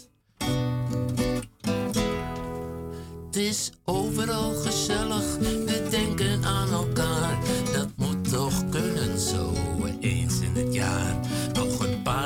[3.26, 7.38] Het is overal gezellig, we denken aan elkaar.
[7.72, 9.52] Dat moet toch kunnen zo
[10.00, 11.16] eens in het jaar.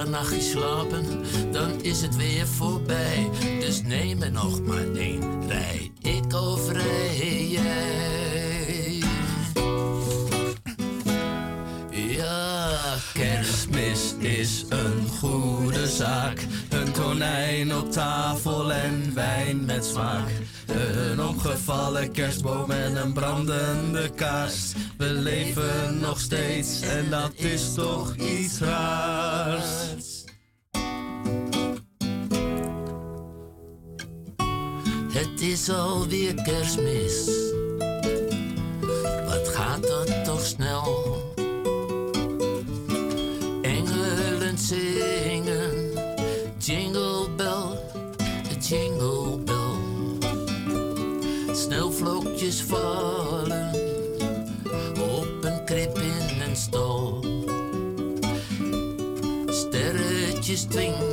[0.08, 1.04] Een paar nachtjes slapen,
[1.52, 3.30] dan is het weer voorbij.
[3.60, 9.02] Dus neem er nog maar één, rij ik of rij jij.
[11.90, 12.78] Ja,
[13.12, 16.46] Kerstmis is een goede zaak.
[16.68, 20.30] Een konijn op tafel en wijn met smaak.
[20.68, 24.72] Een omgevallen kerstboom en een brandende kaars.
[24.96, 30.24] We leven nog steeds en dat is toch iets raars.
[35.12, 37.30] Het is alweer kerstmis.
[39.26, 41.17] Wat gaat dat toch snel?
[51.58, 53.70] Sneeuwvlokjes vallen
[55.10, 57.24] op een krib in een stal.
[59.46, 61.07] Sterretjes twinkelen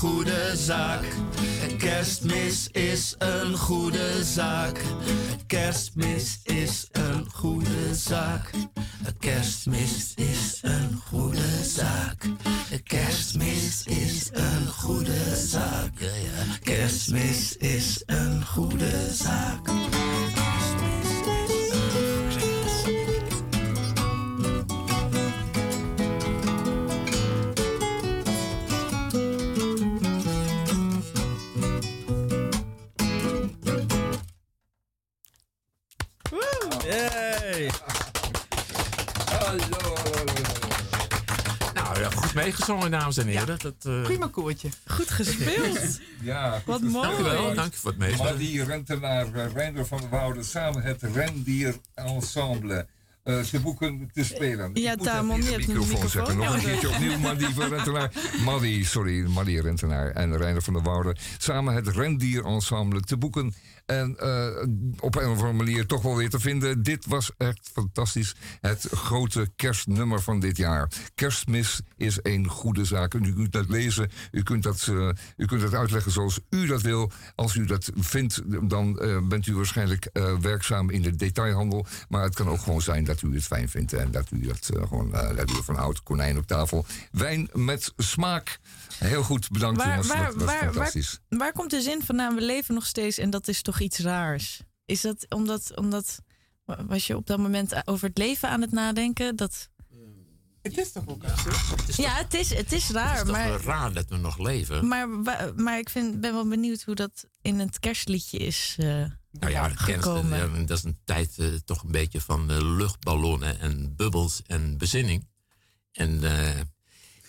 [0.00, 1.04] goede zaak.
[1.68, 2.39] Een kerstmis
[42.70, 43.58] ja, goed meegezongen, dames en heren.
[43.58, 44.68] Dat, eh, Prima koortje.
[44.86, 45.98] Goed gespeeld.
[46.22, 46.92] Ja, goed Wat gespeeld.
[46.92, 47.08] mooi.
[47.22, 48.24] Dankjewel, dank je voor het meespelen.
[48.24, 52.86] Maar die rentenaar uh, Reinder van der Woude samen het Rendier Ensemble.
[53.22, 54.70] eh, te boeken, te spelen.
[54.74, 56.36] Ja, Ik moet je de een microfoon zeggen.
[56.36, 58.12] Nog een microfoon keertje opnieuw, Maddy van Rentenaar.
[58.44, 61.16] Maddy, sorry, Maddy Rentenaar en Reiner van der Woude.
[61.38, 63.54] Samen het Rendier-ensemble te boeken.
[63.90, 64.66] En eh,
[65.00, 66.82] op een of andere manier toch wel weer te vinden.
[66.82, 68.34] Dit was echt fantastisch.
[68.60, 70.88] Het grote kerstnummer van dit jaar.
[71.14, 73.14] Kerstmis is een goede zaak.
[73.14, 74.10] En u kunt dat lezen.
[74.30, 77.10] U kunt dat, eh, u kunt dat uitleggen zoals u dat wil.
[77.34, 80.08] Als u dat vindt, dan eh, bent u waarschijnlijk
[80.40, 81.86] werkzaam in de detailhandel.
[82.08, 83.92] Maar het kan ook gewoon zijn dat u het fijn vindt.
[83.92, 86.02] En dat u eh, gewoon dat u ervan houdt.
[86.02, 86.84] Konijn op tafel.
[87.12, 88.58] Wijn met smaak.
[89.08, 90.08] Heel goed, bedankt Waar, jongens.
[90.08, 91.20] waar, dat waar, waar, fantastisch.
[91.28, 92.34] waar komt de zin vandaan?
[92.34, 94.60] We leven nog steeds en dat is toch iets raars?
[94.84, 96.18] Is dat omdat, omdat
[96.86, 99.36] was je op dat moment over het leven aan het nadenken?
[99.36, 99.68] Dat...
[100.62, 101.96] Het is toch ook absurd?
[101.96, 103.16] Ja, het is, het is raar.
[103.16, 104.88] Het is toch maar, raar dat we nog leven?
[104.88, 105.08] maar,
[105.56, 108.86] maar ik vind, ben wel benieuwd hoe dat in het kerstliedje is eh,
[109.30, 113.96] Nou ja, kerst, eh, dat is een tijd eh, toch een beetje van luchtballonnen en
[113.96, 115.28] bubbels en bezinning.
[115.92, 116.60] En eh,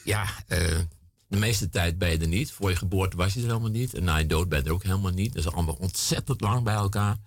[0.04, 0.80] ja, eh,
[1.32, 2.52] de meeste tijd ben je er niet.
[2.52, 3.94] Voor je geboorte was je er helemaal niet.
[3.94, 5.34] En na je dood ben je er ook helemaal niet.
[5.34, 7.18] Dat is allemaal ontzettend lang bij elkaar.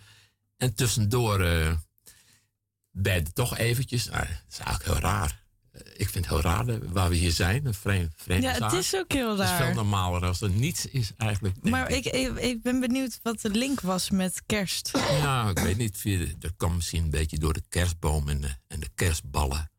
[0.57, 1.73] En tussendoor eh,
[2.91, 4.05] ben je er toch eventjes.
[4.09, 5.43] Nou, dat is eigenlijk heel raar.
[5.71, 7.67] Eh, ik vind het heel raar waar we hier zijn.
[7.67, 9.75] Een vreemd, vreemde Ja, het is ook heel Het is veel raar.
[9.75, 11.57] normaler als er niets is eigenlijk.
[11.71, 14.91] Maar ik, ik, ik ben benieuwd wat de link was met kerst.
[14.95, 16.35] Ja, ik weet niet.
[16.39, 19.71] Dat kan misschien een beetje door de kerstboom en de, en de kerstballen.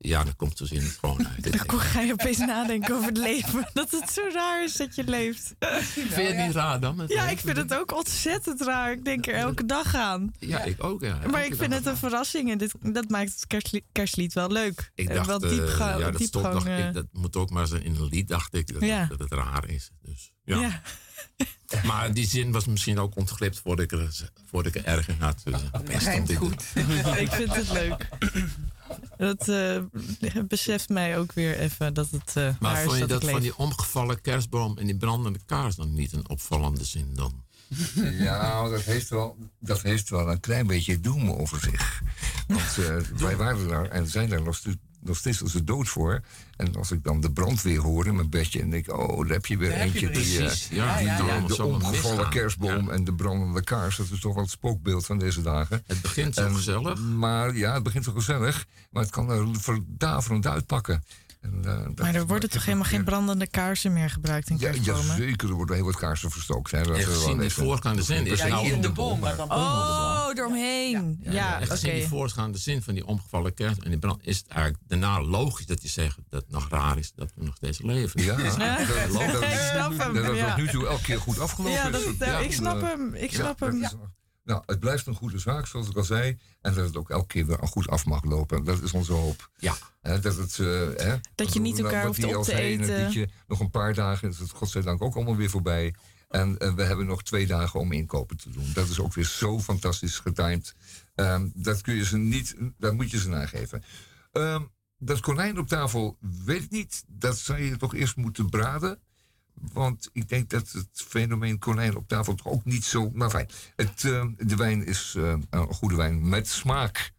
[0.00, 1.54] Ja, dan komt de zin gewoon uit.
[1.54, 3.70] Ik Hoe ga je opeens nadenken over het leven?
[3.74, 5.54] Dat het zo raar is dat je leeft.
[5.58, 6.98] Vind je het niet raar dan?
[6.98, 7.30] het Ja, leven?
[7.32, 8.92] ik vind het ook ontzettend raar.
[8.92, 10.32] Ik denk er elke dag aan.
[10.38, 11.00] Ja, ik ook.
[11.02, 11.18] Ja.
[11.30, 14.90] Maar ik vind het een verrassing en dit, dat maakt het kerstlied, kerstlied wel leuk.
[14.94, 16.86] Ik En dacht, wel eh, diepga- ja, dat, stond nog, diepgang, eh.
[16.88, 19.06] ik, dat moet ook maar zijn in een lied, dacht ik, dat, Ja.
[19.06, 19.90] dat het raar is.
[20.02, 20.60] Dus, ja.
[20.60, 20.80] Ja.
[21.84, 25.16] Maar die zin was misschien ook ontglipt voordat ik er, voordat ik er erg in
[25.20, 25.40] had.
[25.44, 26.40] Dus, best om dit-
[27.18, 28.08] ik vind het leuk.
[29.16, 29.82] Dat eh,
[30.48, 34.20] beseft mij ook weer even dat het eh Maar vond je dat, van die omgevallen
[34.20, 37.46] kerstboom en die brandende kaars dan niet een opvallende zin dan?
[38.18, 42.02] Ja, dat heeft, wel, dat heeft wel een klein beetje doem over zich.
[42.46, 44.60] Want eh, wij waren daar en zijn daar nog,
[45.00, 46.20] nog steeds als de dood voor.
[46.56, 49.46] En als ik dan de brandweer hoor in mijn bedje en denk, oh, daar heb
[49.46, 50.22] je weer Daar heb je eentje.
[50.22, 50.54] die, eh.
[50.70, 51.40] Ja, die, ja, de- ja.
[51.46, 53.96] de omgevallen kerstboom en de brandende kaars.
[53.96, 55.82] Dat is toch wel het spookbeeld van deze dagen.
[55.86, 57.00] Het begint zo gezellig.
[57.00, 58.66] Maar ja, het begint zo gezellig.
[58.90, 61.04] Maar het kan er verdaverend uitpakken.
[61.52, 64.70] En, eh, dat- Maar er worden toch helemaal geen brandende kaarsen meer gebruikt in ja,
[64.70, 65.04] kerstbomen?
[65.06, 65.48] ja, zeker.
[65.48, 66.70] Er worden heel wat kaarsen verstookt.
[66.70, 66.82] Hè.
[66.82, 69.18] Dat En is wel gezien die voorgaande zin is Ja, nou in de boom.
[69.20, 71.18] maar- Oh, eromheen.
[71.22, 74.82] Ja, gezien die voorgaande zin van die omgevallen kerst en die brand, is het eigenlijk
[74.86, 78.22] daarna logisch dat je zegt dat het nog raar is dat we nog steeds leven.
[78.22, 80.46] Ja, dat, dat, dat, Ik snap hem, dat het ja.
[80.48, 82.18] tot nu toe elke keer goed afgelopen Ja, is.
[82.18, 83.82] dat- ik snap hem, ik ja, snap hem.
[83.82, 83.94] is-
[84.44, 86.38] Nou, het blijft een goede zaak, zoals ik al zei.
[86.60, 88.64] En dat het ook elke keer weer goed af mag lopen.
[88.64, 89.50] Dat is onze hoop.
[89.58, 89.74] Ja.
[90.08, 93.30] Hè, dat, het, eh, hè, Dat je niet Nou, elkaar hoeft op te eten.
[93.46, 95.94] nog een paar dagen is het godzijdank ook allemaal weer voorbij.
[96.28, 98.70] En eh, we hebben nog twee dagen om inkopen te doen.
[98.74, 100.74] Dat is ook weer zo fantastisch getimed.
[101.14, 103.82] Ehm, dat, kun je ze niet, dat moet je ze nageven.
[104.32, 104.62] Ehm,
[104.98, 107.04] dat konijn op tafel, weet ik niet.
[107.06, 108.98] Dat zou je toch eerst moeten braden.
[109.72, 113.10] Want ik denk dat het fenomeen konijn op tafel toch ook niet zo...
[113.10, 115.14] Maar fijn, het, eh, de wijn is
[115.50, 117.16] een goede wijn met smaak.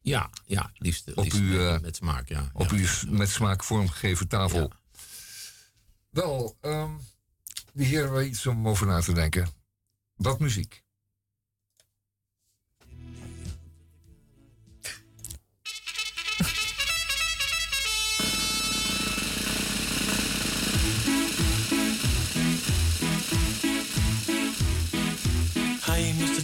[0.00, 2.50] Ja, ja, liefst, Op liefst uw, met, eh, met smaak, ja.
[2.52, 2.76] Op ja.
[2.76, 4.72] uw met smaak vormgegeven tafel.
[6.10, 6.56] Wel,
[7.72, 9.48] die hier hebben we iets om over na te denken.
[10.14, 10.82] Wat muziek?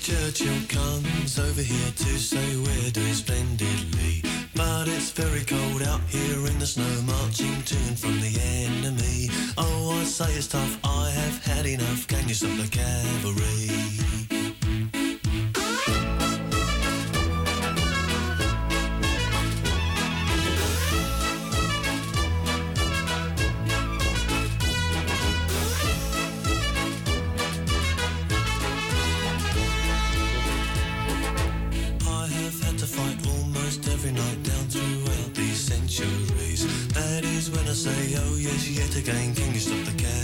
[0.05, 4.23] Churchill comes over here to say we're doing splendidly.
[4.55, 9.31] But it's very cold out here in the snow, marching to and from the enemy.
[9.57, 12.07] Oh, I say it's tough, I have had enough.
[12.07, 14.14] Can you stop the cavalry?
[32.95, 36.63] Fight almost every night down throughout these centuries.
[36.95, 40.24] That is when I say, oh yes, yet again, can you stop the cavalry?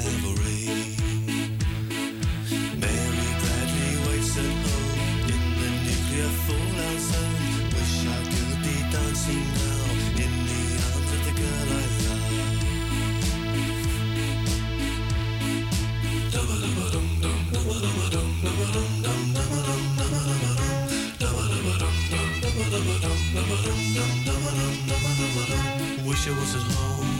[26.20, 27.19] wish I was at home.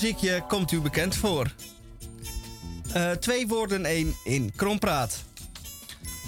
[0.00, 1.54] Muziekje komt u bekend voor.
[2.92, 5.24] Eh, twee woorden, één in krompraat.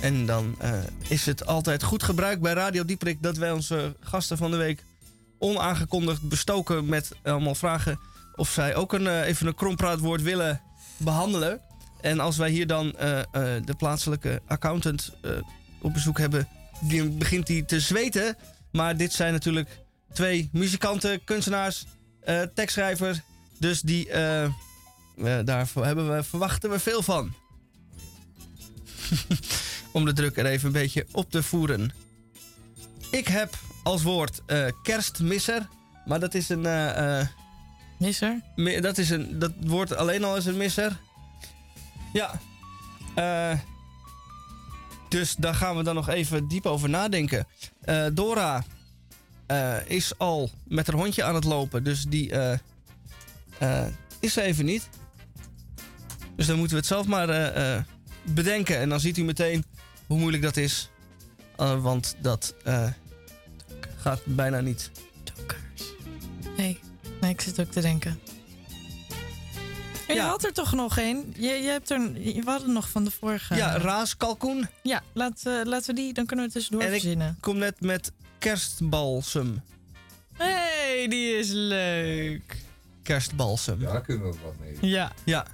[0.01, 0.73] En dan eh,
[1.09, 4.85] is het altijd goed gebruik bij Radio Dieprik dat wij onze gasten van de week
[5.39, 7.99] onaangekondigd bestoken met allemaal vragen
[8.37, 10.61] of zij ook een, eh, even een krompraatwoord willen
[10.97, 11.61] behandelen.
[12.01, 12.91] En als wij hier dan
[13.65, 15.13] de plaatselijke accountant
[15.81, 16.49] op bezoek hebben,
[16.81, 18.37] die begint hij te zweten.
[18.73, 19.69] Maar dit zijn natuurlijk
[20.13, 21.87] twee muzikanten, kunstenaars,
[22.55, 23.21] tekstschrijvers.
[23.59, 24.49] Dus die, eh,
[25.45, 27.35] daarvoor hebben we, verwachten we veel van.
[29.93, 31.93] Om de druk er even een beetje op te voeren.
[33.11, 35.69] Ik heb als woord eh, kerstmisser.
[36.07, 36.67] Maar dat is een...
[36.67, 37.27] eh,
[37.99, 38.41] misser?
[38.81, 40.97] dat, is een, dat woord alleen al is een misser.
[42.13, 42.41] Ja.
[45.09, 47.47] Dus daar gaan we dan nog even diep over nadenken.
[48.13, 48.65] Dora
[49.87, 51.85] is al met haar hondje aan het lopen.
[51.85, 52.33] Dus die
[53.59, 53.87] eh,
[54.21, 54.89] is er even niet.
[56.37, 57.83] Dus dan moeten we het zelf maar eh, eh,
[58.23, 58.79] bedenken.
[58.79, 59.65] En dan ziet u meteen
[60.07, 60.91] hoe moeilijk dat is.
[61.57, 62.55] Want dat
[63.97, 64.91] gaat bijna niet.
[66.57, 66.79] Nee,
[67.21, 68.19] nee, ik zit ook te denken.
[70.09, 71.35] En Je had er toch nog één?
[71.37, 73.55] Je, je hebt er, we hadden nog van de vorige.
[73.55, 74.69] Ja, raaskalkoen.
[74.83, 77.37] Ja, laat, laten we die, dan kunnen we het tussendoor En ik verzinnen.
[77.41, 79.63] kom net met kerstbalsem.
[80.33, 82.57] hey, die is leuk.
[83.07, 83.79] Kerstbalsem.
[83.79, 84.91] Daar kunnen we wat mee.
[84.91, 85.13] Ja.
[85.25, 85.47] Ja.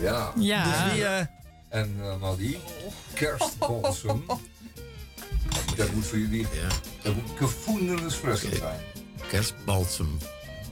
[0.00, 0.32] Ja.
[0.36, 0.64] Ja.
[0.64, 1.26] Dus wie, eh,
[1.68, 2.58] En uh, Marie,
[3.14, 4.24] kerstbalsem.
[5.76, 6.46] dat moet voor jullie
[7.02, 8.80] dat moet gevoelde espresso zijn.
[9.28, 10.18] Kerstbalsem.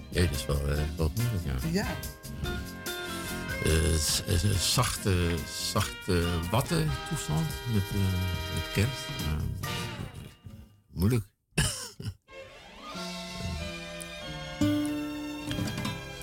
[0.09, 1.69] Ja, dat is wel, eh, wel moeilijk, ja.
[1.71, 1.87] Ja.
[3.65, 5.35] Eh, eh, zachte,
[5.71, 7.97] zachte watten toestand met, eh,
[8.55, 9.07] met kerst.
[9.19, 9.37] Ja,
[10.93, 11.25] moeilijk.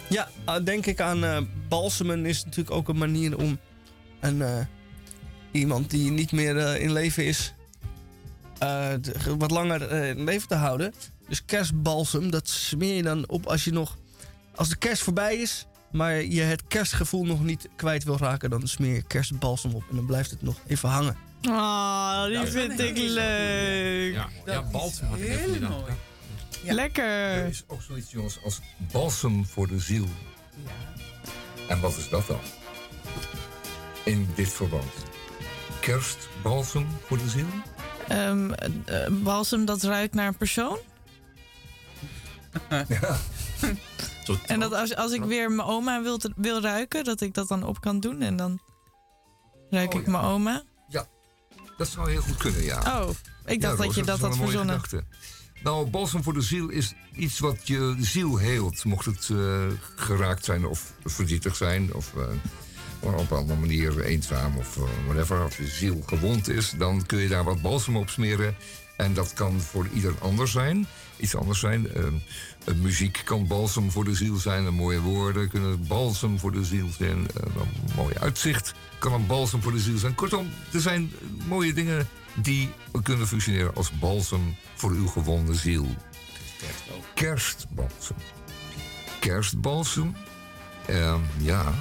[0.10, 3.60] Ja, eh, denk ik aan eh, balsemen is natuurlijk ook een manier om
[4.20, 4.66] een, eh,
[5.52, 7.54] iemand die niet meer in leven is,
[8.60, 8.94] eh,
[9.38, 10.94] wat langer eh, in leven te houden.
[11.28, 13.98] Dus kerstbalsem, dat smeer je dan op als je nog,
[14.56, 18.68] als de kerst voorbij is, maar je het kerstgevoel nog niet kwijt wil raken, dan
[18.68, 21.18] smeer je kerstbalsem op en dan blijft het nog even hangen.
[21.50, 24.14] Oh, die Ja, vind ik leuk.
[24.14, 25.62] Ja, ja balsem had ik even niet
[26.64, 27.04] Lekker.
[27.06, 28.60] Er is ook zoiets, jongens, als
[28.92, 30.06] balsem voor de ziel.
[31.68, 32.40] En wat is dat dan?
[34.04, 34.92] In dit verband.
[35.82, 37.46] Kerstbalsem voor de ziel?
[38.08, 40.78] Ehm, eh, balsem dat ruikt naar een persoon.
[42.88, 43.18] ja.
[44.46, 47.64] En dat als, als ik weer mijn oma wil, wil ruiken, dat ik dat dan
[47.64, 48.60] op kan doen en dan
[49.70, 50.12] ruik Oh, ik ja.
[50.12, 50.64] mijn oma.
[50.88, 51.08] Ja,
[51.78, 52.78] dat zou heel goed kunnen, ja.
[53.02, 53.10] Oh,
[53.46, 54.80] ik dacht Ja, dat je dat had verzonnen.
[54.82, 55.04] gedachte.
[55.68, 58.84] Nou, balsem voor de ziel is iets wat je ziel heelt.
[58.84, 59.66] Mocht het eh,
[59.96, 61.94] geraakt zijn of verdrietig zijn...
[61.94, 62.24] of eh,
[63.00, 65.44] op een andere manier eenzaam of eh, whatever.
[65.44, 68.56] Als je ziel gewond is, dan kun je daar wat balsem op smeren.
[68.98, 70.88] En dat kan voor ieder ander zijn.
[71.18, 71.94] Iets anders zijn.
[71.94, 72.14] Ehm,
[72.64, 74.74] eh, muziek kan balsem voor de ziel zijn.
[74.74, 77.18] Mooie woorden kunnen balsem voor de ziel zijn.
[77.18, 80.16] En een mooi uitzicht kan een balsem voor de ziel zijn.
[80.16, 81.12] Kortom, er zijn
[81.48, 82.08] mooie dingen
[82.42, 82.70] die
[83.04, 85.88] kunnen functioneren als balsem voor uw gewonde ziel.
[87.14, 88.16] Kerstbalsem.
[89.20, 90.16] Kerstbalsem.
[90.86, 91.74] Ehm, ja.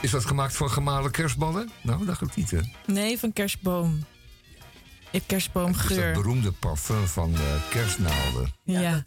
[0.00, 1.70] Is dat gemaakt van gemalen kerstballen?
[1.82, 2.60] Nou, dat gaat niet, hè?
[2.86, 3.94] Nee, van kerstboom.
[3.94, 6.12] Ik heb Dat is kerstboomgeur.
[6.14, 8.52] dat beroemde parfum van eh, kerstnaalden.
[8.62, 8.80] Ja.
[8.80, 9.04] Ja,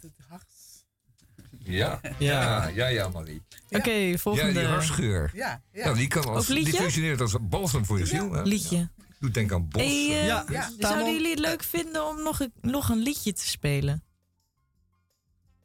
[1.68, 2.00] Ja.
[2.18, 3.42] ja, ja, ja, Marie.
[3.70, 4.52] Oké, volgende.
[4.52, 5.30] Ja, die harsgeur.
[5.34, 5.84] Ja, ja.
[5.84, 8.32] Nou, die kan als, die functioneert als een balsem voor je ziel.
[8.32, 8.42] Hè?
[8.42, 8.88] Liedje.
[9.18, 9.82] Doe denk aan bos.
[9.82, 13.46] Hey, eh, eh, Zouden jullie het leuk vinden om nog een, nog een liedje te
[13.48, 14.02] spelen?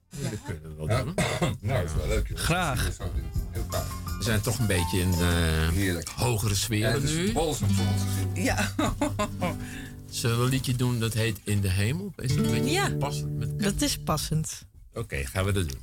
[0.10, 1.04] Dat kunnen we wel Ja.
[1.04, 1.14] doen.
[1.62, 2.32] Nou, dat is wel leuk.
[2.34, 2.98] Graag.
[4.18, 7.34] We zijn toch een beetje in de hogere Ja, sferen het is nu.
[8.44, 8.74] Ja.
[10.10, 12.14] Zullen we een liedje doen dat heet In de Hemel?
[12.16, 12.90] Is dat een beetje Ja.
[12.90, 14.66] passend met Dat is passend.
[14.94, 15.82] Oké, gaan we dat doen.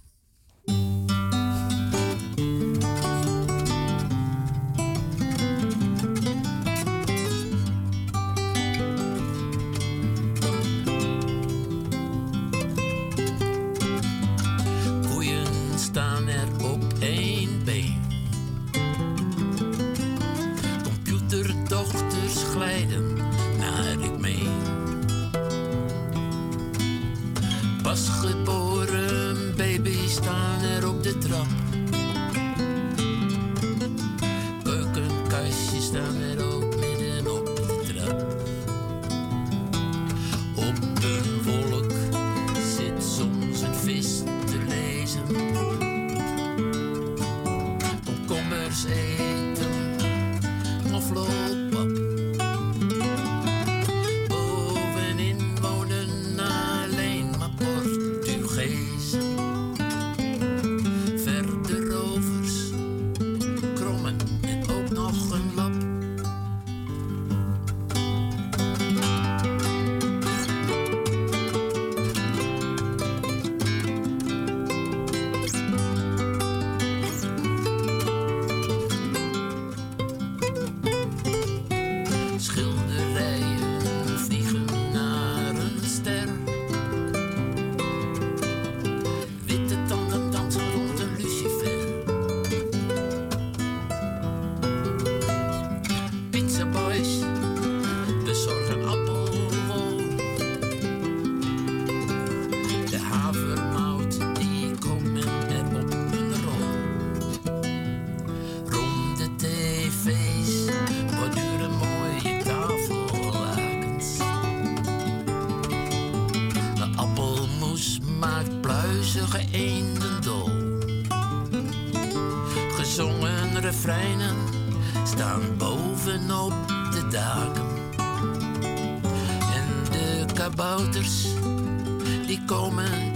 [132.47, 133.10] Komen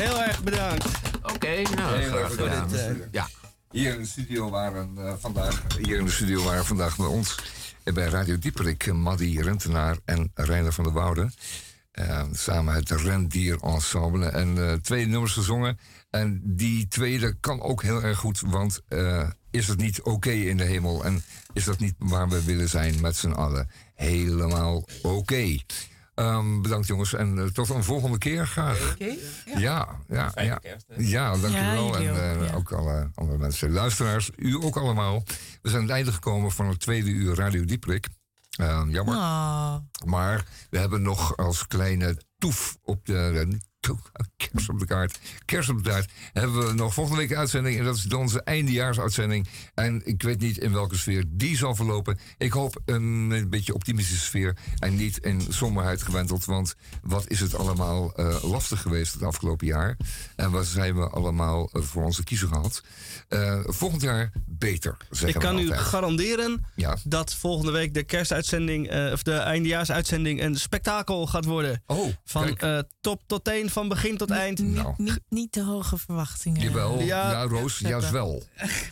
[0.00, 0.84] Heel erg bedankt.
[1.22, 2.72] Oké, nou, Heel graag erg bedankt.
[2.72, 2.96] gedaan.
[3.10, 3.28] Ja.
[3.70, 7.34] Hier in de studio waren eh, vandaag, hier in de studio waren vandaag bij ons
[7.82, 11.30] eh, bij Radio Dieperik eh, Maddy Rentenaar en Reiner van der Woude.
[11.90, 15.78] Eh, samen het Rendier Ensemble en eh, twee nummers gezongen.
[16.10, 20.56] En die tweede kan ook heel erg goed, want eh, is het niet oké in
[20.56, 21.04] de hemel?
[21.04, 21.22] En
[21.52, 23.70] is dat niet waar we willen zijn met z'n allen?
[23.94, 25.56] Helemaal oké.
[26.20, 28.92] Ehm, bedankt jongens en eh, tot een volgende keer graag.
[28.92, 29.16] Oké.
[29.58, 30.56] Ja, ja, ja.
[30.56, 30.86] kerst?
[30.96, 31.96] Ja, dankjewel.
[31.96, 32.54] En ook, eh, ja.
[32.54, 33.70] ook alle andere mensen.
[33.72, 35.22] Luisteraars, u ook allemaal.
[35.62, 38.08] We zijn aan het einde gekomen van het tweede uur Radio Dieprik.
[38.50, 39.14] Eh, jammer.
[39.14, 39.74] Ah.
[40.04, 43.58] Maar we hebben nog als kleine toef op de...
[43.80, 44.00] eh, toef,
[44.36, 45.18] Kers op de kaart.
[45.44, 46.10] Kers op de taart.
[46.32, 47.78] Hebben we nog volgende week een uitzending.
[47.78, 49.48] En dat is dan onze eindejaarsuitzending.
[49.74, 52.18] En ik weet niet in welke sfeer die zal verlopen.
[52.38, 54.56] Ik hoop een, een beetje optimistische sfeer.
[54.78, 56.44] En niet in somberheid gewenteld.
[56.44, 59.96] Want wat is het allemaal eh, lastig geweest het afgelopen jaar.
[60.36, 62.82] En wat zijn we allemaal eh, voor onze kiezer gehad.
[63.28, 64.96] Eh, volgend jaar beter,
[65.26, 66.96] Ik kan u garanderen Ja.
[67.04, 71.82] dat volgende week de kerstuitzending, of de eindejaarsuitzending, een spektakel gaat worden.
[71.86, 72.58] Oh, van
[73.00, 74.58] top tot teen, van begin tot eind.
[74.58, 74.94] Nou.
[74.96, 76.60] Niet, niet te hoge verwachtingen.
[76.60, 78.42] Jawel, ja, Roos, juist wel.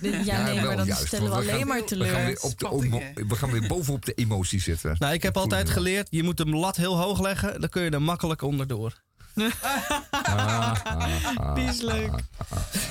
[0.01, 2.13] Ja, nee, maar dan juist, stellen we alleen gaan- maar We teleur.
[2.15, 4.97] gaan, weer op de we gaan weer bovenop de emotie zitten.
[4.99, 7.91] Nou, ik heb altijd geleerd, je moet de lat heel hoog leggen, dan kun je
[7.91, 9.03] er makkelijk onderdoor.
[9.41, 11.07] Ah, ah,
[11.37, 12.11] ah, Die is leuk.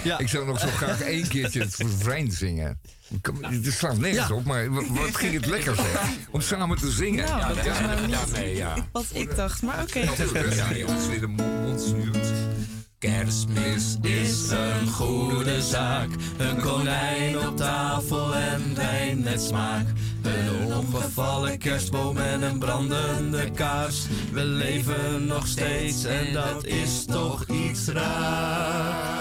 [0.04, 0.18] Ja.
[0.18, 2.80] Ik zou nog zo graag één keertje het refrein zingen.
[3.42, 4.36] Het slaat nergens Ja.
[4.36, 6.02] op, maar wa- wat ging het lekker zeg.
[6.32, 7.26] Om samen te zingen.
[7.26, 8.76] Nou, dat is nou niet ja.
[8.92, 10.00] wat ik dacht, maar oké.
[10.00, 12.28] Ja, jongens, weer de mond snuurt.
[13.00, 16.10] Kerstmis is een goede zaak.
[16.38, 19.86] Een konijn op tafel en wijn met smaak.
[20.28, 24.08] Een omgevallen kerstboom en een brandende kaars.
[24.32, 29.18] We leven nog steeds en dat is toch iets raars.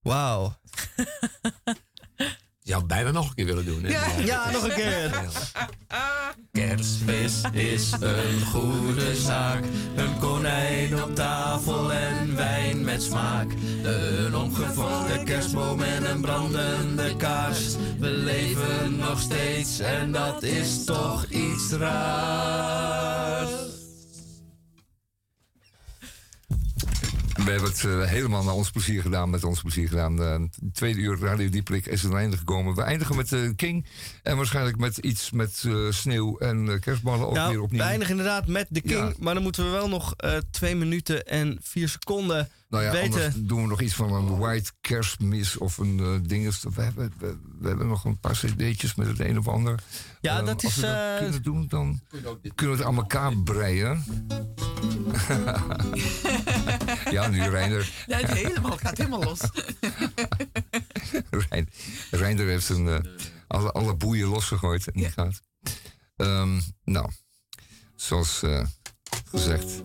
[0.00, 0.52] Wauw.
[2.66, 3.88] Je had bijna nog een keer willen doen, hè?
[3.88, 5.24] Ja, ja, nog een keer.
[6.52, 9.64] Kerstmis is een goede zaak.
[9.96, 13.52] Een konijn op tafel en wijn met smaak.
[13.82, 17.76] Een omgevallen kerstboom en een brandende kaars.
[17.98, 23.73] We leven nog steeds en dat is toch iets raars.
[27.44, 30.22] We hebben het eh, helemaal naar ons plezier gedaan, met ons plezier gedaan.
[30.22, 32.74] Eh, het tweede uur Radio Dieprik is het einde gekomen.
[32.74, 33.86] We eindigen met de King.
[34.22, 37.80] En waarschijnlijk met iets met eh, sneeuw en eh, kerstballen ook Nou, weer we opnieuw.
[37.82, 39.12] eindigen inderdaad met de King, Ja.
[39.18, 43.12] maar dan moeten we wel nog eh, twee minuten en vier seconden Nou ja, weten.
[43.12, 46.58] anders doen we nog iets van een white kerstmis of een eh ding.
[46.60, 49.82] We hebben, we, we hebben nog een paar cd'tjes met het een of ander.
[50.20, 52.00] Ja, Eh, dat als is, we dat eh, kunnen doen, dan
[52.54, 54.04] kunnen we het aan elkaar breien.
[57.10, 58.04] ja, nu Reinder.
[58.06, 59.40] Ja, het helemaal, gaat helemaal los.
[61.48, 61.68] Rein,
[62.10, 63.06] Reinder heeft een,
[63.46, 65.40] alle, alle boeien losgegooid en die gaat.
[66.16, 67.10] Ehm, nou,
[67.96, 68.64] zoals eh,
[69.30, 69.82] gezegd,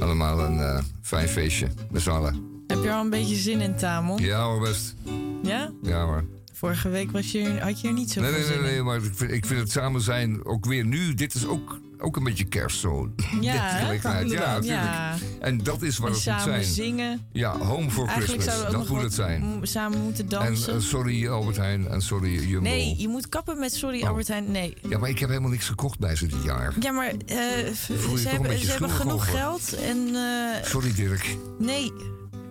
[0.00, 2.62] allemaal een eh, fijn feestje met z'n allen.
[2.66, 4.22] Heb je al een beetje zin in, Tamon?
[4.22, 4.94] Ja hoor, best.
[5.42, 5.70] Ja?
[5.82, 6.24] Ja hoor.
[6.58, 8.96] Vorige week was je, had je er niet zo Nee, veel nee, nee, nee, maar
[8.96, 11.14] ik vind, ik vind het samen zijn ook weer nu.
[11.14, 13.10] Dit is ook, ook een beetje kerst zo.
[13.40, 13.52] Ja.
[14.02, 14.64] Ja, natuurlijk.
[14.64, 15.14] Ja.
[15.40, 16.64] En dat is wat En het moet samen zijn.
[16.64, 17.26] zingen.
[17.32, 18.70] Ja, home for Eigenlijk Christmas.
[18.70, 19.58] Dat nog moet het zijn.
[19.62, 20.74] samen moeten En dansen.
[20.74, 22.68] eh, sorry Albert Heijn en sorry Jumbo.
[22.68, 24.08] nee, je moet kappen met sorry Oh.
[24.08, 24.50] Albert Heijn.
[24.50, 24.74] Nee.
[24.88, 26.74] Ja, maar ik heb helemaal niks gekocht bij ze dit jaar.
[26.80, 27.36] Ja, maar eh,
[27.66, 27.74] je
[28.16, 29.26] ze hebben, ze hebben genoeg over.
[29.38, 31.36] geld en eh, Sorry Dirk.
[31.58, 31.92] nee.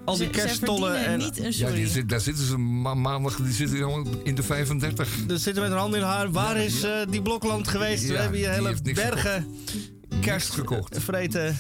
[0.08, 3.54] Al die kersttollen en- niet een Ja, die zit, daar zitten ze ma- maandag die
[3.54, 5.10] zitten allemaal in de 35.
[5.28, 6.32] Er zitten met een hand in haar.
[6.32, 8.04] Waar is eh, die Blokland geweest?
[8.04, 9.48] Ja, we hebben hier hele bergen
[10.22, 11.00] kerst gekocht.
[11.00, 11.58] vreten.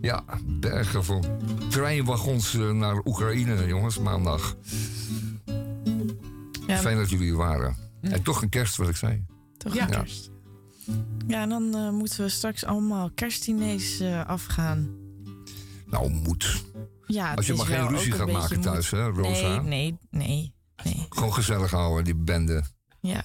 [0.00, 1.24] Ja, bergen van
[1.70, 4.56] treinwagons eh, naar Oekraïne, jongens, maandag.
[6.66, 6.76] Ja.
[6.78, 7.76] Fijn dat jullie er waren.
[8.00, 9.24] En toch een kerst, wat ik zei.
[9.56, 9.82] Toch Ja.
[9.82, 10.30] een kerst.
[11.26, 14.88] Ja, en dan eh, moeten we straks allemaal kerstdiners eh, afgaan.
[15.90, 16.64] Nou, moet.
[17.08, 19.60] Ja, Als je het maar geen ruzie een gaat maken thuis, hè, Rosa?
[19.60, 20.52] Nee, nee,
[20.82, 21.06] nee.
[21.08, 22.62] Gewoon gezellig houden, die bende.
[23.00, 23.24] Ja.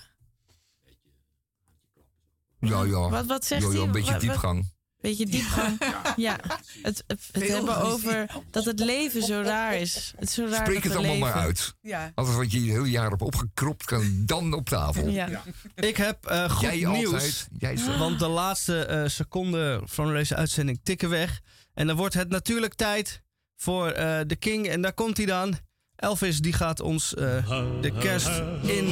[2.60, 3.10] Ja, ja.
[3.10, 3.84] Wat- wat zegt ja, ja, hij?
[3.86, 4.72] een beetje Wat- wat- diepgang.
[5.02, 5.78] Beetje diepgang.
[6.16, 6.40] Ja,
[6.82, 10.14] het, het, het hebben over dat het leven zo raar is.
[10.18, 11.34] Het is zo raar Spreek dat het we allemaal leven.
[11.34, 11.76] maar uit.
[11.82, 12.12] Ja.
[12.16, 15.08] Alles wat je je hele jaar hebt opgekropt, kan dan op tafel.
[15.08, 15.42] Ja.
[15.76, 17.14] Ik heb eh, goed Jij nieuws.
[17.14, 17.98] altijd, jij zo.
[17.98, 21.42] Want de laatste eh, seconden van deze uitzending tikken weg.
[21.74, 23.22] En dan wordt het natuurlijk tijd
[23.64, 24.68] voor eh, de King.
[24.68, 25.54] En daar komt hij dan.
[25.96, 27.50] Elvis die gaat ons eh,
[27.82, 28.88] de kerst in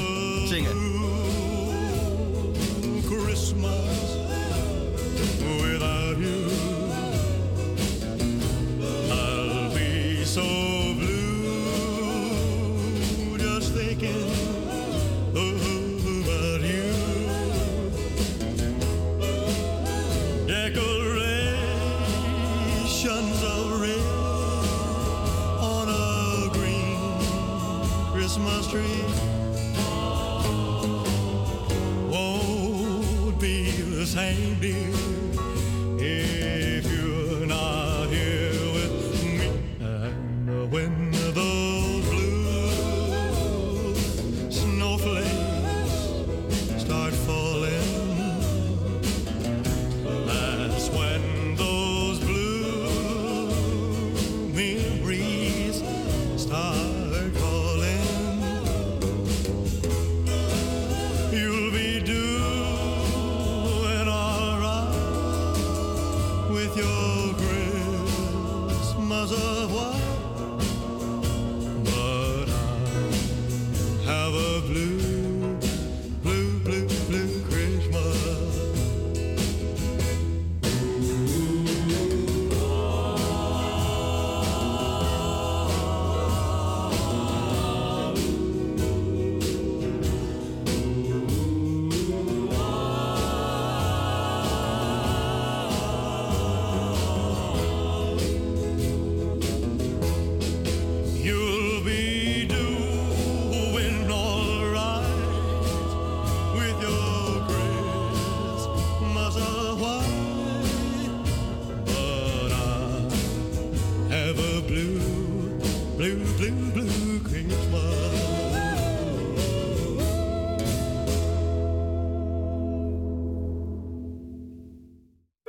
[0.47, 0.90] zingen.